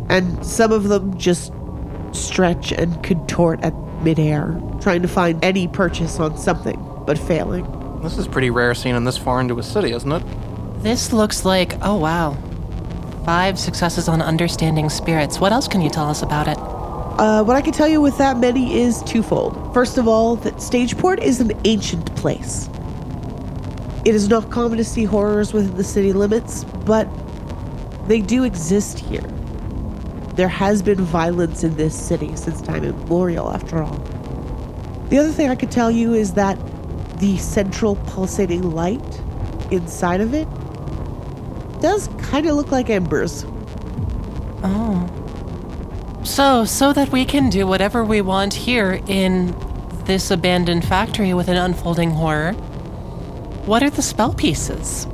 And 0.09 0.45
some 0.45 0.73
of 0.73 0.85
them 0.89 1.17
just 1.19 1.53
stretch 2.17 2.73
and 2.73 3.03
contort 3.03 3.61
at 3.63 3.75
midair, 4.03 4.61
trying 4.81 5.03
to 5.03 5.09
find 5.09 5.45
any 5.45 5.69
purchase 5.69 6.19
on 6.19 6.37
something, 6.37 6.79
but 7.07 7.19
failing. 7.19 7.67
This 8.03 8.19
is 8.19 8.29
pretty 8.29 8.51
rare 8.51 8.75
seeing 8.75 9.05
this 9.05 9.19
far 9.19 9.41
into 9.41 9.59
a 9.59 9.63
city, 9.63 9.93
isn't 9.93 10.11
it? 10.11 10.23
This 10.83 11.13
looks 11.13 11.45
like, 11.45 11.75
oh 11.83 11.97
wow. 11.97 12.37
Five 13.25 13.59
successes 13.59 14.09
on 14.09 14.23
understanding 14.23 14.89
spirits. 14.89 15.41
What 15.41 15.53
else 15.53 15.67
can 15.67 15.81
you 15.81 15.91
tell 15.91 16.09
us 16.09 16.23
about 16.23 16.47
it? 16.47 16.59
Uh, 17.19 17.43
what 17.43 17.57
I 17.57 17.63
can 17.63 17.73
tell 17.73 17.89
you 17.89 18.01
with 18.01 18.19
that 18.19 18.39
many 18.39 18.79
is 18.79 19.03
twofold. 19.03 19.73
First 19.73 19.99
of 19.99 20.07
all, 20.07 20.37
that 20.37 20.55
Stageport 20.57 21.21
is 21.23 21.41
an 21.41 21.53
ancient 21.65 22.15
place. 22.15 22.69
It 24.05 24.15
is 24.15 24.29
not 24.29 24.51
common 24.51 24.79
to 24.79 24.85
see 24.85 25.05
horrors 25.05 25.53
within 25.53 25.77
the 25.77 25.83
city 25.83 26.13
limits, 26.13 26.63
but 26.85 27.09
they 28.07 28.21
do 28.21 28.45
exist 28.45 28.99
here. 29.01 29.25
There 30.37 30.49
has 30.49 30.83
been 30.83 31.01
violence 31.01 31.65
in 31.65 31.77
this 31.77 31.99
city 31.99 32.37
since 32.37 32.61
time 32.61 32.85
immemorial, 32.85 33.51
after 33.51 33.83
all. 33.83 33.97
The 35.09 35.17
other 35.17 35.33
thing 35.33 35.49
I 35.49 35.55
could 35.55 35.71
tell 35.71 35.91
you 35.91 36.13
is 36.13 36.35
that 36.35 36.59
the 37.19 37.39
central 37.39 37.97
pulsating 37.97 38.71
light 38.73 39.21
inside 39.71 40.21
of 40.21 40.35
it 40.35 40.47
does 41.81 42.09
kind 42.19 42.47
of 42.47 42.55
look 42.55 42.71
like 42.71 42.91
embers. 42.91 43.47
Oh. 44.63 45.09
So, 46.23 46.67
so 46.67 46.93
that 46.93 47.11
we 47.13 47.25
can 47.25 47.49
do 47.49 47.67
whatever 47.67 48.05
we 48.05 48.21
want 48.21 48.53
here 48.53 49.01
in 49.07 49.57
this 50.05 50.31
abandoned 50.31 50.85
factory 50.85 51.33
with 51.33 51.49
an 51.49 51.57
unfolding 51.57 52.11
horror, 52.11 52.53
what 53.65 53.83
are 53.83 53.91
the 53.91 54.03
spell 54.03 54.35
pieces? 54.35 55.07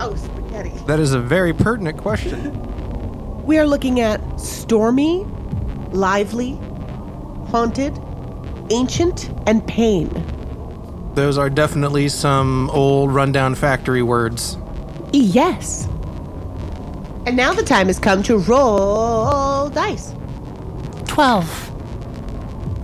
Oh, 0.00 0.14
spaghetti. 0.16 0.70
That 0.86 1.00
is 1.00 1.14
a 1.14 1.20
very 1.20 1.54
pertinent 1.54 1.96
question. 1.96 2.62
We 3.46 3.58
are 3.58 3.66
looking 3.66 4.00
at 4.00 4.20
stormy, 4.40 5.24
lively, 5.92 6.58
haunted, 7.46 7.96
ancient, 8.70 9.30
and 9.46 9.64
pain. 9.68 10.10
Those 11.14 11.38
are 11.38 11.48
definitely 11.48 12.08
some 12.08 12.68
old 12.70 13.14
rundown 13.14 13.54
factory 13.54 14.02
words. 14.02 14.58
Yes. 15.12 15.86
And 17.24 17.36
now 17.36 17.52
the 17.54 17.62
time 17.62 17.86
has 17.86 18.00
come 18.00 18.24
to 18.24 18.38
roll 18.38 19.68
dice. 19.68 20.12
12. 21.06 21.72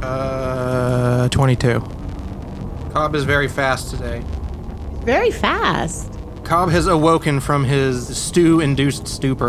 Uh, 0.04 1.28
22. 1.28 1.80
Cobb 2.92 3.16
is 3.16 3.24
very 3.24 3.48
fast 3.48 3.90
today. 3.90 4.22
Very 5.00 5.32
fast. 5.32 6.11
Cobb 6.52 6.68
has 6.68 6.86
awoken 6.86 7.40
from 7.40 7.64
his 7.64 8.14
stew 8.14 8.60
induced 8.60 9.08
stupor. 9.08 9.48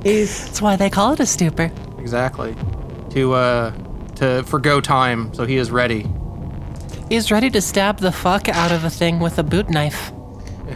That's 0.00 0.62
why 0.62 0.76
they 0.76 0.88
call 0.88 1.12
it 1.12 1.20
a 1.20 1.26
stupor. 1.26 1.70
exactly. 1.98 2.56
To, 3.10 3.34
uh, 3.34 3.72
to 4.14 4.42
forgo 4.44 4.80
time, 4.80 5.34
so 5.34 5.44
he 5.44 5.58
is 5.58 5.70
ready. 5.70 6.06
He's 7.10 7.30
ready 7.30 7.50
to 7.50 7.60
stab 7.60 7.98
the 7.98 8.10
fuck 8.10 8.48
out 8.48 8.72
of 8.72 8.84
a 8.84 8.88
thing 8.88 9.18
with 9.20 9.38
a 9.38 9.42
boot 9.42 9.68
knife. 9.68 10.12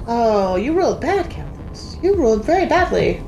oh, 0.07 0.57
you 0.57 0.75
rolled 0.75 1.01
bad, 1.01 1.31
Countess. 1.31 1.97
You 2.03 2.17
rolled 2.17 2.45
very 2.45 2.67
badly. 2.67 3.23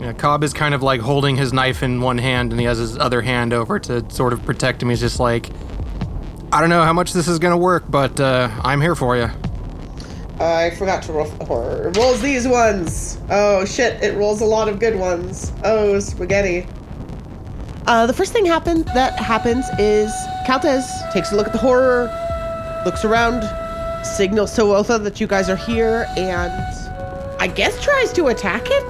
Yeah, 0.00 0.12
Cobb 0.12 0.44
is 0.44 0.52
kind 0.52 0.74
of 0.74 0.82
like 0.82 1.00
holding 1.00 1.34
his 1.34 1.50
knife 1.50 1.82
in 1.82 2.02
one 2.02 2.18
hand 2.18 2.52
and 2.52 2.60
he 2.60 2.66
has 2.66 2.76
his 2.76 2.98
other 2.98 3.22
hand 3.22 3.54
over 3.54 3.78
to 3.78 4.04
sort 4.10 4.34
of 4.34 4.44
protect 4.44 4.82
him. 4.82 4.90
He's 4.90 5.00
just 5.00 5.18
like, 5.18 5.48
I 6.52 6.60
don't 6.60 6.68
know 6.68 6.84
how 6.84 6.92
much 6.92 7.14
this 7.14 7.26
is 7.26 7.38
going 7.38 7.52
to 7.52 7.56
work, 7.56 7.84
but 7.88 8.20
uh, 8.20 8.50
I'm 8.62 8.82
here 8.82 8.94
for 8.94 9.16
you. 9.16 9.30
I 10.40 10.70
forgot 10.70 11.02
to 11.04 11.12
roll 11.12 11.26
the 11.26 11.44
horror. 11.44 11.88
It 11.88 11.96
rolls 11.98 12.22
these 12.22 12.48
ones. 12.48 13.18
Oh 13.28 13.64
shit! 13.66 14.02
It 14.02 14.16
rolls 14.16 14.40
a 14.40 14.46
lot 14.46 14.68
of 14.68 14.78
good 14.78 14.98
ones. 14.98 15.52
Oh 15.64 15.98
spaghetti. 16.00 16.66
Uh, 17.86 18.06
the 18.06 18.12
first 18.12 18.32
thing 18.32 18.46
happen 18.46 18.82
that 18.94 19.18
happens 19.18 19.66
is 19.78 20.10
Caltez 20.46 21.12
takes 21.12 21.32
a 21.32 21.36
look 21.36 21.46
at 21.46 21.52
the 21.52 21.58
horror, 21.58 22.04
looks 22.86 23.04
around, 23.04 23.42
signals 24.04 24.54
to 24.54 24.62
Otha 24.62 24.98
that 24.98 25.20
you 25.20 25.26
guys 25.26 25.50
are 25.50 25.56
here, 25.56 26.06
and 26.16 26.52
I 27.38 27.46
guess 27.46 27.82
tries 27.82 28.12
to 28.14 28.28
attack 28.28 28.62
it. 28.66 28.84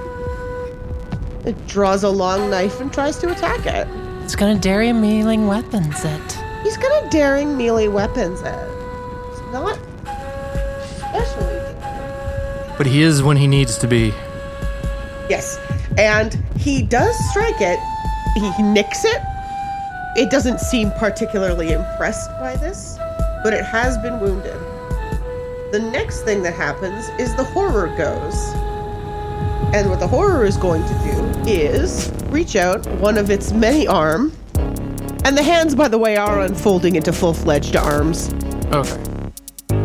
It 1.45 1.67
draws 1.67 2.03
a 2.03 2.09
long 2.09 2.49
knife 2.49 2.79
and 2.79 2.93
tries 2.93 3.17
to 3.17 3.31
attack 3.31 3.65
it. 3.65 3.87
It's 4.23 4.35
gonna 4.35 4.59
daring 4.59 5.01
mealing 5.01 5.47
weapons 5.47 6.05
it. 6.05 6.37
He's 6.63 6.77
gonna 6.77 7.09
daring 7.09 7.57
melee 7.57 7.87
weapons 7.87 8.41
it. 8.41 8.69
It's 9.31 9.41
not. 9.51 9.79
But 12.81 12.87
he 12.87 13.03
is 13.03 13.21
when 13.21 13.37
he 13.37 13.45
needs 13.45 13.77
to 13.77 13.87
be. 13.87 14.07
Yes. 15.29 15.59
And 15.99 16.33
he 16.57 16.81
does 16.81 17.15
strike 17.29 17.61
it. 17.61 17.77
He 18.33 18.63
nicks 18.63 19.05
it. 19.05 19.21
It 20.15 20.31
doesn't 20.31 20.59
seem 20.59 20.89
particularly 20.93 21.73
impressed 21.73 22.31
by 22.39 22.55
this, 22.55 22.97
but 23.43 23.53
it 23.53 23.63
has 23.63 23.99
been 23.99 24.19
wounded. 24.19 24.59
The 25.71 25.91
next 25.93 26.21
thing 26.23 26.41
that 26.41 26.55
happens 26.55 27.07
is 27.19 27.35
the 27.35 27.43
horror 27.43 27.95
goes. 27.95 28.35
And 29.75 29.87
what 29.91 29.99
the 29.99 30.07
horror 30.07 30.43
is 30.43 30.57
going 30.57 30.81
to 30.81 30.93
do 31.03 31.51
is 31.51 32.11
reach 32.29 32.55
out 32.55 32.87
one 32.93 33.15
of 33.15 33.29
its 33.29 33.51
many 33.51 33.85
arm. 33.85 34.35
And 35.23 35.37
the 35.37 35.43
hands, 35.43 35.75
by 35.75 35.87
the 35.87 35.99
way, 35.99 36.17
are 36.17 36.39
unfolding 36.39 36.95
into 36.95 37.13
full 37.13 37.35
fledged 37.35 37.75
arms. 37.75 38.33
Okay. 38.73 39.10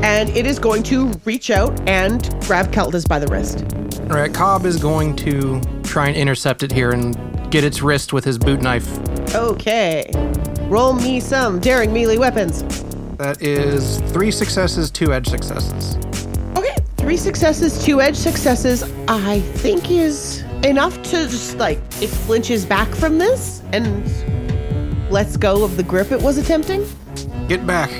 And 0.06 0.30
it 0.36 0.46
is 0.46 0.60
going 0.60 0.84
to 0.84 1.08
reach 1.24 1.50
out 1.50 1.76
and 1.88 2.22
grab 2.46 2.70
Keltis 2.70 3.08
by 3.08 3.18
the 3.18 3.26
wrist. 3.26 3.64
All 4.02 4.16
right, 4.16 4.32
Cobb 4.32 4.64
is 4.64 4.76
going 4.76 5.16
to 5.16 5.60
try 5.82 6.06
and 6.06 6.16
intercept 6.16 6.62
it 6.62 6.70
here 6.70 6.92
and 6.92 7.16
get 7.50 7.64
its 7.64 7.82
wrist 7.82 8.12
with 8.12 8.24
his 8.24 8.38
boot 8.38 8.62
knife. 8.62 8.86
Okay. 9.34 10.08
Roll 10.68 10.92
me 10.92 11.18
some 11.18 11.58
daring 11.58 11.92
melee 11.92 12.18
weapons. 12.18 12.62
That 13.16 13.42
is 13.42 13.98
three 14.12 14.30
successes, 14.30 14.92
two 14.92 15.12
edge 15.12 15.26
successes. 15.26 15.96
Okay, 16.56 16.76
three 16.98 17.16
successes, 17.16 17.84
two 17.84 18.00
edge 18.00 18.16
successes, 18.16 18.84
I 19.08 19.40
think 19.40 19.90
is 19.90 20.42
enough 20.62 21.02
to 21.02 21.26
just 21.26 21.56
like 21.56 21.78
it 22.00 22.10
flinches 22.10 22.64
back 22.64 22.94
from 22.94 23.18
this 23.18 23.60
and 23.72 24.08
lets 25.10 25.36
go 25.36 25.64
of 25.64 25.76
the 25.76 25.82
grip 25.82 26.12
it 26.12 26.22
was 26.22 26.38
attempting. 26.38 26.86
Get 27.48 27.66
back. 27.66 27.90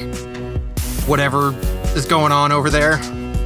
Whatever 1.09 1.53
is 1.97 2.07
going 2.07 2.31
on 2.33 2.53
over 2.53 2.69
there. 2.69 2.99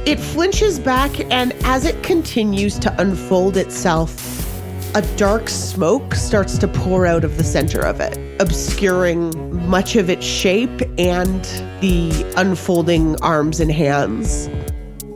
It 0.05 0.19
flinches 0.19 0.79
back, 0.79 1.19
and 1.31 1.53
as 1.63 1.85
it 1.85 2.01
continues 2.03 2.77
to 2.79 3.01
unfold 3.01 3.55
itself, 3.55 4.15
a 4.95 5.01
dark 5.15 5.47
smoke 5.47 6.13
starts 6.15 6.57
to 6.57 6.67
pour 6.67 7.05
out 7.05 7.23
of 7.23 7.37
the 7.37 7.43
center 7.43 7.79
of 7.79 8.01
it, 8.01 8.17
obscuring 8.41 9.31
much 9.69 9.95
of 9.95 10.09
its 10.09 10.25
shape 10.25 10.81
and 10.97 11.45
the 11.79 12.33
unfolding 12.35 13.15
arms 13.21 13.59
and 13.61 13.71
hands. 13.71 14.47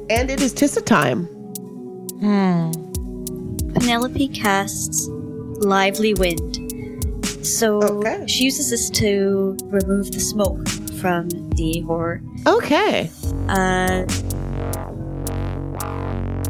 And 0.09 0.31
it 0.31 0.39
is 0.39 0.53
Tissa 0.53 0.85
time. 0.85 1.25
Hmm. 2.21 2.71
Penelope 3.73 4.29
casts 4.29 5.09
Lively 5.09 6.13
Wind. 6.13 6.61
So 7.45 7.81
Okay. 7.81 8.23
she 8.27 8.45
uses 8.45 8.69
this 8.69 8.89
to 8.91 9.57
remove 9.65 10.11
the 10.11 10.19
smoke 10.21 10.65
from 11.05 11.29
the 11.51 11.81
horror. 11.81 12.19
Okay. 12.47 13.11
Uh, 13.47 14.07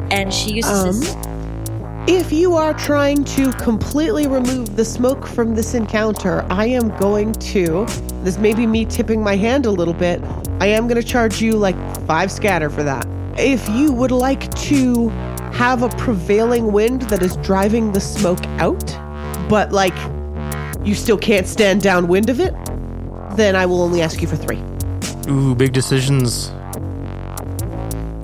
and 0.10 0.34
she 0.34 0.54
uses 0.54 1.14
Um. 1.14 2.06
If 2.08 2.32
you 2.32 2.56
are 2.56 2.74
trying 2.74 3.26
to 3.26 3.52
completely 3.52 4.28
remove 4.28 4.78
the 4.78 4.86
smoke 4.86 5.28
from 5.28 5.56
this 5.56 5.74
encounter, 5.74 6.46
I 6.50 6.68
am 6.68 6.96
going 7.00 7.34
to. 7.34 7.86
This 8.24 8.38
may 8.38 8.54
be 8.54 8.66
me 8.66 8.86
tipping 8.86 9.22
my 9.22 9.36
hand 9.36 9.66
a 9.66 9.72
little 9.72 9.94
bit. 9.94 10.24
I 10.62 10.68
am 10.68 10.88
going 10.88 11.02
to 11.02 11.06
charge 11.06 11.42
you 11.42 11.58
like 11.58 11.76
five 12.08 12.32
scatter 12.32 12.70
for 12.70 12.84
that. 12.84 13.06
If 13.38 13.68
you 13.68 13.92
would 13.92 14.12
like 14.12 14.56
to 14.70 15.10
have 15.52 15.84
a 15.84 15.90
prevailing 15.98 16.72
wind 16.72 17.02
that 17.10 17.22
is 17.22 17.36
driving 17.38 17.92
the 17.92 18.00
smoke 18.00 18.46
out, 18.60 18.86
but 19.50 19.74
like 19.74 19.98
you 20.86 20.96
still 20.96 21.18
can't 21.18 21.46
stand 21.46 21.82
downwind 21.82 22.30
of 22.30 22.40
it, 22.40 22.54
then 23.38 23.56
I 23.56 23.66
will 23.66 23.82
only 23.82 24.02
ask 24.02 24.22
you 24.22 24.28
for 24.28 24.36
three. 24.36 24.62
Ooh, 25.28 25.56
big 25.56 25.74
decisions. 25.74 26.52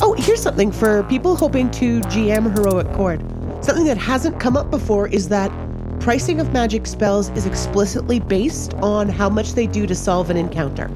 Oh, 0.03 0.16
here's 0.18 0.41
something 0.41 0.72
for 0.72 1.03
people 1.03 1.36
hoping 1.36 1.70
to 1.72 2.01
GM 2.01 2.55
Heroic 2.55 2.91
Chord. 2.93 3.22
Something 3.64 3.86
that 3.86 3.97
hasn't 3.97 4.39
come 4.39 4.57
up 4.57 4.72
before 4.72 5.07
is 5.07 5.30
that 5.30 5.51
pricing 5.99 6.39
of 6.39 6.51
magic 6.51 6.88
spells 6.88 7.30
is 7.32 7.45
explicitly 7.45 8.20
based 8.20 8.74
on 8.76 9.07
how 9.07 9.30
much 9.30 9.53
they 9.53 9.68
do 9.68 9.86
to 9.86 9.93
solve 9.93 10.30
an 10.30 10.38
encounter. 10.38 10.89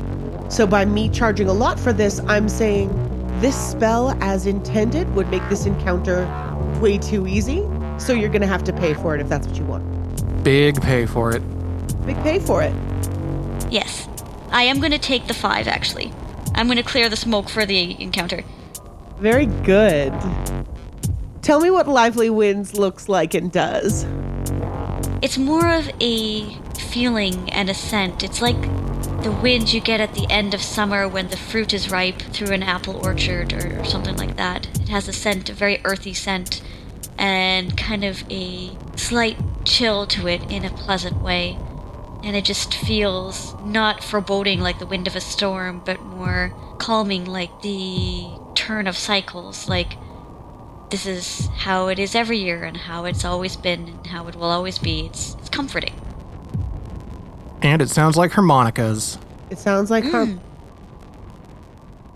So 0.49 0.65
by 0.65 0.85
me 0.85 1.09
charging 1.09 1.47
a 1.47 1.53
lot 1.53 1.79
for 1.79 1.93
this, 1.93 2.19
I'm 2.27 2.49
saying 2.49 2.89
this 3.39 3.55
spell, 3.55 4.17
as 4.23 4.45
intended, 4.45 5.13
would 5.15 5.29
make 5.29 5.47
this 5.49 5.65
encounter 5.65 6.25
way 6.79 6.97
too 6.97 7.27
easy. 7.27 7.67
So 7.97 8.13
you're 8.13 8.29
going 8.29 8.41
to 8.41 8.47
have 8.47 8.63
to 8.63 8.73
pay 8.73 8.93
for 8.93 9.13
it 9.15 9.21
if 9.21 9.29
that's 9.29 9.47
what 9.47 9.57
you 9.57 9.65
want. 9.65 10.43
Big 10.43 10.81
pay 10.81 11.05
for 11.05 11.35
it. 11.35 11.39
Big 12.05 12.15
pay 12.23 12.39
for 12.39 12.61
it. 12.61 12.73
Yes. 13.75 14.07
I 14.51 14.63
am 14.63 14.79
going 14.79 14.93
to 14.93 14.97
take 14.97 15.27
the 15.27 15.33
five, 15.33 15.67
actually. 15.67 16.13
I'm 16.53 16.67
going 16.67 16.77
to 16.77 16.83
clear 16.83 17.09
the 17.09 17.17
smoke 17.17 17.49
for 17.49 17.65
the 17.65 18.01
encounter. 18.01 18.41
Very 19.19 19.47
good. 19.47 20.13
Tell 21.41 21.59
me 21.59 21.69
what 21.69 21.85
Lively 21.85 22.29
Winds 22.29 22.77
looks 22.77 23.09
like 23.09 23.33
and 23.33 23.51
does. 23.51 24.05
It's 25.21 25.37
more 25.37 25.69
of 25.69 25.91
a 25.99 26.53
feeling 26.89 27.49
and 27.51 27.69
a 27.69 27.73
scent. 27.73 28.23
It's 28.23 28.41
like 28.41 28.61
the 29.23 29.37
wind 29.43 29.73
you 29.73 29.81
get 29.81 29.99
at 29.99 30.13
the 30.13 30.25
end 30.29 30.53
of 30.53 30.61
summer 30.61 31.05
when 31.05 31.27
the 31.27 31.35
fruit 31.35 31.73
is 31.73 31.91
ripe 31.91 32.21
through 32.21 32.53
an 32.53 32.63
apple 32.63 33.05
orchard 33.05 33.51
or, 33.51 33.83
something 33.83 34.15
like 34.15 34.37
that. 34.37 34.67
It 34.79 34.87
has 34.87 35.09
a 35.09 35.13
scent, 35.13 35.49
a 35.49 35.53
very 35.53 35.81
earthy 35.83 36.13
scent, 36.13 36.61
and 37.17 37.75
kind 37.75 38.05
of 38.05 38.23
a 38.31 38.71
slight 38.95 39.35
chill 39.65 40.07
to 40.07 40.29
it 40.29 40.49
in 40.49 40.63
a 40.63 40.69
pleasant 40.69 41.21
way. 41.21 41.57
And 42.25 42.35
it 42.35 42.43
just 42.43 42.73
feels 42.73 43.55
not 43.63 44.03
foreboding 44.03 44.59
like 44.59 44.79
the 44.79 44.85
wind 44.87 45.05
of 45.07 45.15
a 45.15 45.21
storm, 45.21 45.81
but 45.85 46.01
more 46.01 46.51
calming 46.79 47.23
like 47.25 47.61
the 47.61 48.27
turn 48.55 48.87
of 48.87 48.97
cycles, 48.97 49.69
like 49.69 49.93
this 50.89 51.05
is 51.05 51.47
how 51.57 51.87
it 51.87 51.99
is 51.99 52.15
every 52.15 52.39
year 52.39 52.63
and 52.63 52.77
how 52.77 53.05
it's 53.05 53.23
always 53.23 53.55
been 53.55 53.87
and 53.87 54.07
how 54.07 54.27
it 54.27 54.35
will 54.35 54.49
always 54.49 54.79
be. 54.79 55.05
It's, 55.05 55.35
it's 55.35 55.49
comforting. 55.49 55.93
And 57.61 57.81
it 57.81 57.89
sounds 57.89 58.17
like 58.17 58.31
harmonicas. 58.31 59.19
It 59.51 59.59
sounds 59.59 59.91
like 59.91 60.03
her. 60.05 60.25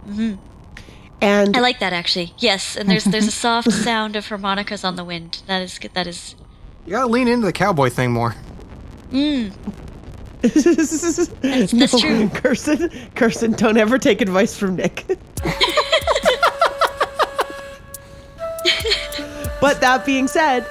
Mm-hmm. 0.07 0.35
And 1.21 1.55
I 1.55 1.59
like 1.59 1.79
that 1.79 1.93
actually. 1.93 2.33
Yes, 2.37 2.75
and 2.75 2.89
there's 2.89 3.03
there's 3.03 3.27
a 3.27 3.31
soft 3.45 3.71
sound 3.71 4.15
of 4.15 4.27
harmonicas 4.27 4.83
on 4.83 4.95
the 4.95 5.03
wind. 5.03 5.43
That 5.47 5.61
is 5.61 5.79
that 5.93 6.07
is. 6.07 6.35
You 6.85 6.93
gotta 6.93 7.07
lean 7.07 7.27
into 7.27 7.45
the 7.45 7.53
cowboy 7.53 7.89
thing 7.89 8.11
more. 8.11 8.35
Mm. 9.11 9.53
That's, 10.41 11.27
that's 11.27 11.73
no, 11.73 11.87
true. 11.87 12.29
Kirsten, 12.29 12.89
Kirsten, 13.15 13.51
don't 13.53 13.77
ever 13.77 13.97
take 13.97 14.21
advice 14.21 14.57
from 14.57 14.77
Nick. 14.77 15.05
but 19.59 19.81
that 19.81 20.03
being 20.05 20.27
said, 20.27 20.65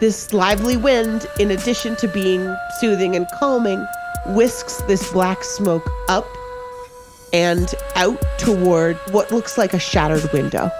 this 0.00 0.32
lively 0.32 0.76
wind, 0.76 1.26
in 1.38 1.50
addition 1.50 1.96
to 1.96 2.08
being 2.08 2.56
soothing 2.80 3.14
and 3.14 3.26
calming, 3.38 3.86
whisks 4.28 4.80
this 4.82 5.12
black 5.12 5.44
smoke 5.44 5.88
up 6.08 6.26
and 7.32 7.74
out 7.94 8.22
toward 8.38 8.96
what 9.10 9.30
looks 9.30 9.58
like 9.58 9.74
a 9.74 9.78
shattered 9.78 10.32
window, 10.32 10.70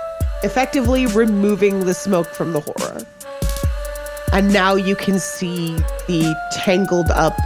effectively 0.42 1.04
removing 1.06 1.80
the 1.80 1.92
smoke 1.92 2.28
from 2.28 2.52
the 2.52 2.60
horror. 2.60 3.04
And 4.32 4.52
now 4.52 4.74
you 4.74 4.96
can 4.96 5.18
see 5.18 5.76
the 6.06 6.34
tangled 6.52 7.10
up 7.10 7.36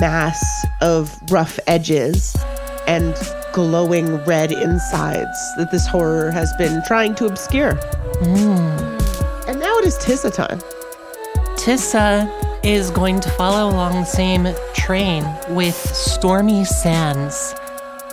mass 0.00 0.66
of 0.80 1.18
rough 1.30 1.58
edges 1.66 2.36
and 2.86 3.16
glowing 3.52 4.16
red 4.24 4.52
insides 4.52 5.54
that 5.56 5.70
this 5.70 5.86
horror 5.86 6.30
has 6.30 6.52
been 6.54 6.82
trying 6.86 7.14
to 7.16 7.26
obscure. 7.26 7.74
Mm. 8.22 9.48
And 9.48 9.60
now 9.60 9.76
it 9.78 9.86
is 9.86 9.96
Tissa 9.96 10.32
time. 10.34 10.60
Tissa 11.56 12.28
is 12.64 12.90
going 12.90 13.20
to 13.20 13.30
follow 13.30 13.70
along 13.70 13.92
the 13.92 14.04
same 14.04 14.48
train 14.74 15.24
with 15.50 15.74
Stormy 15.74 16.64
Sands. 16.64 17.54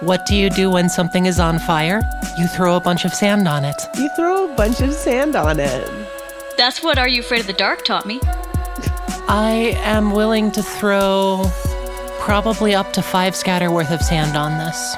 What 0.01 0.26
do 0.26 0.36
you 0.36 0.49
do 0.49 0.70
when 0.70 0.89
something 0.89 1.26
is 1.26 1.39
on 1.39 1.59
fire? 1.59 2.01
You 2.38 2.47
throw 2.47 2.76
a 2.76 2.80
bunch 2.80 3.05
of 3.05 3.14
sand 3.14 3.47
on 3.47 3.66
it. 3.66 3.76
You 3.95 4.09
throw 4.16 4.51
a 4.51 4.55
bunch 4.55 4.82
of 4.82 4.93
sand 4.93 5.36
on 5.36 5.59
it. 5.59 5.89
That's 6.57 6.84
what 6.84 6.97
Are 6.97 7.07
You 7.07 7.22
Afraid 7.22 7.41
of 7.41 7.47
the 7.47 7.53
Dark 7.53 7.86
taught 7.86 8.05
me. 8.05 8.20
I 9.34 9.77
am 9.77 10.11
willing 10.11 10.51
to 10.51 10.61
throw 10.61 11.49
probably 12.19 12.75
up 12.75 12.91
to 12.91 13.01
five 13.01 13.34
scatter 13.34 13.71
worth 13.71 13.89
of 13.89 14.01
sand 14.01 14.36
on 14.36 14.57
this. 14.57 14.95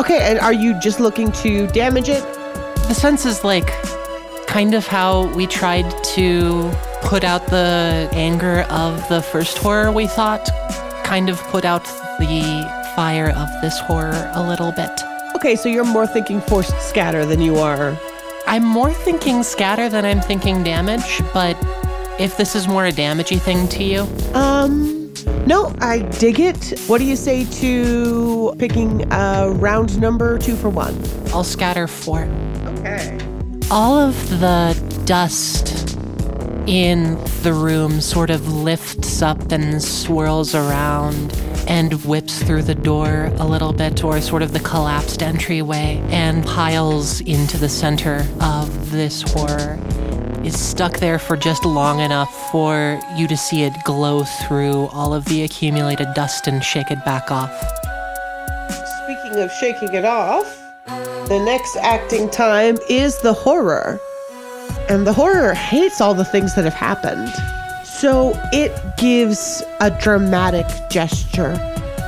Okay, 0.00 0.18
and 0.20 0.40
are 0.40 0.52
you 0.52 0.74
just 0.80 0.98
looking 0.98 1.30
to 1.44 1.68
damage 1.68 2.08
it? 2.08 2.24
The 2.88 2.92
sense 2.92 3.24
is 3.24 3.44
like 3.44 3.70
kind 4.48 4.74
of 4.74 4.84
how 4.84 5.32
we 5.32 5.46
tried 5.46 5.88
to 6.16 6.72
put 7.02 7.22
out 7.22 7.46
the 7.46 8.10
anger 8.14 8.62
of 8.68 9.08
the 9.08 9.22
first 9.22 9.58
horror 9.58 9.92
we 9.92 10.08
thought, 10.08 10.50
kind 11.04 11.28
of 11.28 11.40
put 11.44 11.64
out 11.64 11.84
the 12.18 12.68
fire 12.96 13.30
of 13.30 13.48
this 13.62 13.78
horror 13.78 14.28
a 14.34 14.42
little 14.42 14.72
bit. 14.72 14.90
Okay, 15.36 15.54
so 15.54 15.68
you're 15.68 15.84
more 15.84 16.08
thinking 16.08 16.40
forced 16.40 16.76
scatter 16.80 17.24
than 17.24 17.40
you 17.40 17.58
are. 17.58 17.96
I'm 18.44 18.64
more 18.64 18.92
thinking 18.92 19.44
scatter 19.44 19.88
than 19.88 20.04
I'm 20.04 20.20
thinking 20.20 20.64
damage, 20.64 21.22
but 21.32 21.56
if 22.18 22.36
this 22.36 22.54
is 22.54 22.68
more 22.68 22.86
a 22.86 22.92
damagey 22.92 23.40
thing 23.40 23.68
to 23.68 23.84
you, 23.84 24.06
Um, 24.34 25.12
no, 25.46 25.72
I 25.80 26.00
dig 26.00 26.40
it. 26.40 26.78
What 26.86 26.98
do 26.98 27.04
you 27.04 27.16
say 27.16 27.44
to 27.60 28.54
picking 28.58 29.10
a 29.12 29.50
round 29.50 30.00
number 30.00 30.38
two 30.38 30.56
for 30.56 30.68
one? 30.68 30.94
I'll 31.32 31.44
scatter 31.44 31.86
four. 31.86 32.28
Okay. 32.78 33.18
All 33.70 33.98
of 33.98 34.14
the 34.40 34.76
dust 35.04 35.96
in 36.66 37.18
the 37.42 37.52
room 37.52 38.00
sort 38.00 38.30
of 38.30 38.52
lifts 38.52 39.22
up 39.22 39.52
and 39.52 39.82
swirls 39.82 40.54
around 40.54 41.32
and 41.66 41.92
whips 42.04 42.42
through 42.42 42.62
the 42.62 42.74
door 42.74 43.30
a 43.38 43.46
little 43.46 43.72
bit, 43.72 44.02
or 44.04 44.20
sort 44.20 44.42
of 44.42 44.52
the 44.52 44.60
collapsed 44.60 45.22
entryway, 45.22 46.02
and 46.10 46.44
piles 46.46 47.20
into 47.22 47.58
the 47.58 47.68
center 47.68 48.26
of 48.40 48.90
this 48.90 49.22
horror. 49.32 49.78
It's 50.48 50.58
stuck 50.58 50.96
there 50.96 51.18
for 51.18 51.36
just 51.36 51.66
long 51.66 52.00
enough 52.00 52.34
for 52.50 52.98
you 53.14 53.28
to 53.28 53.36
see 53.36 53.64
it 53.64 53.84
glow 53.84 54.24
through 54.24 54.86
all 54.94 55.12
of 55.12 55.26
the 55.26 55.42
accumulated 55.42 56.14
dust 56.14 56.46
and 56.46 56.64
shake 56.64 56.90
it 56.90 57.04
back 57.04 57.30
off. 57.30 57.52
Speaking 59.04 59.40
of 59.42 59.52
shaking 59.52 59.92
it 59.92 60.06
off, 60.06 60.58
the 61.28 61.38
next 61.44 61.76
acting 61.76 62.30
time 62.30 62.78
is 62.88 63.18
the 63.18 63.34
horror. 63.34 64.00
And 64.88 65.06
the 65.06 65.12
horror 65.12 65.52
hates 65.52 66.00
all 66.00 66.14
the 66.14 66.24
things 66.24 66.54
that 66.54 66.64
have 66.64 66.72
happened. 66.72 67.28
So 67.84 68.32
it 68.50 68.72
gives 68.96 69.62
a 69.82 69.90
dramatic 70.00 70.64
gesture, 70.88 71.52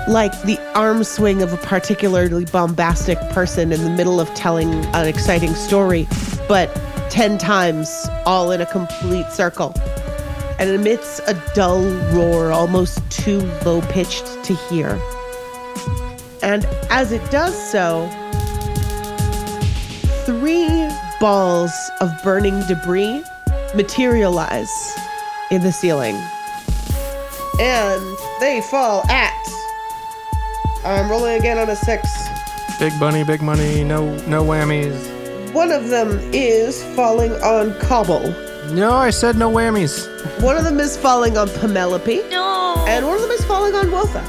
like 0.09 0.33
the 0.45 0.59
arm 0.75 1.05
swing 1.05 1.43
of 1.43 1.53
a 1.53 1.59
particularly 1.59 2.47
bombastic 2.47 3.19
person 3.33 3.71
in 3.71 3.85
the 3.85 3.91
middle 3.91 4.19
of 4.19 4.33
telling 4.33 4.73
an 4.95 5.07
exciting 5.07 5.55
story, 5.55 6.09
but 6.49 6.75
10 7.11 7.39
times, 7.39 8.09
all 8.25 8.53
in 8.53 8.61
a 8.61 8.67
complete 8.67 9.31
circle. 9.31 9.75
And 10.59 10.71
emits 10.71 11.21
a 11.27 11.35
dull 11.55 11.83
roar, 12.13 12.53
almost 12.53 12.99
too 13.11 13.41
low 13.65 13.81
pitched 13.83 14.27
to 14.45 14.55
hear. 14.55 15.01
And 16.43 16.65
as 16.91 17.13
it 17.13 17.31
does 17.31 17.55
so, 17.71 18.09
three 20.25 20.89
balls 21.21 21.73
of 22.01 22.11
burning 22.23 22.61
debris 22.69 23.23
materialize 23.75 24.71
in 25.51 25.63
the 25.63 25.73
ceiling. 25.73 26.17
And 27.61 28.17
they 28.41 28.63
fall 28.71 29.05
at. 29.11 29.37
I'm 30.85 31.11
rolling 31.11 31.39
again 31.39 31.59
on 31.59 31.69
a 31.69 31.77
six. 31.77 32.09
Big 32.79 32.99
bunny, 32.99 33.25
big 33.25 33.43
money, 33.43 33.85
no 33.85 34.15
no 34.27 34.43
whammies. 34.43 35.20
One 35.53 35.73
of 35.73 35.89
them 35.89 36.19
is 36.33 36.85
falling 36.95 37.33
on 37.43 37.75
Cobble. 37.81 38.31
No, 38.73 38.93
I 38.93 39.11
said 39.11 39.37
no 39.37 39.51
whammies. 39.51 40.07
One 40.41 40.57
of 40.57 40.63
them 40.63 40.79
is 40.79 40.97
falling 40.97 41.37
on 41.37 41.49
Penelope. 41.49 42.23
No. 42.31 42.85
And 42.87 43.05
one 43.05 43.17
of 43.17 43.23
them 43.23 43.33
is 43.33 43.45
falling 43.45 43.75
on 43.75 43.91
Wotha. 43.91 44.23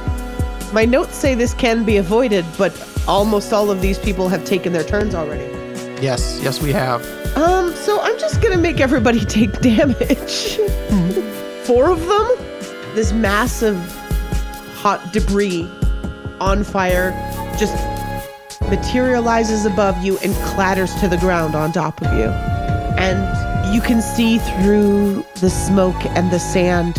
My 0.74 0.84
notes 0.84 1.16
say 1.16 1.36
this 1.36 1.54
can 1.54 1.84
be 1.84 1.98
avoided, 1.98 2.44
but 2.58 2.74
almost 3.08 3.54
all 3.54 3.70
of 3.70 3.82
these 3.82 4.00
people 4.00 4.30
have 4.30 4.44
taken 4.46 4.74
their 4.74 4.84
turns 4.84 5.14
already. 5.14 5.44
Yes, 6.02 6.40
yes 6.42 6.60
we 6.60 6.72
have. 6.72 7.06
Um, 7.38 7.72
so 7.76 8.02
I'm 8.02 8.18
just 8.18 8.42
gonna 8.42 8.58
make 8.58 8.80
everybody 8.80 9.24
take 9.26 9.60
damage. 9.62 10.58
Four 11.66 11.92
of 11.92 12.00
them. 12.08 12.28
This 12.96 13.14
massive 13.14 13.78
hot 14.74 15.14
debris 15.14 15.70
on 16.40 16.64
fire 16.64 17.12
just 17.60 17.76
materializes 18.72 19.66
above 19.66 20.02
you 20.04 20.18
and 20.20 20.34
clatters 20.54 20.96
to 20.96 21.08
the 21.10 21.18
ground 21.18 21.56
on 21.56 21.74
top 21.74 22.02
of 22.02 22.12
you. 22.14 22.30
And 22.98 23.74
you 23.76 23.82
can 23.82 24.02
see 24.02 24.40
through 24.40 25.26
the 25.42 25.50
smoke 25.50 26.04
and 26.06 26.32
the 26.32 26.40
sand 26.40 26.96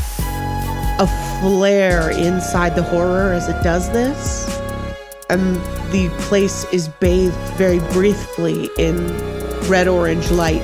a 1.00 1.06
flare 1.40 2.10
inside 2.10 2.76
the 2.76 2.82
horror 2.82 3.32
as 3.32 3.48
it 3.48 3.60
does 3.62 3.90
this. 3.90 4.46
And 5.30 5.56
the 5.92 6.10
place 6.28 6.64
is 6.72 6.88
bathed 6.88 7.34
very 7.56 7.78
briefly 7.92 8.68
in 8.78 9.08
red 9.66 9.88
orange 9.88 10.30
light 10.30 10.62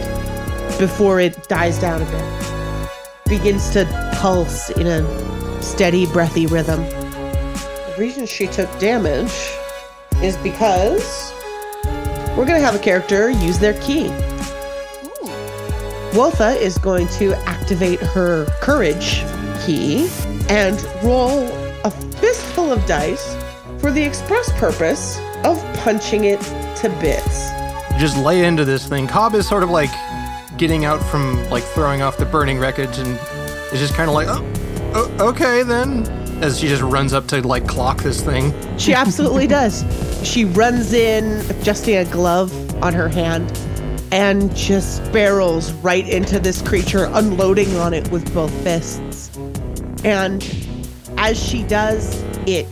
before 0.79 1.21
it 1.21 1.49
dies 1.49 1.79
down 1.79 2.03
a 2.03 2.05
bit. 2.05 2.89
Begins 3.27 3.71
to 3.71 3.87
pulse 4.17 4.69
in 4.71 4.87
a 4.87 5.63
steady, 5.63 6.05
breathy 6.07 6.47
rhythm. 6.47 6.83
The 6.83 7.95
reason 7.99 8.27
she 8.27 8.47
took 8.47 8.69
damage 8.79 9.33
is 10.23 10.37
because 10.39 11.33
we're 12.37 12.47
going 12.47 12.61
to 12.61 12.65
have 12.65 12.75
a 12.75 12.79
character 12.79 13.31
use 13.31 13.59
their 13.59 13.75
key. 13.81 14.09
Wotha 16.15 16.57
is 16.61 16.79
going 16.79 17.07
to 17.09 17.35
activate 17.49 18.01
her 18.01 18.47
courage 18.61 19.23
key 19.65 20.09
and 20.49 20.83
roll 21.03 21.47
a 21.85 21.91
fistful 21.91 22.73
of 22.73 22.85
dice 22.87 23.37
for 23.79 23.91
the 23.91 24.03
express 24.03 24.51
purpose 24.59 25.19
of 25.45 25.63
punching 25.81 26.25
it 26.25 26.41
to 26.77 26.89
bits. 27.01 27.51
Just 27.99 28.17
lay 28.17 28.45
into 28.45 28.65
this 28.65 28.87
thing. 28.89 29.07
Cobb 29.07 29.35
is 29.35 29.47
sort 29.49 29.63
of 29.63 29.71
like 29.71 29.91
getting 30.57 30.85
out 30.85 31.03
from 31.11 31.49
like 31.51 31.63
throwing 31.63 32.03
off 32.03 32.17
the 32.17 32.27
burning 32.27 32.59
wreckage 32.59 32.99
and 32.99 33.19
is 33.73 33.81
just 33.81 33.95
kind 33.95 34.09
of 34.09 34.15
like, 34.15 34.27
oh, 34.29 34.45
oh, 34.95 35.29
okay 35.29 35.63
then. 35.63 36.07
As 36.43 36.59
she 36.59 36.69
just 36.69 36.83
runs 36.83 37.13
up 37.13 37.27
to 37.29 37.47
like 37.47 37.67
clock 37.67 38.03
this 38.03 38.23
thing. 38.23 38.55
She 38.79 38.95
absolutely 38.95 39.47
does. 39.59 39.83
She 40.25 40.45
runs 40.45 40.93
in, 40.93 41.41
adjusting 41.51 41.97
a 41.97 42.05
glove 42.05 42.53
on 42.83 42.93
her 42.93 43.09
hand, 43.09 43.51
and 44.11 44.55
just 44.55 45.03
barrels 45.13 45.73
right 45.75 46.09
into 46.09 46.39
this 46.39 46.63
creature, 46.63 47.09
unloading 47.13 47.77
on 47.77 47.95
it 47.95 48.11
with 48.11 48.33
both 48.35 48.53
fists. 48.63 49.31
And 50.05 50.43
as 51.17 51.43
she 51.43 51.63
does, 51.65 52.23
it 52.47 52.67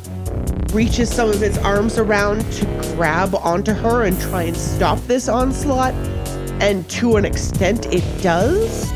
reaches 0.72 1.12
some 1.12 1.30
of 1.30 1.42
its 1.42 1.59
arms 1.59 1.99
around 1.99 2.40
to 2.53 2.64
grab 2.94 3.34
onto 3.34 3.72
her 3.72 4.05
and 4.05 4.18
try 4.20 4.42
and 4.42 4.57
stop 4.57 4.99
this 5.07 5.28
onslaught. 5.28 5.94
And 6.61 6.88
to 6.90 7.16
an 7.16 7.24
extent, 7.24 7.86
it 7.92 8.05
does. 8.22 8.90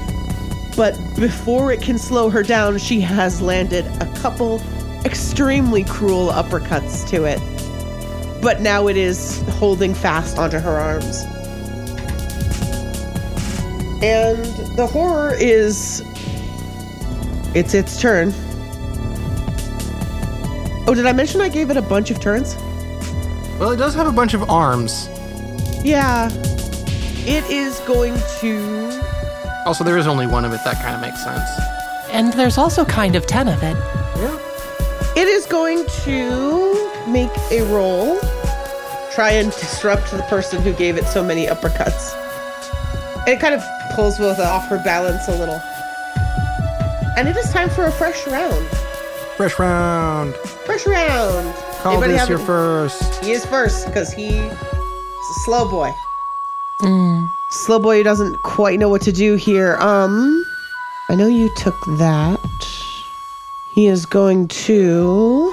But 0.77 0.99
before 1.17 1.73
it 1.73 1.83
can 1.83 1.99
slow 1.99 2.31
her 2.31 2.43
down, 2.43 2.79
she 2.79 3.01
has 3.01 3.43
landed 3.43 3.85
a 4.01 4.13
couple 4.17 4.61
extremely 5.05 5.85
cruel 5.85 6.29
uppercuts 6.29 7.09
to 7.09 7.25
it. 7.25 7.41
But 8.43 8.61
now 8.61 8.89
it 8.89 8.97
is 8.97 9.43
holding 9.59 9.95
fast 9.95 10.39
onto 10.39 10.59
her 10.59 10.79
arms. 10.79 11.25
And 14.03 14.45
the 14.77 14.89
horror 14.91 15.35
is. 15.39 16.03
It's 17.55 17.75
its 17.75 18.01
turn. 18.01 18.33
Oh, 20.87 20.95
did 20.95 21.07
I 21.07 21.13
mention 21.13 21.41
I 21.41 21.49
gave 21.49 21.71
it 21.71 21.77
a 21.77 21.83
bunch 21.83 22.11
of 22.11 22.21
turns? 22.21 22.57
Well, 23.59 23.73
it 23.73 23.77
does 23.77 23.95
have 23.95 24.07
a 24.07 24.13
bunch 24.13 24.33
of 24.33 24.49
arms. 24.49 25.09
Yeah. 25.85 26.31
It 27.27 27.45
is 27.51 27.79
going 27.81 28.15
to. 28.41 29.03
Also, 29.67 29.85
there 29.85 29.99
is 29.99 30.07
only 30.07 30.27
one 30.27 30.47
of 30.47 30.53
it. 30.55 30.61
That 30.65 30.83
kind 30.83 30.95
of 30.95 31.03
makes 31.03 31.23
sense. 31.23 31.49
And 32.11 32.33
there's 32.33 32.57
also 32.57 32.87
kind 32.87 33.15
of 33.15 33.27
10 33.27 33.49
of 33.49 33.63
it. 33.63 33.77
Yeah. 34.17 34.39
It 35.15 35.29
is 35.29 35.45
going 35.45 35.85
to 36.05 37.07
make 37.07 37.31
a 37.51 37.63
roll. 37.73 38.19
Try 39.15 39.33
and 39.33 39.51
disrupt 39.51 40.11
the 40.13 40.23
person 40.25 40.63
who 40.63 40.73
gave 40.73 40.97
it 40.97 41.05
so 41.07 41.23
many 41.25 41.47
uppercuts. 41.47 42.15
And 43.27 43.29
it 43.29 43.41
kind 43.41 43.55
of 43.55 43.63
pulls 43.95 44.19
with 44.19 44.39
off 44.39 44.69
her 44.69 44.79
balance 44.85 45.29
a 45.29 45.37
little. 45.37 45.61
And 47.17 47.29
it 47.29 47.37
is 47.37 47.51
time 47.53 47.69
for 47.69 47.85
a 47.85 47.93
fresh 47.93 48.27
round. 48.27 48.67
Fresh 49.37 49.59
round. 49.59 50.35
Fresh 50.35 50.87
round. 50.87 51.55
Call 51.83 51.93
Anybody 51.93 52.13
this 52.13 52.29
your 52.29 52.41
it? 52.41 52.47
first. 52.47 53.25
He 53.25 53.33
is 53.33 53.45
first 53.47 53.87
because 53.87 54.13
he 54.13 54.29
is 54.29 54.53
a 54.53 55.41
slow 55.45 55.69
boy. 55.69 55.91
Slow 57.51 57.79
boy 57.79 57.99
who 57.99 58.03
doesn't 58.05 58.41
quite 58.43 58.79
know 58.79 58.89
what 58.89 59.03
to 59.03 59.13
do 59.13 59.35
here. 59.35 59.77
Um, 59.81 60.45
I 61.09 61.15
know 61.17 61.27
you 61.27 61.51
took 61.57 61.75
that. 61.99 62.39
He 63.73 63.87
is 63.87 64.07
going 64.07 64.49
to. 64.49 65.53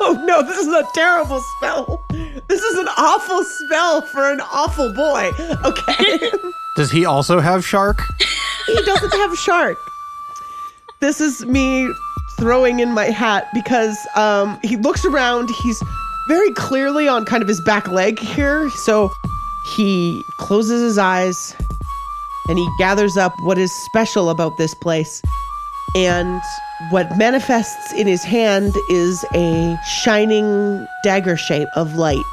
Oh 0.02 0.14
no, 0.24 0.40
this 0.42 0.56
is 0.56 0.68
a 0.68 0.82
terrible 0.94 1.40
spell. 1.56 2.02
This 2.48 2.62
is 2.62 2.78
an 2.78 2.88
awful 2.96 3.44
spell 3.44 4.00
for 4.00 4.32
an 4.32 4.40
awful 4.40 4.94
boy. 4.94 5.30
Okay. 5.62 6.32
Does 6.76 6.90
he 6.90 7.04
also 7.04 7.38
have 7.38 7.66
shark? 7.66 8.00
he 8.66 8.82
doesn't 8.84 9.12
have 9.12 9.36
shark. 9.36 9.76
This 11.00 11.20
is 11.20 11.44
me 11.44 11.92
throwing 12.38 12.80
in 12.80 12.92
my 12.92 13.06
hat 13.10 13.48
because 13.52 13.98
um, 14.16 14.58
he 14.62 14.76
looks 14.78 15.04
around. 15.04 15.50
He's 15.62 15.82
very 16.28 16.50
clearly 16.52 17.06
on 17.06 17.26
kind 17.26 17.42
of 17.42 17.48
his 17.48 17.60
back 17.60 17.86
leg 17.88 18.18
here. 18.18 18.70
So 18.70 19.10
he 19.66 20.22
closes 20.38 20.80
his 20.80 20.96
eyes 20.96 21.54
and 22.48 22.58
he 22.58 22.66
gathers 22.78 23.18
up 23.18 23.34
what 23.42 23.58
is 23.58 23.70
special 23.84 24.30
about 24.30 24.56
this 24.56 24.74
place. 24.74 25.20
And 25.94 26.40
what 26.88 27.16
manifests 27.16 27.92
in 27.92 28.06
his 28.06 28.24
hand 28.24 28.72
is 28.90 29.24
a 29.34 29.78
shining 29.84 30.86
dagger 31.04 31.36
shape 31.36 31.68
of 31.76 31.94
light 31.94 32.24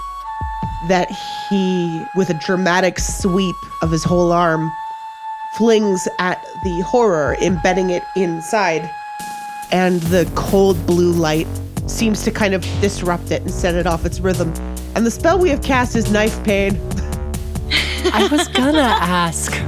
that 0.87 1.09
he, 1.49 2.03
with 2.15 2.29
a 2.29 2.33
dramatic 2.33 2.97
sweep 2.99 3.55
of 3.81 3.91
his 3.91 4.03
whole 4.03 4.31
arm, 4.31 4.71
flings 5.57 6.07
at 6.19 6.41
the 6.63 6.81
horror, 6.81 7.35
embedding 7.41 7.89
it 7.89 8.03
inside. 8.15 8.89
And 9.71 10.01
the 10.03 10.31
cold 10.35 10.83
blue 10.87 11.11
light 11.11 11.47
seems 11.87 12.23
to 12.23 12.31
kind 12.31 12.53
of 12.53 12.61
disrupt 12.79 13.31
it 13.31 13.41
and 13.41 13.51
set 13.51 13.75
it 13.75 13.85
off 13.85 14.05
its 14.05 14.19
rhythm. 14.19 14.53
And 14.95 15.05
the 15.05 15.11
spell 15.11 15.37
we 15.37 15.49
have 15.49 15.61
cast 15.61 15.95
is 15.95 16.09
Knife 16.11 16.41
Pain. 16.43 16.79
I 18.13 18.27
was 18.31 18.47
gonna 18.49 18.79
ask. 18.79 19.51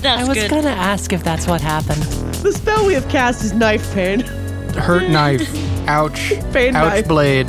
That's 0.00 0.22
I 0.22 0.28
was 0.28 0.38
good. 0.38 0.50
gonna 0.50 0.68
ask 0.70 1.12
if 1.12 1.24
that's 1.24 1.46
what 1.48 1.60
happened. 1.60 2.04
The 2.42 2.52
spell 2.52 2.86
we 2.86 2.94
have 2.94 3.08
cast 3.08 3.44
is 3.44 3.52
Knife 3.52 3.92
Pain. 3.94 4.20
Hurt 4.20 5.08
knife. 5.10 5.48
Ouch. 5.88 6.32
Pain 6.52 6.76
Ouch 6.76 6.92
knife. 6.92 7.08
blade. 7.08 7.48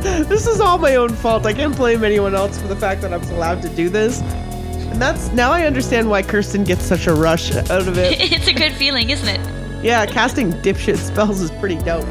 This 0.00 0.46
is 0.46 0.60
all 0.60 0.78
my 0.78 0.94
own 0.94 1.08
fault. 1.10 1.44
I 1.46 1.52
can't 1.52 1.76
blame 1.76 2.04
anyone 2.04 2.34
else 2.34 2.60
for 2.60 2.68
the 2.68 2.76
fact 2.76 3.00
that 3.02 3.12
I 3.12 3.16
was 3.16 3.30
allowed 3.30 3.62
to 3.62 3.68
do 3.68 3.88
this. 3.88 4.20
And 4.20 5.02
that's 5.02 5.32
now 5.32 5.50
I 5.50 5.66
understand 5.66 6.08
why 6.08 6.22
Kirsten 6.22 6.62
gets 6.62 6.84
such 6.84 7.06
a 7.08 7.14
rush 7.14 7.54
out 7.54 7.70
of 7.88 7.98
it. 7.98 8.20
it's 8.32 8.46
a 8.46 8.52
good 8.52 8.72
feeling, 8.72 9.10
isn't 9.10 9.28
it? 9.28 9.84
Yeah, 9.84 10.06
casting 10.06 10.52
dipshit 10.52 10.96
spells 10.98 11.40
is 11.40 11.50
pretty 11.52 11.76
dope. 11.78 12.06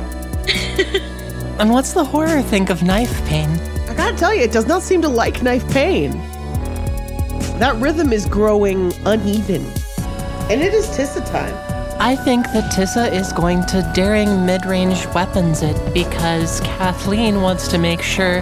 And 1.58 1.72
what's 1.72 1.93
the 1.93 2.04
horror 2.04 2.41
think 2.41 2.70
of 2.70 2.84
knife 2.84 3.26
pain? 3.28 3.50
I 3.88 3.93
gotta 3.96 4.18
tell 4.18 4.34
you, 4.34 4.41
it 4.41 4.52
does 4.52 4.68
not 4.68 4.82
seem 4.84 5.02
to 5.04 5.08
like 5.08 5.41
knife 5.41 5.66
pain. 5.72 6.12
That 7.60 7.78
rhythm 7.78 8.12
is 8.12 8.26
growing 8.26 8.91
uneven. 9.06 9.66
And 10.52 10.62
it 10.62 10.74
is 10.74 10.86
Tissa 10.88 11.26
time. 11.32 11.56
I 12.06 12.16
think 12.16 12.51
that 12.51 12.72
Tissa 12.72 13.12
is 13.12 13.34
going 13.34 13.66
to 13.66 13.82
daring 13.95 14.45
mid-range 14.45 15.08
weapons 15.08 15.64
it 15.64 15.76
because 15.91 16.60
Kathleen 16.60 17.41
wants 17.41 17.68
to 17.70 17.80
make 17.80 18.03
sure 18.03 18.41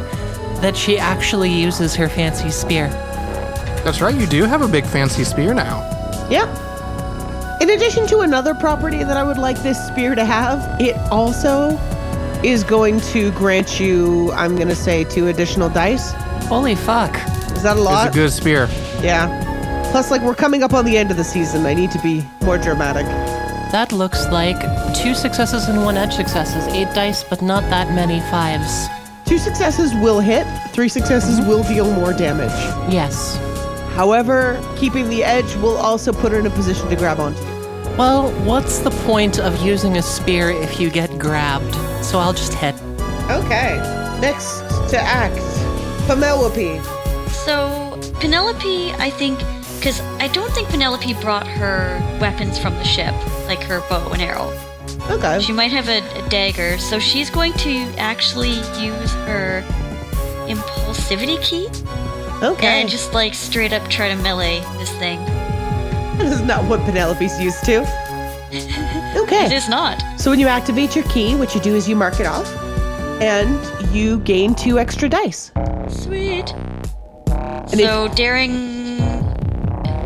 that 0.59 0.75
she 0.75 0.99
actually 0.99 1.49
uses 1.49 1.95
her 1.95 2.09
fancy 2.09 2.49
spear. 2.51 2.89
That's 3.85 4.01
right, 4.01 4.13
you 4.13 4.27
do 4.27 4.43
have 4.43 4.63
a 4.63 4.67
big 4.67 4.85
fancy 4.85 5.23
spear 5.23 5.53
now. 5.53 5.79
Yeah. 6.29 6.43
In 7.61 7.69
addition 7.69 8.05
to 8.07 8.19
another 8.19 8.53
property 8.53 9.01
that 9.01 9.15
I 9.15 9.23
would 9.23 9.37
like 9.37 9.63
this 9.63 9.81
spear 9.87 10.13
to 10.13 10.25
have, 10.25 10.81
it 10.81 10.97
also 11.09 11.69
is 12.43 12.65
going 12.65 12.99
to 12.99 13.31
grant 13.31 13.79
you, 13.79 14.29
I'm 14.33 14.57
gonna 14.57 14.75
say, 14.75 15.05
two 15.05 15.27
additional 15.29 15.69
dice. 15.69 16.11
Holy 16.49 16.75
fuck. 16.75 17.15
Is 17.55 17.63
that 17.63 17.77
a 17.77 17.81
lot? 17.81 18.07
It's 18.07 18.17
a 18.17 18.19
good 18.19 18.31
spear. 18.33 18.67
yeah. 19.01 19.39
Plus, 19.91 20.11
like, 20.11 20.23
we're 20.23 20.35
coming 20.35 20.63
up 20.63 20.73
on 20.73 20.83
the 20.85 20.97
end 20.97 21.11
of 21.11 21.17
the 21.17 21.23
season. 21.23 21.67
I 21.67 21.75
need 21.75 21.91
to 21.91 22.01
be 22.01 22.25
more 22.41 22.57
dramatic. 22.57 23.05
That 23.73 23.91
looks 23.91 24.27
like 24.27 24.61
two 24.93 25.15
successes 25.15 25.67
and 25.67 25.83
one 25.83 25.97
edge 25.97 26.13
successes. 26.13 26.67
Eight 26.75 26.93
dice, 26.93 27.23
but 27.23 27.41
not 27.41 27.63
that 27.71 27.91
many 27.95 28.19
fives. 28.29 28.87
Two 29.25 29.39
successes 29.39 29.91
will 29.95 30.19
hit, 30.19 30.45
three 30.73 30.87
successes 30.87 31.39
will 31.39 31.63
deal 31.63 31.91
more 31.91 32.13
damage. 32.13 32.53
Yes. 32.93 33.35
However, 33.95 34.61
keeping 34.77 35.09
the 35.09 35.23
edge 35.23 35.55
will 35.55 35.75
also 35.75 36.13
put 36.13 36.31
her 36.33 36.39
in 36.39 36.45
a 36.45 36.51
position 36.51 36.87
to 36.89 36.95
grab 36.95 37.19
onto. 37.19 37.41
Well, 37.97 38.29
what's 38.45 38.77
the 38.77 38.91
point 39.07 39.39
of 39.39 39.59
using 39.65 39.97
a 39.97 40.03
spear 40.03 40.51
if 40.51 40.79
you 40.79 40.91
get 40.91 41.17
grabbed? 41.17 41.73
So 42.05 42.19
I'll 42.19 42.31
just 42.31 42.53
hit. 42.53 42.75
Okay. 43.31 43.77
Next 44.21 44.59
to 44.91 44.99
act, 44.99 45.41
Penelope. 46.05 46.79
So, 47.31 47.99
Penelope, 48.19 48.91
I 48.99 49.09
think, 49.09 49.39
because 49.83 49.99
I 50.21 50.29
don't 50.29 50.49
think 50.53 50.69
Penelope 50.69 51.13
brought 51.15 51.45
her 51.45 51.99
weapons 52.21 52.57
from 52.57 52.73
the 52.75 52.85
ship, 52.85 53.13
like 53.47 53.61
her 53.63 53.81
bow 53.89 54.13
and 54.13 54.21
arrow. 54.21 54.49
Okay. 55.11 55.41
She 55.41 55.51
might 55.51 55.73
have 55.73 55.89
a, 55.89 55.97
a 56.17 56.29
dagger, 56.29 56.77
so 56.77 56.99
she's 56.99 57.29
going 57.29 57.51
to 57.53 57.79
actually 57.97 58.53
use 58.81 59.11
her 59.27 59.61
impulsivity 60.47 61.41
key 61.43 61.67
Okay. 62.41 62.79
and 62.79 62.89
just 62.89 63.13
like 63.13 63.33
straight 63.33 63.73
up 63.73 63.85
try 63.89 64.07
to 64.07 64.15
melee 64.15 64.61
this 64.77 64.89
thing. 64.91 65.19
That 65.25 66.27
is 66.27 66.39
not 66.39 66.63
what 66.69 66.79
Penelope's 66.85 67.37
used 67.41 67.65
to. 67.65 67.81
Okay. 69.17 69.45
it 69.47 69.51
is 69.51 69.67
not. 69.67 70.01
So 70.19 70.29
when 70.29 70.39
you 70.39 70.47
activate 70.47 70.95
your 70.95 71.05
key, 71.05 71.35
what 71.35 71.53
you 71.55 71.61
do 71.61 71.75
is 71.75 71.89
you 71.89 71.95
mark 71.95 72.19
it 72.19 72.25
off, 72.25 72.47
and 73.21 73.93
you 73.93 74.19
gain 74.19 74.55
two 74.55 74.79
extra 74.79 75.09
dice. 75.09 75.51
Sweet. 75.89 76.53
And 77.27 77.79
so, 77.79 78.07
daring 78.09 78.82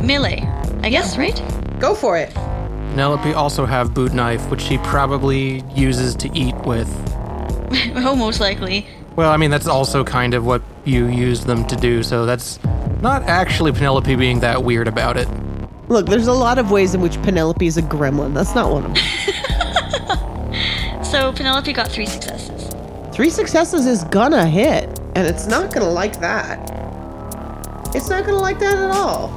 melee, 0.01 0.41
I 0.83 0.89
guess, 0.89 1.17
right? 1.17 1.41
Go 1.79 1.95
for 1.95 2.17
it. 2.17 2.33
Penelope 2.33 3.33
also 3.33 3.65
have 3.65 3.93
boot 3.93 4.13
knife, 4.13 4.49
which 4.49 4.61
she 4.61 4.77
probably 4.79 5.63
uses 5.75 6.15
to 6.15 6.29
eat 6.37 6.55
with. 6.65 6.89
oh, 7.95 8.15
most 8.15 8.39
likely. 8.39 8.87
Well, 9.15 9.31
I 9.31 9.37
mean, 9.37 9.51
that's 9.51 9.67
also 9.67 10.03
kind 10.03 10.33
of 10.33 10.45
what 10.45 10.61
you 10.85 11.07
use 11.07 11.43
them 11.45 11.65
to 11.67 11.75
do, 11.75 12.03
so 12.03 12.25
that's 12.25 12.59
not 13.01 13.23
actually 13.23 13.71
Penelope 13.71 14.15
being 14.15 14.39
that 14.41 14.63
weird 14.63 14.87
about 14.87 15.17
it. 15.17 15.27
Look, 15.87 16.07
there's 16.07 16.27
a 16.27 16.33
lot 16.33 16.57
of 16.57 16.71
ways 16.71 16.93
in 16.93 17.01
which 17.01 17.21
Penelope 17.21 17.65
is 17.65 17.77
a 17.77 17.81
gremlin. 17.81 18.33
That's 18.33 18.53
not 18.53 18.71
one 18.71 18.85
of 18.85 18.93
them. 18.93 19.03
So 21.07 21.31
Penelope 21.31 21.71
got 21.71 21.87
three 21.87 22.05
successes. 22.05 22.69
Three 23.15 23.29
successes 23.29 23.85
is 23.85 24.03
gonna 24.03 24.45
hit, 24.45 24.99
and 25.15 25.25
it's 25.25 25.47
not 25.47 25.73
gonna 25.73 25.89
like 25.89 26.19
that. 26.19 26.69
It's 27.95 28.09
not 28.09 28.25
gonna 28.25 28.39
like 28.39 28.59
that 28.59 28.77
at 28.77 28.91
all. 28.91 29.29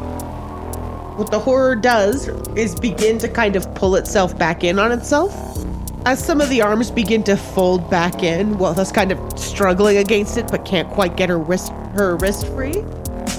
What 1.20 1.30
the 1.30 1.38
horror 1.38 1.76
does 1.76 2.28
is 2.56 2.74
begin 2.74 3.18
to 3.18 3.28
kind 3.28 3.54
of 3.54 3.74
pull 3.74 3.96
itself 3.96 4.38
back 4.38 4.64
in 4.64 4.78
on 4.78 4.90
itself. 4.90 5.36
As 6.06 6.18
some 6.24 6.40
of 6.40 6.48
the 6.48 6.62
arms 6.62 6.90
begin 6.90 7.22
to 7.24 7.36
fold 7.36 7.90
back 7.90 8.22
in, 8.22 8.56
well, 8.56 8.72
that's 8.72 8.90
kind 8.90 9.12
of 9.12 9.38
struggling 9.38 9.98
against 9.98 10.38
it, 10.38 10.50
but 10.50 10.64
can't 10.64 10.88
quite 10.88 11.18
get 11.18 11.28
her 11.28 11.38
wrist 11.38 11.72
her 11.92 12.16
wrist 12.16 12.46
free. 12.46 12.82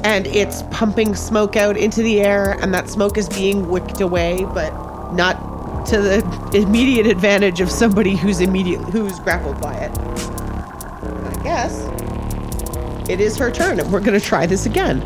And 0.04 0.28
it's 0.28 0.62
pumping 0.70 1.16
smoke 1.16 1.56
out 1.56 1.76
into 1.76 2.04
the 2.04 2.22
air, 2.22 2.52
and 2.62 2.72
that 2.72 2.88
smoke 2.88 3.18
is 3.18 3.28
being 3.28 3.68
wicked 3.68 4.00
away, 4.00 4.46
but 4.54 4.72
not 5.14 5.88
to 5.88 6.00
the 6.00 6.52
immediate 6.54 7.08
advantage 7.08 7.62
of 7.62 7.72
somebody 7.72 8.16
who's 8.16 8.42
immediate 8.42 8.82
who's 8.92 9.20
grappled 9.20 9.60
by 9.60 9.74
it. 9.74 9.92
I 10.00 11.44
guess 11.44 13.10
it 13.10 13.20
is 13.20 13.38
her 13.38 13.50
turn, 13.50 13.80
and 13.80 13.92
we're 13.92 14.02
gonna 14.02 14.20
try 14.20 14.46
this 14.46 14.68
again. 14.68 15.02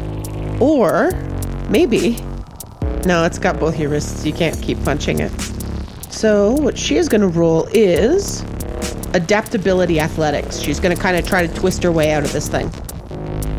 Or 0.59 1.11
maybe 1.69 2.21
no, 3.05 3.23
it's 3.23 3.39
got 3.39 3.59
both 3.59 3.79
your 3.79 3.89
wrists. 3.89 4.25
You 4.25 4.33
can't 4.33 4.59
keep 4.61 4.83
punching 4.83 5.19
it. 5.19 5.31
So 6.09 6.53
what 6.53 6.77
she 6.77 6.97
is 6.97 7.07
gonna 7.09 7.27
roll 7.27 7.67
is 7.73 8.41
adaptability 9.13 9.99
athletics. 9.99 10.59
She's 10.59 10.79
gonna 10.79 10.95
kind 10.95 11.17
of 11.17 11.27
try 11.27 11.45
to 11.45 11.53
twist 11.53 11.83
her 11.83 11.91
way 11.91 12.13
out 12.13 12.23
of 12.23 12.33
this 12.33 12.47
thing. 12.47 12.71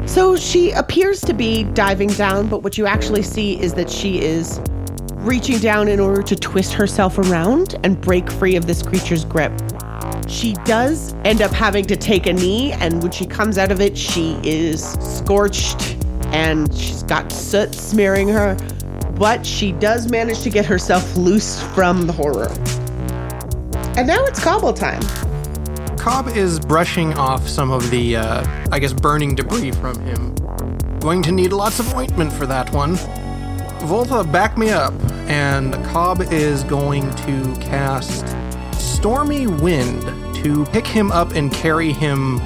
So 0.07 0.37
she 0.37 0.71
appears 0.71 1.21
to 1.23 1.35
be 1.35 1.65
diving 1.65 2.09
down, 2.09 2.49
but 2.49 2.63
what 2.63 2.79
you 2.79 2.87
actually 2.87 3.23
see 3.23 3.61
is 3.61 3.75
that 3.75 3.91
she 3.91 4.21
is 4.21 4.61
reaching 5.15 5.59
down 5.59 5.89
in 5.89 6.01
order 6.01 6.23
to 6.23 6.37
twist 6.37 6.73
herself 6.73 7.19
around 7.19 7.75
and 7.83 8.01
break 8.01 8.31
free 8.31 8.57
of 8.57 8.67
this 8.67 8.83
creature's 8.83 9.25
grip. 9.25 9.53
She 10.29 10.55
does 10.65 11.15
end 11.25 11.43
up 11.43 11.51
having 11.51 11.85
to 11.87 11.97
take 11.97 12.27
a 12.27 12.33
knee, 12.33 12.73
and 12.73 13.03
when 13.03 13.13
she 13.13 13.27
comes 13.27 13.59
out 13.59 13.71
of 13.71 13.81
it, 13.81 13.97
she 13.99 14.39
is 14.43 14.93
scorched 15.01 15.97
and 16.27 16.73
she's 16.75 17.03
got 17.03 17.31
soot 17.31 17.75
smearing 17.75 18.29
her, 18.29 18.57
but 19.19 19.45
she 19.45 19.73
does 19.73 20.11
manage 20.11 20.41
to 20.41 20.51
get 20.51 20.65
herself 20.65 21.17
loose 21.17 21.63
from 21.75 22.07
the 22.07 22.13
horror. 22.13 22.49
And 23.97 24.07
now 24.07 24.25
it's 24.27 24.43
cobble 24.43 24.73
time. 24.73 25.03
Cobb 25.97 26.29
is 26.29 26.61
brushing 26.61 27.15
off 27.15 27.49
some 27.49 27.71
of 27.71 27.91
the, 27.91 28.17
uh, 28.17 28.69
I 28.71 28.79
guess, 28.79 28.93
burning 28.93 29.35
debris 29.35 29.73
from 29.73 29.99
him. 30.01 30.35
Going 31.01 31.23
to 31.23 31.33
need 31.33 31.53
lots 31.53 31.81
of 31.81 31.93
ointment 31.95 32.33
for 32.33 32.47
that 32.47 32.73
one. 32.73 32.97
Volta, 33.87 34.23
back 34.23 34.59
me 34.59 34.71
up. 34.71 34.95
And 35.29 35.75
Cobb 35.87 36.21
is 36.33 36.63
going 36.65 37.13
to 37.17 37.55
cast 37.57 38.27
Stormy 38.75 39.47
Wind 39.47 40.03
to 40.37 40.65
pick 40.67 40.87
him 40.87 41.11
up 41.11 41.33
and 41.33 41.51
carry 41.51 41.93
him 41.93 42.39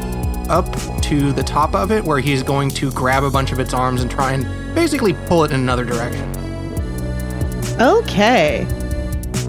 up 0.48 0.72
to 1.02 1.32
the 1.32 1.42
top 1.42 1.74
of 1.74 1.92
it, 1.92 2.02
where 2.04 2.20
he's 2.20 2.42
going 2.42 2.70
to 2.70 2.90
grab 2.92 3.24
a 3.24 3.30
bunch 3.30 3.52
of 3.52 3.58
its 3.58 3.74
arms 3.74 4.00
and 4.02 4.10
try 4.10 4.32
and 4.32 4.74
basically 4.74 5.12
pull 5.26 5.44
it 5.44 5.50
in 5.50 5.60
another 5.60 5.84
direction. 5.84 6.39
Okay. 7.80 8.66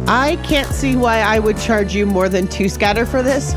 I 0.07 0.37
can't 0.43 0.67
see 0.73 0.95
why 0.95 1.19
I 1.19 1.39
would 1.39 1.57
charge 1.57 1.93
you 1.93 2.05
more 2.05 2.29
than 2.29 2.47
two 2.47 2.69
scatter 2.69 3.05
for 3.05 3.21
this, 3.21 3.55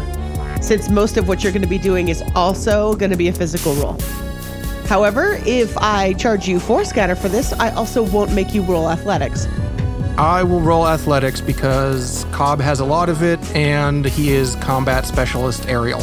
since 0.60 0.88
most 0.88 1.16
of 1.16 1.28
what 1.28 1.42
you're 1.42 1.52
going 1.52 1.62
to 1.62 1.68
be 1.68 1.78
doing 1.78 2.08
is 2.08 2.22
also 2.34 2.94
going 2.96 3.10
to 3.10 3.16
be 3.16 3.28
a 3.28 3.32
physical 3.32 3.74
roll. 3.74 3.98
However, 4.86 5.38
if 5.46 5.76
I 5.78 6.12
charge 6.14 6.46
you 6.48 6.60
four 6.60 6.84
scatter 6.84 7.14
for 7.14 7.28
this, 7.28 7.52
I 7.54 7.70
also 7.74 8.02
won't 8.02 8.32
make 8.34 8.52
you 8.52 8.62
roll 8.62 8.90
athletics. 8.90 9.46
I 10.18 10.42
will 10.42 10.60
roll 10.60 10.86
athletics 10.86 11.40
because 11.40 12.26
Cobb 12.30 12.60
has 12.60 12.80
a 12.80 12.84
lot 12.84 13.08
of 13.08 13.22
it 13.22 13.40
and 13.56 14.04
he 14.04 14.32
is 14.32 14.54
combat 14.56 15.06
specialist 15.06 15.66
aerial. 15.68 16.00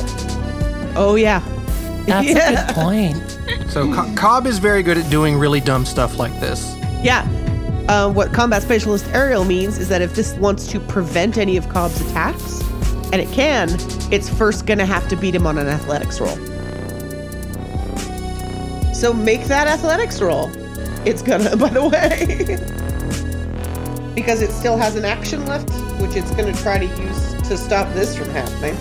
Oh, 0.96 1.16
yeah. 1.16 1.42
That's 2.08 2.28
Yeah. 2.28 2.64
a 2.64 2.66
good 2.68 2.76
point. 3.56 3.72
So 3.72 3.94
Co- 3.94 4.14
Cobb 4.16 4.48
is 4.48 4.58
very 4.60 4.82
good 4.84 4.98
at 4.98 5.10
doing 5.10 5.38
really 5.38 5.62
dumb 5.62 5.86
stuff 5.86 6.18
like 6.18 6.38
this. 6.40 6.76
Yeah. 7.04 7.26
Uh, 7.92 8.10
what 8.10 8.32
combat 8.32 8.62
specialist 8.62 9.06
aerial 9.08 9.44
means 9.44 9.78
is 9.78 9.90
that 9.90 10.02
if 10.02 10.16
this 10.16 10.34
wants 10.36 10.66
to 10.66 10.80
prevent 10.80 11.38
any 11.38 11.58
of 11.58 11.68
Cobb's 11.68 12.00
attacks, 12.00 12.62
and 13.12 13.16
it 13.16 13.30
can, 13.34 13.70
it's 14.14 14.30
first 14.30 14.66
going 14.66 14.78
to 14.78 14.86
have 14.86 15.10
to 15.10 15.18
beat 15.18 15.36
him 15.36 15.46
on 15.46 15.58
an 15.58 15.68
athletics 15.68 16.22
roll. 16.22 16.38
So 18.94 19.12
make 19.12 19.44
that 19.48 19.68
athletics 19.68 20.22
roll. 20.22 20.50
It's 21.06 21.22
gonna, 21.22 21.58
by 21.58 21.68
the 21.68 21.86
way. 21.90 22.56
because 24.16 24.42
it 24.42 24.52
still 24.52 24.78
has 24.78 24.96
an 24.96 25.04
action 25.04 25.46
left, 25.46 25.70
which 26.00 26.16
it's 26.16 26.32
gonna 26.32 26.54
try 26.54 26.78
to 26.78 26.86
use 26.86 27.34
to 27.50 27.58
stop 27.58 27.94
this 27.94 28.16
from 28.16 28.30
happening. 28.30 28.74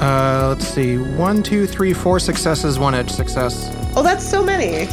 Uh, 0.00 0.54
let's 0.56 0.66
see. 0.66 0.96
One, 0.96 1.42
two, 1.42 1.66
three, 1.66 1.92
four 1.92 2.18
successes, 2.18 2.78
one 2.78 2.94
edge 2.94 3.10
success. 3.10 3.70
Oh, 3.94 4.02
that's 4.02 4.26
so 4.26 4.42
many. 4.42 4.86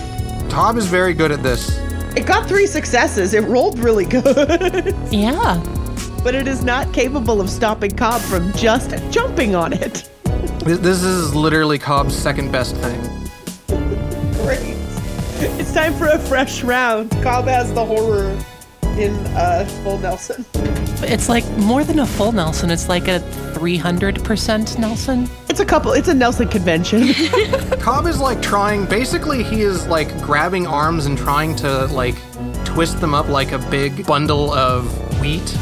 Cobb 0.49 0.76
is 0.76 0.86
very 0.86 1.14
good 1.14 1.32
at 1.32 1.41
this. 1.41 1.80
It 2.16 2.26
got 2.26 2.47
three 2.47 2.68
successes. 2.68 3.34
It 3.34 3.43
rolled 3.43 3.80
really 3.80 4.05
good. 4.05 4.95
Yeah. 5.11 5.61
but 6.24 6.36
it 6.36 6.47
is 6.47 6.64
not 6.64 6.91
capable 6.93 7.39
of 7.41 7.49
stopping 7.49 7.91
Cobb 7.91 8.22
from 8.22 8.51
just 8.53 8.91
jumping 9.11 9.55
on 9.55 9.74
it. 9.74 10.09
This, 10.64 10.80
this 10.80 11.03
is 11.03 11.36
literally 11.36 11.78
Cobb's 11.78 12.16
second 12.16 12.51
best 12.51 12.76
thing. 12.78 12.99
Great. 14.43 14.76
It's 15.59 15.74
time 15.74 15.93
for 15.95 16.07
a 16.07 16.20
fresh 16.20 16.64
round. 16.64 17.11
Cobb 17.22 17.45
has 17.45 17.74
the 17.74 17.86
horror 17.86 18.38
in 18.98 19.14
uh, 19.36 19.66
full 19.84 19.98
Nelson. 19.98 20.46
It's 21.06 21.30
like 21.30 21.48
more 21.58 21.84
than 21.84 22.00
a 22.00 22.06
full 22.06 22.32
Nelson. 22.32 22.70
It's 22.70 22.88
like 22.88 23.08
a 23.08 23.20
300% 23.54 24.78
Nelson. 24.80 25.30
It's 25.50 25.60
a 25.60 25.66
couple. 25.66 25.94
It's 25.94 26.08
a 26.08 26.14
Nelson 26.14 26.48
convention. 26.48 27.14
Cobb 27.80 28.08
is 28.08 28.20
like 28.20 28.41
trying, 28.41 28.86
basically, 28.86 29.44
he 29.44 29.62
is 29.62 29.86
like 29.88 30.10
grabbing 30.22 30.68
arms 30.68 31.06
and 31.06 31.18
trying 31.18 31.56
to 31.58 31.86
like 31.88 32.16
twist 32.66 33.00
them 33.02 33.14
up 33.14 33.28
like 33.28 33.52
a 33.52 33.60
big 33.70 34.06
bundle 34.06 34.52
of 34.52 34.86
wheat 35.20 35.56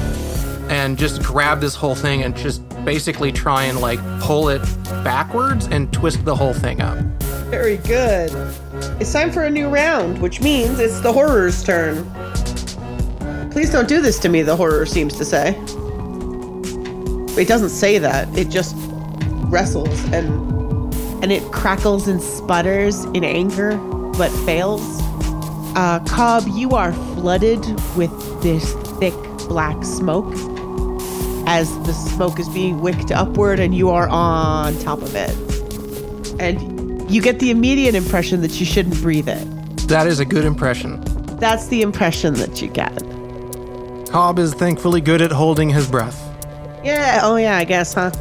and 0.69 0.97
just 0.97 1.21
grab 1.21 1.59
this 1.59 1.75
whole 1.75 1.95
thing 1.95 2.23
and 2.23 2.35
just 2.35 2.61
basically 2.85 3.31
try 3.31 3.63
and 3.65 3.81
like 3.81 3.99
pull 4.21 4.49
it 4.49 4.61
backwards 5.03 5.67
and 5.67 5.91
twist 5.91 6.23
the 6.23 6.35
whole 6.35 6.53
thing 6.53 6.81
up. 6.81 6.97
Very 7.51 7.77
good. 7.77 8.31
It's 9.01 9.11
time 9.11 9.31
for 9.31 9.43
a 9.43 9.49
new 9.49 9.67
round, 9.67 10.21
which 10.21 10.39
means 10.39 10.79
it's 10.79 11.01
the 11.01 11.11
horror's 11.11 11.61
turn. 11.63 12.09
Please 13.51 13.69
don't 13.69 13.87
do 13.87 14.01
this 14.01 14.17
to 14.19 14.29
me, 14.29 14.41
the 14.43 14.55
horror 14.55 14.85
seems 14.85 15.15
to 15.17 15.25
say. 15.25 15.51
But 17.33 17.39
It 17.39 17.47
doesn't 17.47 17.69
say 17.69 17.97
that. 17.97 18.27
It 18.37 18.49
just 18.49 18.75
wrestles 19.49 20.03
and 20.13 20.51
and 21.21 21.31
it 21.31 21.43
crackles 21.51 22.07
and 22.07 22.21
sputters 22.21 23.03
in 23.13 23.23
anger, 23.23 23.77
but 24.17 24.29
fails. 24.45 24.81
Uh, 25.75 26.03
Cobb, 26.07 26.47
you 26.47 26.71
are 26.71 26.93
flooded 26.93 27.63
with 27.95 28.11
this 28.41 28.73
thick 28.97 29.13
black 29.47 29.83
smoke 29.83 30.33
as 31.45 31.69
the 31.85 31.93
smoke 31.93 32.39
is 32.39 32.49
being 32.49 32.81
wicked 32.81 33.11
upward 33.11 33.59
and 33.59 33.75
you 33.75 33.89
are 33.89 34.07
on 34.09 34.77
top 34.79 35.01
of 35.01 35.13
it. 35.15 35.35
And 36.41 37.09
you 37.11 37.21
get 37.21 37.39
the 37.39 37.51
immediate 37.51 37.93
impression 37.93 38.41
that 38.41 38.59
you 38.59 38.65
shouldn't 38.65 38.95
breathe 39.01 39.27
it. 39.27 39.45
That 39.87 40.07
is 40.07 40.19
a 40.19 40.25
good 40.25 40.45
impression. 40.45 41.01
That's 41.37 41.67
the 41.67 41.81
impression 41.81 42.33
that 42.35 42.61
you 42.61 42.69
get. 42.69 43.10
Cobb 44.11 44.39
is 44.39 44.53
thankfully 44.53 44.99
good 44.99 45.21
at 45.21 45.31
holding 45.31 45.69
his 45.69 45.87
breath. 45.87 46.27
Yeah, 46.83 47.21
oh 47.23 47.37
yeah, 47.37 47.55
I 47.55 47.63
guess, 47.63 47.93
huh? 47.93 48.11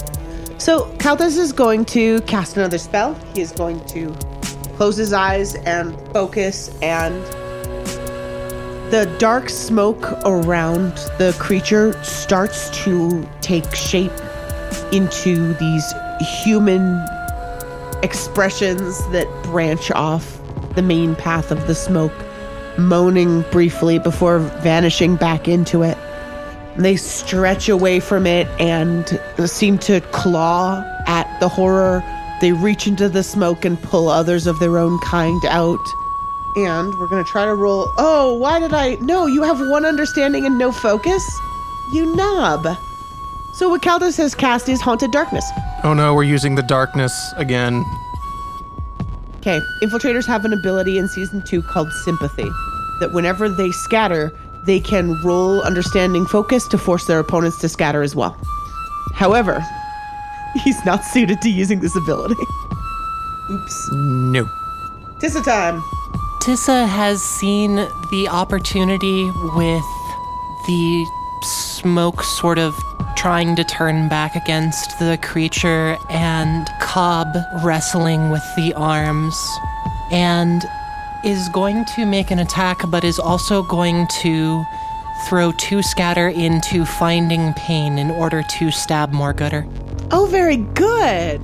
So, 0.56 0.84
Kaldas 0.98 1.36
is 1.36 1.52
going 1.52 1.84
to 1.86 2.20
cast 2.22 2.56
another 2.56 2.78
spell. 2.78 3.14
He 3.34 3.40
is 3.40 3.50
going 3.50 3.84
to 3.86 4.14
close 4.76 4.96
his 4.96 5.12
eyes 5.12 5.56
and 5.56 5.98
focus, 6.12 6.70
and 6.80 7.14
the 8.92 9.12
dark 9.18 9.48
smoke 9.48 10.12
around 10.24 10.92
the 11.18 11.36
creature 11.40 12.00
starts 12.04 12.70
to 12.84 13.28
take 13.40 13.74
shape 13.74 14.12
into 14.92 15.54
these 15.54 15.92
human 16.20 17.04
expressions 18.04 19.04
that 19.08 19.26
branch 19.42 19.90
off 19.90 20.40
the 20.76 20.82
main 20.82 21.16
path 21.16 21.50
of 21.50 21.66
the 21.66 21.74
smoke, 21.74 22.12
moaning 22.78 23.42
briefly 23.50 23.98
before 23.98 24.38
vanishing 24.38 25.16
back 25.16 25.48
into 25.48 25.82
it. 25.82 25.96
They 26.76 26.96
stretch 26.96 27.68
away 27.68 28.00
from 28.00 28.26
it 28.26 28.46
and 28.60 29.20
seem 29.48 29.78
to 29.78 30.00
claw 30.12 30.84
at 31.06 31.26
the 31.40 31.48
horror. 31.48 32.02
They 32.40 32.52
reach 32.52 32.86
into 32.86 33.08
the 33.08 33.22
smoke 33.22 33.64
and 33.64 33.80
pull 33.82 34.08
others 34.08 34.46
of 34.46 34.58
their 34.60 34.78
own 34.78 34.98
kind 35.00 35.44
out. 35.46 35.78
And 36.56 36.98
we're 36.98 37.08
going 37.08 37.24
to 37.24 37.30
try 37.30 37.44
to 37.44 37.54
roll. 37.54 37.92
Oh, 37.98 38.34
why 38.34 38.60
did 38.60 38.72
I? 38.72 38.94
No, 38.96 39.26
you 39.26 39.42
have 39.42 39.60
one 39.68 39.84
understanding 39.84 40.46
and 40.46 40.58
no 40.58 40.72
focus? 40.72 41.22
You 41.92 42.14
knob. 42.16 42.66
So 43.52 43.68
what 43.68 43.82
Caldas 43.82 44.16
has 44.16 44.34
cast 44.34 44.68
is 44.68 44.80
Haunted 44.80 45.10
Darkness. 45.10 45.44
Oh 45.84 45.92
no, 45.92 46.14
we're 46.14 46.22
using 46.22 46.54
the 46.54 46.62
darkness 46.62 47.12
again. 47.36 47.84
Okay, 49.40 49.58
infiltrators 49.82 50.26
have 50.26 50.44
an 50.44 50.52
ability 50.52 50.98
in 50.98 51.08
season 51.08 51.40
two 51.40 51.62
called 51.62 51.90
sympathy. 52.04 52.48
That 53.00 53.12
whenever 53.12 53.48
they 53.48 53.70
scatter, 53.70 54.30
they 54.66 54.80
can 54.80 55.18
roll 55.22 55.62
understanding 55.62 56.26
focus 56.26 56.68
to 56.68 56.76
force 56.76 57.06
their 57.06 57.18
opponents 57.18 57.58
to 57.60 57.68
scatter 57.70 58.02
as 58.02 58.14
well. 58.14 58.36
However, 59.14 59.64
he's 60.62 60.84
not 60.84 61.04
suited 61.04 61.40
to 61.40 61.48
using 61.48 61.80
this 61.80 61.96
ability. 61.96 62.34
Oops. 63.50 63.92
No. 63.92 64.44
Tissa 65.22 65.42
time. 65.42 65.80
Tissa 66.42 66.86
has 66.86 67.22
seen 67.22 67.76
the 68.10 68.28
opportunity 68.30 69.24
with 69.54 69.84
the 70.66 71.06
smoke 71.42 72.22
sort 72.22 72.58
of 72.58 72.74
trying 73.16 73.56
to 73.56 73.64
turn 73.64 74.08
back 74.08 74.34
against 74.34 74.98
the 74.98 75.18
creature 75.22 75.96
and 76.10 76.68
Cobb 76.80 77.28
wrestling 77.62 78.30
with 78.30 78.42
the 78.56 78.72
arms 78.74 79.36
and 80.10 80.64
is 81.24 81.48
going 81.50 81.84
to 81.96 82.06
make 82.06 82.30
an 82.30 82.38
attack 82.38 82.78
but 82.88 83.04
is 83.04 83.18
also 83.18 83.62
going 83.62 84.06
to 84.22 84.64
throw 85.28 85.52
two 85.52 85.82
scatter 85.82 86.28
into 86.28 86.84
finding 86.84 87.52
pain 87.54 87.98
in 87.98 88.10
order 88.10 88.42
to 88.42 88.70
stab 88.70 89.12
Morgooder. 89.12 89.66
Oh, 90.10 90.26
very 90.26 90.56
good. 90.56 91.40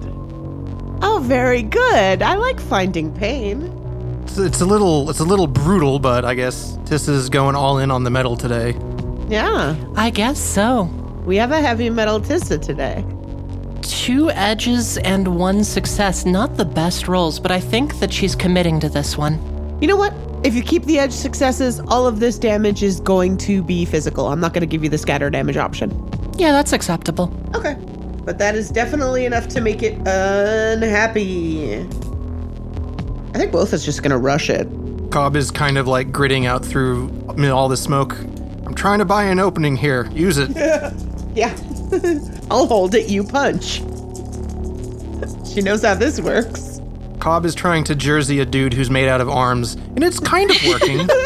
Oh, 1.03 1.21
very 1.23 1.63
good. 1.63 2.23
I 2.23 2.35
like 2.37 2.59
finding 2.59 3.13
pain. 3.13 3.73
It's, 4.25 4.39
it's 4.39 4.61
a 4.61 4.67
little 4.67 5.11
it's 5.11 5.21
a 5.21 5.25
little 5.25 5.47
brutal, 5.47 5.99
but 5.99 6.25
I 6.25 6.35
guess 6.35 6.79
Tissa's 6.87 7.29
going 7.29 7.55
all 7.55 7.79
in 7.79 7.91
on 7.91 8.03
the 8.03 8.11
metal 8.11 8.37
today. 8.37 8.75
Yeah, 9.29 9.77
I 9.95 10.11
guess 10.11 10.41
so. 10.41 10.91
We 11.27 11.37
have 11.37 11.51
a 11.51 11.61
heavy 11.61 11.91
metal 11.91 12.21
Tissa 12.21 12.63
today. 12.63 13.05
Two 13.83 14.31
edges 14.31 14.97
and 14.99 15.37
one 15.37 15.65
success. 15.65 16.25
Not 16.25 16.57
the 16.57 16.65
best 16.65 17.09
rolls, 17.09 17.41
but 17.41 17.51
I 17.51 17.59
think 17.59 17.99
that 17.99 18.13
she's 18.13 18.37
committing 18.37 18.79
to 18.81 18.89
this 18.89 19.19
one. 19.19 19.35
You 19.81 19.89
know 19.89 19.97
what? 19.97 20.15
If 20.45 20.55
you 20.55 20.63
keep 20.63 20.85
the 20.85 21.01
edge 21.01 21.13
successes, 21.13 21.81
all 21.89 22.07
of 22.07 22.21
this 22.21 22.39
damage 22.39 22.85
is 22.85 23.01
going 23.01 23.37
to 23.39 23.61
be 23.61 23.85
physical. 23.85 24.29
I'm 24.29 24.39
not 24.39 24.53
going 24.55 24.61
to 24.61 24.67
give 24.67 24.85
you 24.85 24.89
the 24.89 24.99
scatter 24.99 25.29
damage 25.29 25.57
option. 25.57 25.91
Yeah, 26.39 26.53
that's 26.53 26.73
acceptable. 26.73 27.33
Okay. 27.57 27.75
But 28.25 28.39
that 28.39 28.55
is 28.55 28.71
definitely 28.71 29.25
enough 29.25 29.49
to 29.49 29.61
make 29.61 29.83
it 29.83 29.99
unhappy. 30.07 31.81
I 33.35 33.39
think 33.39 33.51
both 33.51 33.73
is 33.73 33.85
just 33.85 34.03
going 34.03 34.13
to 34.13 34.19
rush 34.19 34.49
it. 34.49 34.69
Cobb 35.11 35.35
is 35.35 35.51
kind 35.51 35.77
of 35.77 35.89
like 35.89 36.13
gritting 36.13 36.47
out 36.47 36.65
through 36.65 37.11
all 37.51 37.69
the 37.69 37.77
smoke. 37.77 38.17
I'm 38.65 38.75
trying 38.75 39.01
to 39.01 39.05
buy 39.05 39.25
an 39.25 39.41
opening 39.41 39.77
here. 39.77 40.09
Use 40.13 40.39
it. 40.39 40.51
Yeah. 41.37 41.55
I'll 42.51 42.67
hold 42.67 42.95
it, 42.95 43.09
you 43.09 43.23
punch. 43.23 43.83
she 45.47 45.61
knows 45.61 45.83
how 45.85 45.95
this 45.95 46.21
works. 46.21 46.81
Cobb 47.21 47.45
is 47.45 47.55
trying 47.55 47.85
to 47.85 47.95
jersey 47.95 48.41
a 48.41 48.47
dude 48.47 48.73
who's 48.73 48.91
made 48.91 49.09
out 49.09 49.21
of 49.21 49.29
arms, 49.29 49.75
and 49.75 50.03
it's 50.03 50.19
kind 50.19 50.51
of 50.51 50.57
working. 50.67 51.09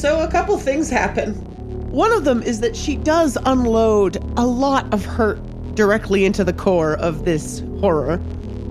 So, 0.00 0.22
a 0.22 0.28
couple 0.30 0.56
things 0.56 0.88
happen. 0.88 1.34
One 1.90 2.10
of 2.10 2.24
them 2.24 2.42
is 2.42 2.60
that 2.60 2.74
she 2.74 2.96
does 2.96 3.36
unload 3.44 4.16
a 4.38 4.46
lot 4.46 4.90
of 4.94 5.04
hurt 5.04 5.38
directly 5.74 6.24
into 6.24 6.42
the 6.42 6.54
core 6.54 6.94
of 6.96 7.26
this 7.26 7.62
horror, 7.80 8.16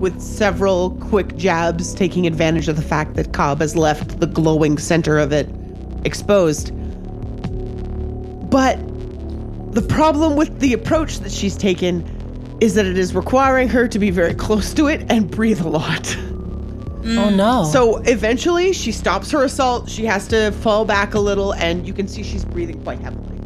with 0.00 0.20
several 0.20 0.90
quick 0.96 1.36
jabs 1.36 1.94
taking 1.94 2.26
advantage 2.26 2.66
of 2.66 2.74
the 2.74 2.82
fact 2.82 3.14
that 3.14 3.32
Cobb 3.32 3.60
has 3.60 3.76
left 3.76 4.18
the 4.18 4.26
glowing 4.26 4.76
center 4.76 5.20
of 5.20 5.32
it 5.32 5.48
exposed. 6.04 6.72
But 8.50 8.78
the 9.72 9.82
problem 9.82 10.36
with 10.36 10.58
the 10.60 10.72
approach 10.72 11.20
that 11.20 11.30
she's 11.30 11.56
taken 11.56 12.04
is 12.60 12.74
that 12.74 12.86
it 12.86 12.98
is 12.98 13.14
requiring 13.14 13.68
her 13.68 13.88
to 13.88 13.98
be 13.98 14.10
very 14.10 14.34
close 14.34 14.74
to 14.74 14.88
it 14.88 15.06
and 15.10 15.30
breathe 15.30 15.60
a 15.60 15.68
lot. 15.68 16.16
Oh 17.02 17.30
no. 17.30 17.64
So 17.64 17.96
eventually 18.02 18.74
she 18.74 18.92
stops 18.92 19.30
her 19.30 19.42
assault. 19.44 19.88
She 19.88 20.04
has 20.04 20.28
to 20.28 20.52
fall 20.52 20.84
back 20.84 21.14
a 21.14 21.18
little, 21.18 21.54
and 21.54 21.86
you 21.86 21.94
can 21.94 22.06
see 22.06 22.22
she's 22.22 22.44
breathing 22.44 22.82
quite 22.82 22.98
heavily. 22.98 23.38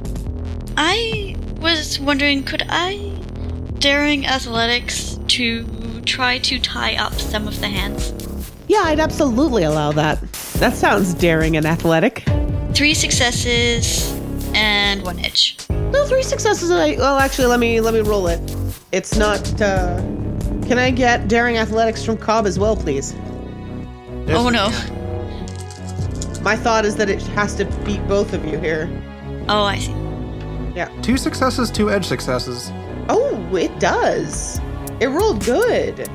I 0.77 1.37
was 1.61 2.01
wondering, 2.01 2.43
could 2.43 2.65
I 2.69 3.17
daring 3.79 4.27
athletics 4.27 5.21
to 5.29 6.01
try 6.03 6.39
to 6.39 6.59
tie 6.59 6.97
up 6.97 7.15
some 7.15 7.47
of 7.47 7.61
the 7.61 7.69
hands? 7.69 8.13
Yeah, 8.67 8.83
I'd 8.83 8.99
absolutely 8.99 9.63
allow 9.63 9.93
that. 9.93 10.21
That 10.55 10.75
sounds 10.75 11.15
daring 11.15 11.57
and 11.57 11.65
athletic. 11.65 12.25
Three 12.73 12.93
successes 12.93 14.14
and 14.55 15.03
one 15.03 15.19
edge. 15.21 15.57
No, 15.69 16.07
three 16.07 16.23
successes. 16.23 16.71
And 16.71 16.81
I, 16.81 16.97
well, 16.97 17.19
actually, 17.19 17.47
let 17.47 17.61
me 17.61 17.81
let 17.81 17.95
me 17.95 18.01
roll 18.01 18.27
it. 18.29 18.41
It's 18.93 19.17
not. 19.17 19.41
uh 19.61 19.99
Can 20.67 20.79
I 20.79 20.91
get 20.91 21.29
daring 21.29 21.57
athletics 21.59 22.05
from 22.05 22.17
Cobb 22.17 22.47
as 22.47 22.59
well, 22.59 22.77
please? 22.77 23.15
Oh 24.29 24.49
no. 24.51 24.69
My 26.43 26.57
thought 26.57 26.85
is 26.85 26.97
that 26.97 27.09
it 27.09 27.23
has 27.23 27.55
to 27.57 27.65
beat 27.85 28.07
both 28.07 28.33
of 28.33 28.45
you 28.45 28.59
here. 28.59 28.89
Oh, 29.49 29.63
I 29.63 29.79
see. 29.79 29.93
Yeah. 30.75 30.89
two 31.03 31.17
successes, 31.17 31.71
two 31.71 31.91
edge 31.91 32.05
successes. 32.05 32.71
Oh, 33.09 33.55
it 33.55 33.79
does. 33.79 34.61
It 35.01 35.09
rolled 35.09 35.45
good. 35.45 36.09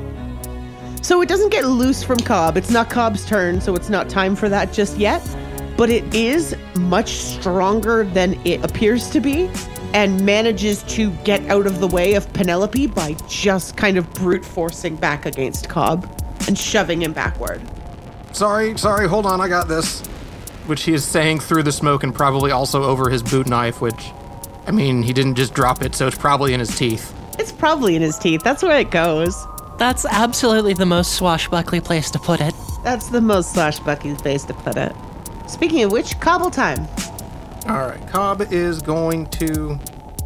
So 1.02 1.22
it 1.22 1.30
doesn't 1.30 1.50
get 1.50 1.66
loose 1.66 2.04
from 2.04 2.18
Cobb. 2.20 2.58
It's 2.58 2.70
not 2.70 2.90
Cobb's 2.90 3.26
turn, 3.26 3.62
so 3.62 3.76
it's 3.76 3.90
not 3.90 4.10
time 4.10 4.36
for 4.36 4.50
that 4.50 4.74
just 4.74 4.98
yet. 4.98 5.22
But 5.80 5.90
it 5.90 6.14
is 6.14 6.58
much 6.76 7.14
stronger 7.14 8.04
than 8.04 8.34
it 8.46 8.62
appears 8.66 9.10
to 9.12 9.22
be 9.22 9.50
and 9.94 10.26
manages 10.26 10.84
to 10.84 11.10
get 11.24 11.42
out 11.46 11.66
of 11.66 11.80
the 11.80 11.88
way 11.88 12.16
of 12.16 12.34
Penelope 12.34 12.88
by 12.88 13.14
just 13.30 13.78
kind 13.78 13.98
of 13.98 14.14
brute 14.14 14.44
forcing 14.44 14.98
back 14.98 15.26
against 15.26 15.70
Cobb 15.70 16.06
and 16.48 16.58
shoving 16.58 17.02
him 17.02 17.14
backward. 17.14 17.62
Sorry, 18.34 18.78
sorry, 18.78 19.08
hold 19.08 19.26
on, 19.26 19.40
I 19.40 19.48
got 19.48 19.70
this. 19.70 20.02
Which 20.68 20.84
he 20.84 20.94
is 20.94 21.06
saying 21.06 21.40
through 21.40 21.64
the 21.64 21.72
smoke 21.72 22.04
and 22.04 22.14
probably 22.14 22.52
also 22.52 22.84
over 22.84 23.10
his 23.10 23.24
boot 23.24 23.48
knife, 23.48 23.80
which, 23.80 24.12
I 24.68 24.72
mean, 24.72 25.02
he 25.02 25.14
didn't 25.14 25.36
just 25.36 25.54
drop 25.54 25.82
it, 25.82 25.96
so 25.96 26.08
it's 26.08 26.18
probably 26.18 26.54
in 26.54 26.60
his 26.60 26.78
teeth. 26.78 27.16
It's 27.40 27.54
probably 27.54 27.96
in 27.96 28.02
his 28.02 28.18
teeth. 28.18 28.44
That's 28.44 28.64
where 28.64 28.78
it 28.78 28.92
goes. 28.92 29.48
That's 29.78 30.06
absolutely 30.06 30.74
the 30.74 30.86
most 30.86 31.14
swashbuckly 31.14 31.80
place 31.80 32.12
to 32.12 32.20
put 32.20 32.42
it. 32.42 32.54
That's 32.84 33.08
the 33.08 33.22
most 33.22 33.54
swashbuckly 33.54 34.16
place 34.16 34.44
to 34.44 34.54
put 34.54 34.76
it. 34.76 34.94
Speaking 35.50 35.84
of 35.84 35.92
which, 35.92 36.20
cobble 36.20 36.52
time. 36.52 36.88
All 37.68 37.80
right, 37.80 38.08
Cobb 38.08 38.54
is 38.54 38.84
going 38.84 39.26
to 39.32 39.80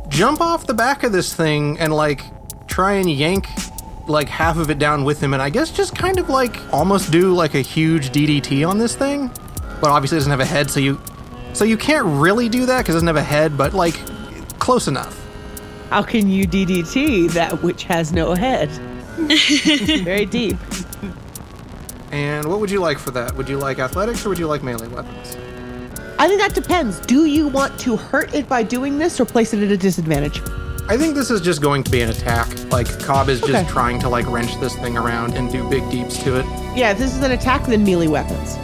jump 0.10 0.42
off 0.42 0.68
the 0.68 0.74
back 0.74 1.04
of 1.04 1.14
this 1.14 1.34
thing 1.34 1.80
and 1.80 1.94
like 1.94 2.26
try 2.68 2.94
and 2.94 3.10
yank 3.10 3.48
like 4.06 4.28
half 4.28 4.58
of 4.58 4.70
it 4.70 4.80
down 4.80 5.06
with 5.06 5.22
him, 5.22 5.34
and 5.34 5.42
I 5.42 5.50
guess 5.50 5.72
just 5.72 5.96
kind 5.96 6.20
of 6.20 6.30
like 6.30 6.58
almost 6.74 7.10
do 7.10 7.34
like 7.34 7.56
a 7.56 7.62
huge 7.62 8.10
DDT 8.10 8.68
on 8.68 8.78
this 8.78 8.96
thing. 8.96 9.32
But 9.80 9.92
obviously, 9.92 10.18
it 10.18 10.20
doesn't 10.20 10.32
have 10.32 10.40
a 10.42 10.46
head, 10.46 10.70
so 10.70 10.82
you 10.82 11.02
so 11.54 11.64
you 11.64 11.78
can't 11.78 12.06
really 12.06 12.50
do 12.50 12.66
that 12.66 12.80
because 12.80 12.96
it 12.96 12.98
doesn't 12.98 13.08
have 13.08 13.16
a 13.16 13.24
head, 13.24 13.58
but 13.58 13.74
like 13.74 13.96
close 14.60 14.90
enough. 14.90 15.20
How 15.90 16.04
can 16.04 16.30
you 16.30 16.46
DDT 16.46 17.32
that 17.32 17.64
which 17.64 17.84
has 17.86 18.12
no 18.12 18.34
head? 18.34 18.70
Very 20.04 20.26
deep. 20.26 20.58
And 22.14 22.48
what 22.48 22.60
would 22.60 22.70
you 22.70 22.80
like 22.80 23.00
for 23.00 23.10
that? 23.10 23.36
Would 23.36 23.50
you 23.50 23.58
like 23.58 23.80
athletics 23.80 24.24
or 24.24 24.30
would 24.30 24.38
you 24.38 24.46
like 24.46 24.62
melee 24.62 24.88
weapons? 24.88 25.36
I 26.20 26.28
think 26.28 26.42
that 26.42 26.54
depends. 26.54 27.00
Do 27.00 27.26
you 27.26 27.48
want 27.48 27.80
to 27.80 27.98
hurt 27.98 28.36
it 28.36 28.48
by 28.48 28.62
doing 28.62 29.00
this 29.00 29.20
or 29.20 29.26
place 29.26 29.52
it 29.52 29.64
at 29.64 29.72
a 29.72 29.78
disadvantage? 29.78 30.40
I 30.88 30.96
think 30.96 31.16
this 31.16 31.32
is 31.32 31.42
just 31.42 31.60
going 31.60 31.84
to 31.84 31.90
be 31.90 32.02
an 32.02 32.12
attack. 32.12 32.48
Like 32.72 33.00
Cobb 33.00 33.30
is 33.30 33.42
just 33.42 33.68
trying 33.68 33.98
to 34.00 34.10
like 34.10 34.28
wrench 34.28 34.60
this 34.60 34.76
thing 34.76 34.96
around 34.96 35.34
and 35.34 35.52
do 35.52 35.68
big 35.68 35.90
deeps 35.90 36.22
to 36.24 36.40
it. 36.40 36.46
Yeah, 36.78 36.92
if 36.92 37.00
this 37.00 37.16
is 37.16 37.24
an 37.24 37.32
attack, 37.32 37.66
then 37.66 37.84
melee 37.84 38.06
weapons. 38.06 38.58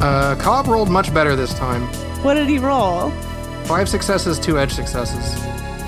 Uh, 0.00 0.36
Cobb 0.38 0.68
rolled 0.68 0.88
much 0.88 1.12
better 1.12 1.34
this 1.34 1.52
time. 1.54 1.82
What 2.22 2.34
did 2.34 2.48
he 2.48 2.60
roll? 2.60 3.10
Five 3.64 3.88
successes, 3.88 4.38
two 4.38 4.56
edge 4.56 4.72
successes. 4.72 5.34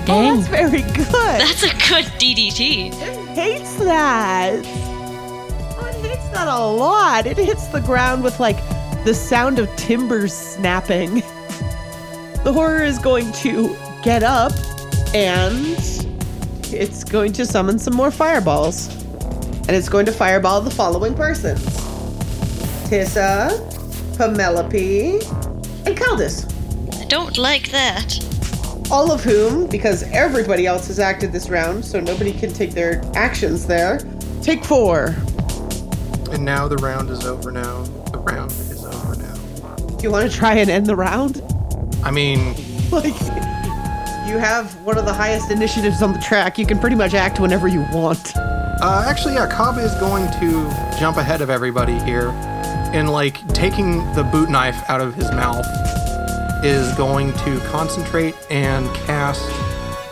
Oh, 0.09 0.35
that's 0.35 0.47
very 0.49 0.81
good. 0.81 1.07
That's 1.07 1.63
a 1.63 1.69
good 1.69 2.05
DDT. 2.19 2.93
hates 3.33 3.75
that. 3.77 4.55
It 4.55 4.65
hates 4.65 4.75
that 4.75 4.90
a 6.47 6.59
lot. 6.65 7.25
It 7.25 7.37
hits 7.37 7.67
the 7.67 7.81
ground 7.81 8.23
with 8.23 8.39
like 8.39 8.57
the 9.03 9.13
sound 9.13 9.59
of 9.59 9.73
timbers 9.75 10.33
snapping. 10.33 11.23
The 12.43 12.51
horror 12.53 12.83
is 12.83 12.97
going 12.99 13.31
to 13.33 13.75
get 14.01 14.23
up 14.23 14.51
and 15.13 15.77
it's 16.73 17.03
going 17.03 17.33
to 17.33 17.45
summon 17.45 17.77
some 17.77 17.93
more 17.95 18.09
fireballs. 18.11 18.87
And 19.67 19.71
it's 19.71 19.89
going 19.89 20.05
to 20.07 20.11
fireball 20.11 20.59
the 20.61 20.71
following 20.71 21.13
persons 21.13 21.63
Tissa, 22.89 23.51
Penelope, 24.17 25.13
and 25.85 25.97
Caldus. 25.97 26.47
I 26.99 27.05
don't 27.05 27.37
like 27.37 27.69
that. 27.71 28.19
all 28.91 29.11
of 29.11 29.23
whom, 29.23 29.67
because 29.67 30.03
everybody 30.11 30.65
else 30.67 30.87
has 30.87 30.99
acted 30.99 31.31
this 31.31 31.49
round, 31.49 31.83
so 31.85 31.99
nobody 31.99 32.33
can 32.33 32.51
take 32.51 32.71
their 32.71 33.01
actions 33.15 33.65
there, 33.65 33.99
take 34.41 34.63
four. 34.65 35.15
And 36.31 36.45
now 36.45 36.67
the 36.67 36.77
round 36.77 37.09
is 37.09 37.25
over 37.25 37.51
now. 37.51 37.83
The 38.11 38.19
round 38.19 38.51
is 38.51 38.83
over 38.85 39.15
now. 39.15 39.97
You 40.01 40.11
want 40.11 40.29
to 40.31 40.35
try 40.35 40.55
and 40.55 40.69
end 40.69 40.85
the 40.85 40.95
round? 40.95 41.41
I 42.03 42.11
mean, 42.11 42.55
Like, 42.91 43.05
You 44.27 44.37
have 44.37 44.73
one 44.85 44.97
of 44.97 45.05
the 45.05 45.13
highest 45.13 45.51
initiatives 45.51 46.01
on 46.01 46.13
the 46.13 46.19
track. 46.19 46.57
You 46.57 46.65
can 46.65 46.79
pretty 46.79 46.95
much 46.95 47.13
act 47.13 47.39
whenever 47.39 47.67
you 47.67 47.85
want. 47.91 48.35
Uh, 48.35 49.05
actually, 49.07 49.35
yeah, 49.35 49.47
Cobb 49.47 49.77
is 49.77 49.93
going 49.95 50.25
to 50.39 50.97
jump 50.99 51.17
ahead 51.17 51.41
of 51.41 51.49
everybody 51.49 51.99
here, 51.99 52.29
and 52.93 53.09
like 53.11 53.45
taking 53.49 53.97
the 54.13 54.23
boot 54.23 54.49
knife 54.49 54.89
out 54.89 55.01
of 55.01 55.13
his 55.13 55.29
mouth, 55.31 55.65
is 56.63 56.91
going 56.95 57.33
to 57.33 57.59
concentrate 57.67 58.35
and 58.49 58.87
cast 58.95 59.43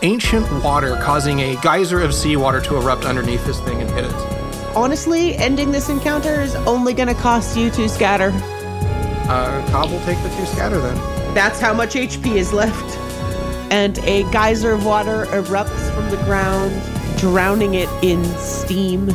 ancient 0.02 0.46
water, 0.62 0.96
causing 1.02 1.40
a 1.40 1.56
geyser 1.62 2.00
of 2.00 2.14
seawater 2.14 2.60
to 2.60 2.76
erupt 2.76 3.04
underneath 3.04 3.44
this 3.46 3.58
thing 3.60 3.80
and 3.80 3.90
hit 3.90 4.04
it. 4.04 4.39
Honestly, 4.74 5.36
ending 5.36 5.72
this 5.72 5.88
encounter 5.88 6.40
is 6.40 6.54
only 6.54 6.94
going 6.94 7.08
to 7.08 7.14
cost 7.14 7.56
you 7.56 7.70
two 7.70 7.88
scatter. 7.88 8.30
Uh, 9.28 9.66
Cobb 9.70 9.90
will 9.90 10.00
take 10.00 10.22
the 10.22 10.28
two 10.36 10.46
scatter 10.46 10.80
then. 10.80 10.96
That's 11.34 11.60
how 11.60 11.74
much 11.74 11.94
HP 11.94 12.36
is 12.36 12.52
left. 12.52 12.96
And 13.72 13.98
a 14.00 14.22
geyser 14.30 14.72
of 14.72 14.86
water 14.86 15.26
erupts 15.26 15.92
from 15.94 16.08
the 16.10 16.16
ground, 16.24 16.72
drowning 17.18 17.74
it 17.74 17.88
in 18.02 18.24
steam. 18.38 19.06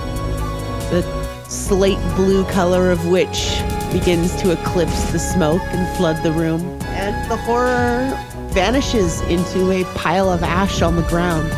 The 0.92 1.04
slate 1.48 2.00
blue 2.16 2.44
color 2.46 2.92
of 2.92 3.08
which 3.08 3.62
begins 3.94 4.36
to 4.42 4.52
eclipse 4.52 5.12
the 5.14 5.20
smoke 5.20 5.62
and 5.62 5.98
flood 5.98 6.22
the 6.22 6.34
room. 6.34 6.62
And 6.84 7.32
the 7.32 7.38
horror 7.38 8.18
vanishes 8.48 9.22
into 9.22 9.72
a 9.72 9.86
pile 9.96 10.30
of 10.30 10.44
ash 10.44 10.82
on 10.82 10.98
the 10.98 11.04
ground. 11.04 11.50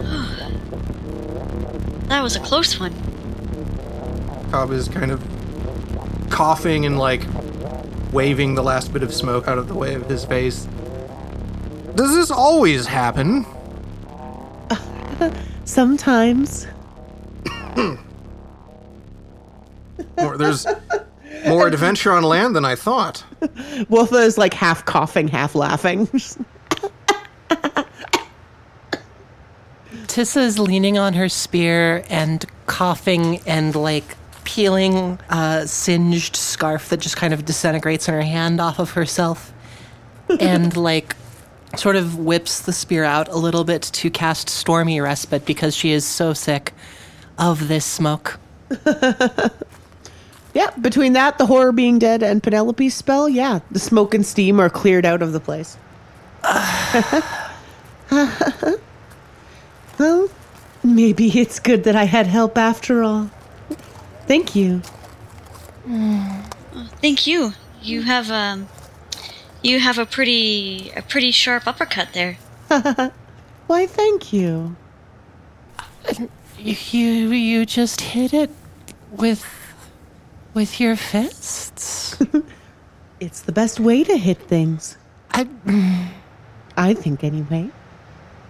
That 2.08 2.22
was 2.22 2.36
a 2.36 2.40
close 2.40 2.78
one. 2.78 2.92
Cobb 4.52 4.70
is 4.72 4.86
kind 4.86 5.10
of 5.10 5.18
coughing 6.28 6.84
and 6.84 6.98
like 6.98 7.22
waving 8.12 8.54
the 8.54 8.62
last 8.62 8.92
bit 8.92 9.02
of 9.02 9.14
smoke 9.14 9.48
out 9.48 9.56
of 9.56 9.66
the 9.66 9.72
way 9.72 9.94
of 9.94 10.06
his 10.10 10.26
face. 10.26 10.68
Does 11.94 12.14
this 12.14 12.30
always 12.30 12.84
happen? 12.84 13.46
Sometimes. 15.64 16.66
Or 20.18 20.36
there's 20.36 20.66
more 21.46 21.66
adventure 21.66 22.12
on 22.12 22.22
land 22.22 22.54
than 22.54 22.66
I 22.66 22.74
thought. 22.74 23.24
Wolfa 23.88 24.16
is 24.16 24.36
like 24.36 24.52
half 24.52 24.84
coughing, 24.84 25.28
half 25.28 25.54
laughing. 25.54 26.06
Tissa 30.08 30.42
is 30.42 30.58
leaning 30.58 30.98
on 30.98 31.14
her 31.14 31.30
spear 31.30 32.04
and 32.10 32.44
coughing 32.66 33.40
and 33.46 33.74
like 33.74 34.18
peeling 34.44 35.18
a 35.28 35.66
singed 35.66 36.36
scarf 36.36 36.88
that 36.88 36.98
just 36.98 37.16
kind 37.16 37.32
of 37.34 37.44
disintegrates 37.44 38.08
in 38.08 38.14
her 38.14 38.22
hand 38.22 38.60
off 38.60 38.78
of 38.78 38.92
herself 38.92 39.52
and 40.40 40.76
like 40.76 41.16
sort 41.76 41.96
of 41.96 42.18
whips 42.18 42.60
the 42.60 42.72
spear 42.72 43.04
out 43.04 43.28
a 43.28 43.36
little 43.36 43.64
bit 43.64 43.82
to 43.82 44.10
cast 44.10 44.48
stormy 44.48 45.00
respite 45.00 45.44
because 45.46 45.74
she 45.74 45.92
is 45.92 46.06
so 46.06 46.32
sick 46.32 46.72
of 47.38 47.68
this 47.68 47.84
smoke. 47.84 48.38
yeah, 50.54 50.70
between 50.80 51.14
that, 51.14 51.38
the 51.38 51.46
horror 51.46 51.72
being 51.72 51.98
dead, 51.98 52.22
and 52.22 52.42
Penelope's 52.42 52.94
spell, 52.94 53.28
yeah, 53.28 53.60
the 53.70 53.78
smoke 53.78 54.14
and 54.14 54.24
steam 54.24 54.60
are 54.60 54.70
cleared 54.70 55.04
out 55.04 55.22
of 55.22 55.32
the 55.32 55.40
place. 55.40 55.76
well, 59.98 60.28
maybe 60.84 61.40
it's 61.40 61.58
good 61.58 61.84
that 61.84 61.96
I 61.96 62.04
had 62.04 62.26
help 62.26 62.58
after 62.58 63.02
all. 63.02 63.30
Thank 64.26 64.54
you. 64.54 64.82
Thank 67.00 67.26
you. 67.26 67.54
You 67.82 68.02
have 68.02 68.30
um, 68.30 68.68
you 69.62 69.80
have 69.80 69.98
a 69.98 70.06
pretty 70.06 70.90
a 70.96 71.02
pretty 71.02 71.30
sharp 71.30 71.66
uppercut 71.66 72.12
there. 72.12 72.38
Why, 73.66 73.86
thank 73.86 74.32
you. 74.32 74.76
You 76.58 77.30
you 77.30 77.66
just 77.66 78.00
hit 78.00 78.32
it 78.32 78.50
with 79.10 79.44
with 80.54 80.80
your 80.80 80.96
fists. 80.96 82.16
It's 83.22 83.42
the 83.42 83.52
best 83.52 83.78
way 83.78 84.02
to 84.02 84.16
hit 84.16 84.38
things. 84.48 84.96
I 85.30 85.46
I 86.76 86.92
think, 86.92 87.22
anyway. 87.22 87.70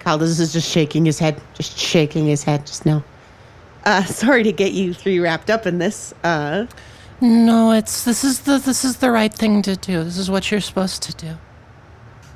Caldus 0.01 0.41
is 0.41 0.55
just 0.55 0.71
shaking 0.71 1.05
his 1.05 1.19
head, 1.19 1.43
just 1.53 1.79
shaking 1.79 2.25
his 2.25 2.43
head 2.43 2.67
just 2.67 2.87
now. 2.87 3.05
Uh, 3.85 4.05
sorry 4.07 4.43
to 4.45 4.53
get 4.53 4.73
you 4.73 4.95
three 4.95 5.19
wrapped 5.19 5.51
up 5.51 5.67
in 5.67 5.79
this. 5.79 6.15
Uh, 6.25 6.67
no, 7.21 7.73
it's 7.73 8.05
this 8.05 8.25
is 8.25 8.41
the 8.41 8.59
this 8.59 8.85
is 8.85 8.97
the 8.99 9.11
right 9.11 9.33
thing 9.33 9.63
to 9.63 9.77
do. 9.77 10.03
This 10.05 10.19
is 10.19 10.31
what 10.31 10.51
you're 10.51 10.61
supposed 10.61 11.03
to 11.05 11.15
do. 11.15 11.35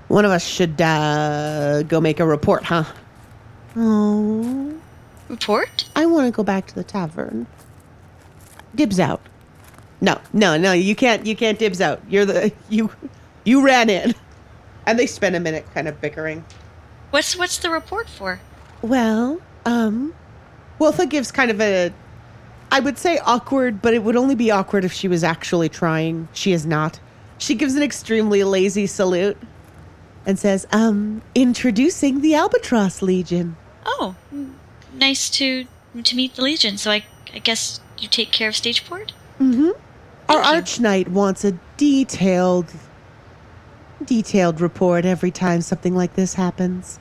one 0.08 0.24
of 0.24 0.30
us 0.30 0.44
should 0.46 0.80
uh, 0.80 1.82
go 1.84 2.00
make 2.00 2.20
a 2.20 2.26
report, 2.26 2.62
huh? 2.64 2.84
Oh, 3.76 4.74
Report? 5.28 5.84
I 5.96 6.06
want 6.06 6.26
to 6.26 6.30
go 6.36 6.42
back 6.44 6.66
to 6.68 6.74
the 6.74 6.84
tavern. 6.84 7.46
Dibs 8.74 9.00
out. 9.00 9.20
No, 10.00 10.20
no, 10.32 10.56
no. 10.56 10.72
You 10.72 10.94
can't. 10.94 11.26
You 11.26 11.34
can't 11.34 11.58
dibs 11.58 11.80
out. 11.80 12.00
You're 12.08 12.24
the 12.24 12.52
you. 12.68 12.90
You 13.44 13.64
ran 13.64 13.90
in, 13.90 14.14
and 14.86 14.98
they 14.98 15.06
spend 15.06 15.34
a 15.36 15.40
minute 15.40 15.66
kind 15.74 15.88
of 15.88 16.00
bickering. 16.00 16.44
What's 17.10 17.36
what's 17.36 17.58
the 17.58 17.70
report 17.70 18.08
for? 18.08 18.40
Well, 18.82 19.40
um, 19.64 20.14
Wilfa 20.78 21.08
gives 21.08 21.32
kind 21.32 21.50
of 21.50 21.60
a, 21.60 21.92
I 22.70 22.80
would 22.80 22.98
say 22.98 23.18
awkward, 23.18 23.80
but 23.80 23.94
it 23.94 24.02
would 24.02 24.16
only 24.16 24.34
be 24.34 24.50
awkward 24.50 24.84
if 24.84 24.92
she 24.92 25.08
was 25.08 25.24
actually 25.24 25.68
trying. 25.68 26.28
She 26.32 26.52
is 26.52 26.66
not. 26.66 27.00
She 27.38 27.54
gives 27.54 27.74
an 27.74 27.82
extremely 27.82 28.44
lazy 28.44 28.86
salute 28.86 29.36
and 30.24 30.38
says, 30.38 30.66
um, 30.72 31.22
introducing 31.34 32.20
the 32.20 32.34
Albatross 32.34 33.02
Legion. 33.02 33.56
Oh, 33.84 34.16
nice 34.92 35.30
to 35.30 35.66
to 36.02 36.16
meet 36.16 36.34
the 36.34 36.42
Legion. 36.42 36.76
So 36.76 36.90
I 36.90 37.04
I 37.32 37.38
guess 37.38 37.80
you 37.98 38.08
take 38.08 38.32
care 38.32 38.48
of 38.48 38.54
Stageport. 38.54 39.12
Our 39.40 39.44
Thank 39.44 39.74
you. 40.28 40.34
Arch 40.54 40.80
Knight 40.80 41.08
wants 41.08 41.44
a 41.44 41.52
detailed, 41.76 42.72
detailed 44.04 44.60
report 44.60 45.04
every 45.04 45.30
time 45.30 45.60
something 45.60 45.94
like 45.94 46.14
this 46.14 46.34
happens. 46.34 46.98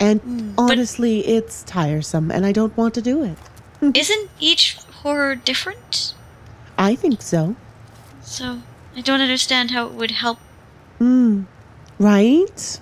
And 0.00 0.20
Mm, 0.22 0.56
but- 0.56 0.62
honestly, 0.72 1.26
it's 1.26 1.62
tiresome, 1.64 2.30
and 2.30 2.46
I 2.46 2.52
don't 2.52 2.76
want 2.76 2.94
to 2.94 3.02
do 3.02 3.22
it. 3.22 3.36
Isn't 3.94 4.30
each 4.40 4.76
horror 5.02 5.34
different? 5.34 6.14
I 6.78 6.94
think 6.94 7.20
so. 7.22 7.54
So 8.22 8.58
I 8.96 9.00
don't 9.02 9.20
understand 9.20 9.70
how 9.70 9.86
it 9.86 9.92
would 9.92 10.12
help. 10.12 10.38
Hmm. 10.98 11.42
Right? 11.98 12.80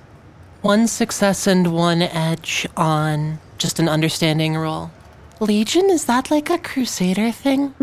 One 0.62 0.86
success 0.86 1.46
and 1.46 1.72
one 1.72 2.02
edge 2.02 2.66
on 2.76 3.38
just 3.58 3.78
an 3.80 3.88
understanding 3.88 4.56
roll. 4.56 4.90
Legion 5.40 5.88
is 5.90 6.04
that 6.06 6.30
like 6.30 6.50
a 6.50 6.58
crusader 6.58 7.30
thing? 7.32 7.74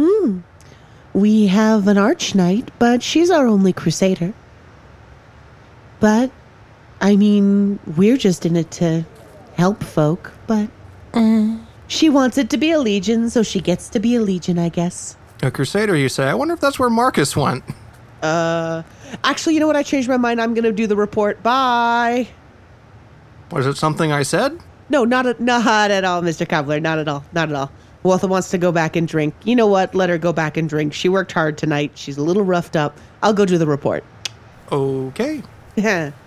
We 1.14 1.48
have 1.48 1.88
an 1.88 1.98
Arch 1.98 2.36
Knight, 2.36 2.70
but 2.80 3.02
she's 3.02 3.30
our 3.32 3.48
only 3.48 3.72
Crusader. 3.72 4.34
But, 6.02 6.32
I 7.00 7.16
mean, 7.16 7.80
we're 7.96 8.18
just 8.18 8.46
in 8.46 8.58
it 8.58 8.72
to 8.72 9.06
help 9.56 9.84
folk, 9.84 10.32
but. 10.48 10.70
She 11.88 12.10
wants 12.10 12.38
it 12.38 12.50
to 12.50 12.58
be 12.58 12.72
a 12.72 12.80
Legion, 12.80 13.30
so 13.30 13.44
she 13.44 13.60
gets 13.60 13.90
to 13.90 14.00
be 14.00 14.16
a 14.16 14.22
Legion, 14.22 14.58
I 14.58 14.70
guess. 14.70 15.16
A 15.44 15.52
crusader, 15.52 15.96
you 15.96 16.10
say? 16.10 16.26
I 16.26 16.34
wonder 16.34 16.54
if 16.54 16.60
that's 16.60 16.80
where 16.80 16.90
Marcus 16.90 17.36
went. 17.36 17.64
Uh, 18.22 18.84
actually, 19.24 19.54
you 19.54 19.60
know 19.60 19.68
what? 19.68 19.76
I 19.76 19.84
changed 19.84 20.10
my 20.10 20.18
mind. 20.18 20.42
I'm 20.42 20.54
gonna 20.54 20.72
do 20.72 20.88
the 20.88 20.96
report. 20.96 21.44
Bye. 21.44 22.28
Was 23.52 23.68
it 23.68 23.78
something 23.78 24.12
I 24.12 24.24
said? 24.24 24.60
No, 24.90 25.06
not 25.06 25.28
at, 25.28 25.40
not 25.40 25.92
at 25.92 26.04
all, 26.04 26.22
Mr. 26.22 26.48
Cobbler. 26.48 26.80
Not 26.80 26.98
at 26.98 27.08
all. 27.08 27.24
Not 27.34 27.50
at 27.50 27.56
all. 27.56 27.72
Waltha 28.04 28.28
wants 28.28 28.50
to 28.52 28.58
go 28.58 28.72
back 28.72 28.96
and 28.96 29.08
drink. 29.08 29.34
You 29.44 29.56
know 29.56 29.68
what? 29.68 29.94
Let 29.94 30.10
her 30.10 30.18
go 30.18 30.34
back 30.34 30.58
and 30.58 30.68
drink. 30.68 30.94
She 30.94 31.10
worked 31.10 31.32
hard 31.32 31.58
tonight. 31.58 31.92
She's 31.96 32.18
a 32.18 32.24
little 32.24 32.44
roughed 32.44 32.76
up. 32.76 32.98
I'll 33.22 33.34
go 33.34 33.46
do 33.46 33.58
the 33.58 33.68
report. 33.68 34.04
Okay. 34.72 35.44
Yeah. 35.76 36.12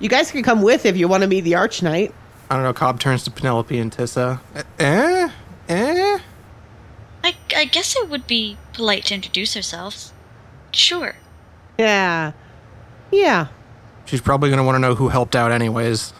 You 0.00 0.08
guys 0.08 0.30
can 0.30 0.42
come 0.42 0.62
with 0.62 0.86
if 0.86 0.96
you 0.96 1.08
want 1.08 1.24
to 1.24 1.26
meet 1.26 1.42
the 1.42 1.56
Arch 1.56 1.82
Knight. 1.82 2.14
I 2.50 2.54
don't 2.54 2.64
know. 2.64 2.72
Cobb 2.72 2.98
turns 2.98 3.22
to 3.24 3.30
Penelope 3.30 3.78
and 3.78 3.92
Tissa. 3.92 4.40
Eh? 4.78 5.30
Eh? 5.68 6.18
I 7.22 7.34
I 7.56 7.64
guess 7.64 7.96
it 7.96 8.08
would 8.08 8.26
be 8.26 8.56
polite 8.72 9.04
to 9.06 9.14
introduce 9.14 9.56
ourselves. 9.56 10.12
Sure. 10.72 11.14
Yeah. 11.78 12.32
Yeah. 13.12 13.46
She's 14.04 14.20
probably 14.20 14.48
going 14.48 14.58
to 14.58 14.64
want 14.64 14.74
to 14.74 14.80
know 14.80 14.96
who 14.96 15.08
helped 15.08 15.36
out, 15.36 15.52
anyways. 15.52 16.12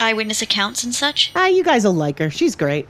Eyewitness 0.00 0.42
accounts 0.42 0.82
and 0.82 0.92
such. 0.92 1.30
Ah, 1.36 1.46
you 1.46 1.62
guys 1.62 1.84
will 1.84 1.94
like 1.94 2.18
her. 2.18 2.30
She's 2.30 2.56
great. 2.56 2.88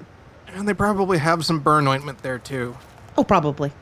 And 0.49 0.67
they 0.67 0.73
probably 0.73 1.19
have 1.19 1.45
some 1.45 1.61
burn 1.61 1.87
ointment 1.87 2.23
there, 2.23 2.39
too. 2.39 2.77
Oh, 3.19 3.25
probably. 3.25 3.73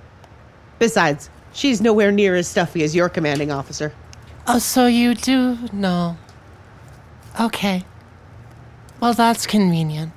Besides, 0.80 1.30
she's 1.52 1.80
nowhere 1.80 2.10
near 2.10 2.34
as 2.34 2.48
stuffy 2.48 2.82
as 2.82 2.96
your 2.96 3.08
commanding 3.08 3.52
officer. 3.52 3.92
Oh, 4.48 4.58
so 4.58 4.86
you 4.86 5.14
do 5.14 5.56
know. 5.72 6.16
Okay. 7.40 7.84
Well, 9.02 9.14
that's 9.14 9.46
convenient. 9.48 10.12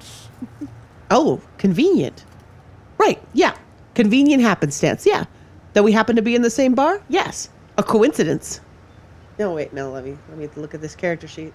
Oh, 1.09 1.41
convenient. 1.57 2.23
Right, 2.99 3.19
yeah. 3.33 3.55
Convenient 3.95 4.43
happenstance, 4.43 5.07
yeah. 5.07 5.25
That 5.73 5.83
we 5.83 5.91
happen 5.91 6.15
to 6.15 6.21
be 6.21 6.35
in 6.35 6.43
the 6.43 6.51
same 6.51 6.75
bar? 6.75 7.01
Yes. 7.09 7.49
A 7.79 7.83
coincidence. 7.83 8.61
No, 9.39 9.53
wait, 9.53 9.73
no, 9.73 9.91
let 9.91 10.05
me 10.05 10.17
let 10.29 10.37
me 10.37 10.47
look 10.55 10.73
at 10.75 10.81
this 10.81 10.95
character 10.95 11.27
sheet. 11.27 11.53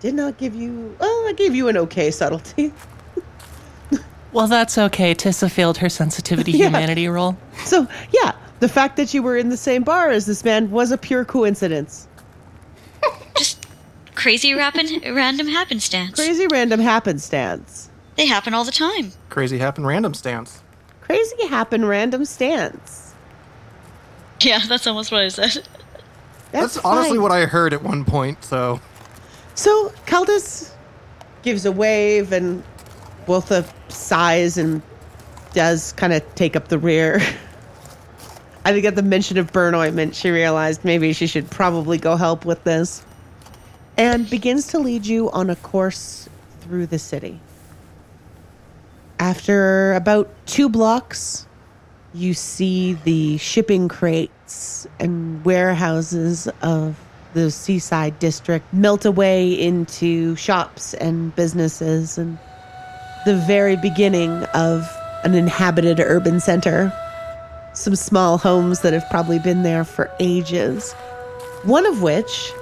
did 0.00 0.14
not 0.14 0.38
give 0.38 0.54
you. 0.54 0.96
Well, 0.98 1.28
I 1.28 1.32
gave 1.36 1.54
you 1.56 1.68
an 1.68 1.76
okay 1.76 2.10
subtlety. 2.10 2.72
Well, 4.30 4.46
that's 4.46 4.76
okay. 4.76 5.14
Tissa 5.14 5.50
failed 5.50 5.78
her 5.78 5.88
sensitivity 5.88 6.52
Yeah. 6.58 6.66
humanity 6.66 7.08
roll. 7.08 7.38
So, 7.64 7.88
yeah, 8.12 8.32
the 8.60 8.68
fact 8.68 8.96
that 8.98 9.14
you 9.14 9.22
were 9.22 9.38
in 9.38 9.48
the 9.48 9.56
same 9.56 9.82
bar 9.84 10.10
as 10.10 10.26
this 10.26 10.44
man 10.44 10.70
was 10.70 10.90
a 10.92 10.98
pure 10.98 11.24
coincidence. 11.24 12.06
Just 14.18 14.24
crazy 14.24 14.52
rapid, 14.52 14.90
random 15.14 15.46
happenstance. 15.46 16.16
Crazy 16.16 16.48
random 16.48 16.80
happenstance. 16.80 17.88
They 18.16 18.26
happen 18.26 18.52
all 18.52 18.64
the 18.64 18.72
time. 18.72 19.12
Crazy 19.28 19.58
happen 19.58 19.86
random 19.86 20.12
stance. 20.12 20.60
Crazy 21.02 21.46
happen 21.46 21.84
random 21.84 22.24
stance. 22.24 23.14
Yeah, 24.40 24.58
that's 24.66 24.88
almost 24.88 25.12
what 25.12 25.20
I 25.20 25.28
said. 25.28 25.68
That's, 26.50 26.78
honestly 26.78 27.18
what 27.20 27.30
I 27.30 27.44
heard 27.44 27.72
at 27.72 27.84
one 27.84 28.04
point, 28.04 28.42
so 28.42 28.80
So 29.54 29.92
Caldus 30.06 30.72
gives 31.42 31.64
a 31.64 31.70
wave, 31.70 32.32
and 32.32 32.64
Wiltha 33.28 33.70
sighs 33.88 34.58
and 34.58 34.82
does 35.52 35.92
kind 35.92 36.12
of 36.12 36.34
take 36.34 36.56
up 36.56 36.68
the 36.68 36.78
rear. 36.78 37.20
I 38.64 38.72
think 38.72 38.84
at 38.84 38.96
the 38.96 39.02
mention 39.02 39.38
of 39.38 39.52
burn 39.52 39.76
ointment, 39.76 40.16
she 40.16 40.30
realized 40.30 40.84
maybe 40.84 41.12
she 41.12 41.28
should 41.28 41.48
probably 41.50 41.98
go 41.98 42.16
help 42.16 42.44
with 42.44 42.64
this, 42.64 43.04
and 43.98 44.30
begins 44.30 44.68
to 44.68 44.78
lead 44.78 45.04
you 45.04 45.28
on 45.32 45.50
a 45.50 45.56
course 45.56 46.28
through 46.60 46.86
the 46.86 46.98
city. 46.98 47.40
After 49.18 49.92
about 49.94 50.30
two 50.46 50.68
blocks, 50.68 51.46
you 52.14 52.32
see 52.32 52.94
the 52.94 53.36
shipping 53.38 53.88
crates 53.88 54.86
and 55.00 55.44
warehouses 55.44 56.48
of 56.62 56.96
the 57.34 57.50
seaside 57.50 58.18
district 58.20 58.72
melt 58.72 59.04
away 59.04 59.52
into 59.52 60.34
shops 60.36 60.94
and 60.94 61.34
businesses 61.34 62.16
and 62.16 62.38
the 63.26 63.36
very 63.36 63.76
beginning 63.76 64.44
of 64.54 64.88
an 65.24 65.34
inhabited 65.34 65.98
urban 65.98 66.38
center. 66.38 66.92
Some 67.74 67.96
small 67.96 68.38
homes 68.38 68.80
that 68.80 68.92
have 68.92 69.08
probably 69.10 69.40
been 69.40 69.64
there 69.64 69.84
for 69.84 70.10
ages. 70.20 70.92
One 71.64 71.84
of 71.84 72.00
which 72.00 72.52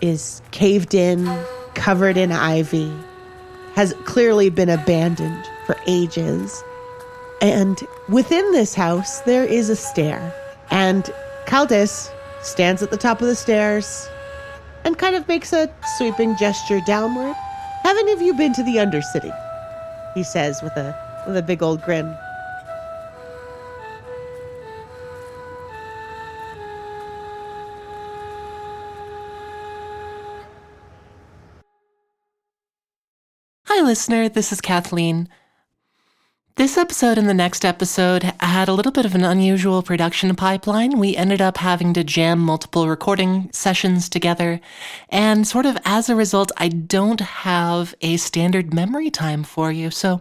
is 0.00 0.42
caved 0.50 0.94
in, 0.94 1.26
covered 1.74 2.16
in 2.16 2.32
ivy, 2.32 2.92
has 3.74 3.94
clearly 4.04 4.50
been 4.50 4.68
abandoned 4.68 5.44
for 5.66 5.76
ages. 5.86 6.62
And 7.40 7.80
within 8.08 8.52
this 8.52 8.74
house, 8.74 9.20
there 9.20 9.44
is 9.44 9.70
a 9.70 9.76
stair. 9.76 10.34
And 10.70 11.04
Caldus 11.46 12.10
stands 12.42 12.82
at 12.82 12.90
the 12.90 12.96
top 12.96 13.20
of 13.20 13.26
the 13.26 13.36
stairs 13.36 14.08
and 14.84 14.98
kind 14.98 15.14
of 15.14 15.26
makes 15.28 15.52
a 15.52 15.72
sweeping 15.96 16.36
gesture 16.36 16.80
downward. 16.86 17.34
Have 17.82 17.96
any 17.96 18.12
of 18.12 18.22
you 18.22 18.34
been 18.34 18.52
to 18.54 18.62
the 18.62 18.76
Undercity? 18.76 19.34
He 20.14 20.22
says 20.22 20.62
with 20.62 20.76
a 20.76 20.94
with 21.26 21.36
a 21.36 21.42
big 21.42 21.62
old 21.62 21.82
grin. 21.82 22.16
Hi, 33.80 33.86
listener. 33.86 34.28
This 34.28 34.52
is 34.52 34.60
Kathleen. 34.60 35.26
This 36.56 36.76
episode 36.76 37.16
and 37.16 37.26
the 37.26 37.32
next 37.32 37.64
episode 37.64 38.24
had 38.38 38.68
a 38.68 38.74
little 38.74 38.92
bit 38.92 39.06
of 39.06 39.14
an 39.14 39.24
unusual 39.24 39.82
production 39.82 40.36
pipeline. 40.36 40.98
We 40.98 41.16
ended 41.16 41.40
up 41.40 41.56
having 41.56 41.94
to 41.94 42.04
jam 42.04 42.40
multiple 42.40 42.88
recording 42.88 43.48
sessions 43.54 44.10
together. 44.10 44.60
And 45.08 45.46
sort 45.46 45.64
of 45.64 45.78
as 45.86 46.10
a 46.10 46.14
result, 46.14 46.52
I 46.58 46.68
don't 46.68 47.20
have 47.20 47.94
a 48.02 48.18
standard 48.18 48.74
memory 48.74 49.08
time 49.08 49.44
for 49.44 49.72
you. 49.72 49.90
So 49.90 50.20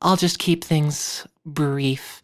I'll 0.00 0.16
just 0.16 0.38
keep 0.38 0.62
things 0.62 1.26
brief. 1.44 2.22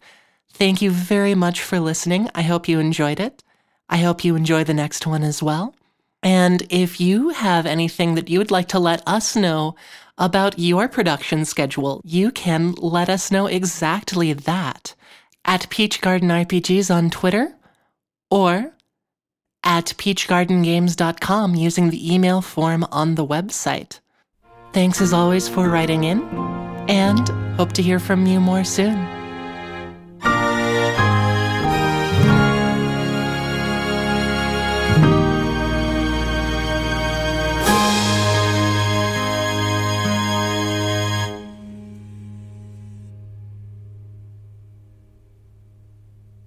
Thank 0.53 0.81
you 0.83 0.93
very 0.93 1.35
much 1.35 1.63
for 1.63 1.81
listening. 1.81 2.31
I 2.33 2.43
hope 2.43 2.69
you 2.69 2.79
enjoyed 2.79 3.19
it. 3.19 3.43
I 3.89 3.97
hope 3.97 4.25
you 4.25 4.37
enjoy 4.37 4.63
the 4.63 4.73
next 4.73 5.05
one 5.05 5.25
as 5.25 5.43
well. 5.43 5.75
And 6.23 6.63
if 6.71 7.01
you 7.01 7.31
have 7.31 7.67
anything 7.67 8.15
that 8.15 8.29
you 8.29 8.39
would 8.39 8.51
like 8.53 8.69
to 8.69 8.79
let 8.79 9.03
us 9.07 9.35
know 9.35 9.75
about 10.18 10.59
your 10.59 10.88
production 10.88 11.44
schedule, 11.44 12.01
you 12.05 12.30
can 12.30 12.72
let 12.72 13.09
us 13.09 13.30
know 13.30 13.47
exactly 13.47 14.32
that 14.32 14.94
at 15.44 15.68
Peach 15.70 16.01
Garden 16.01 16.28
RPGs 16.28 16.94
on 16.94 17.10
Twitter 17.10 17.55
or 18.30 18.72
at 19.62 19.86
peachgardengames.com 19.98 21.55
using 21.55 21.90
the 21.90 22.14
email 22.14 22.40
form 22.40 22.84
on 22.90 23.14
the 23.14 23.26
website. 23.26 24.01
Thanks 24.72 25.01
as 25.01 25.12
always 25.12 25.48
for 25.48 25.68
writing 25.68 26.05
in 26.05 26.22
and 26.88 27.28
hope 27.56 27.72
to 27.72 27.82
hear 27.82 27.98
from 27.98 28.26
you 28.26 28.40
more 28.40 28.64
soon. 28.64 29.15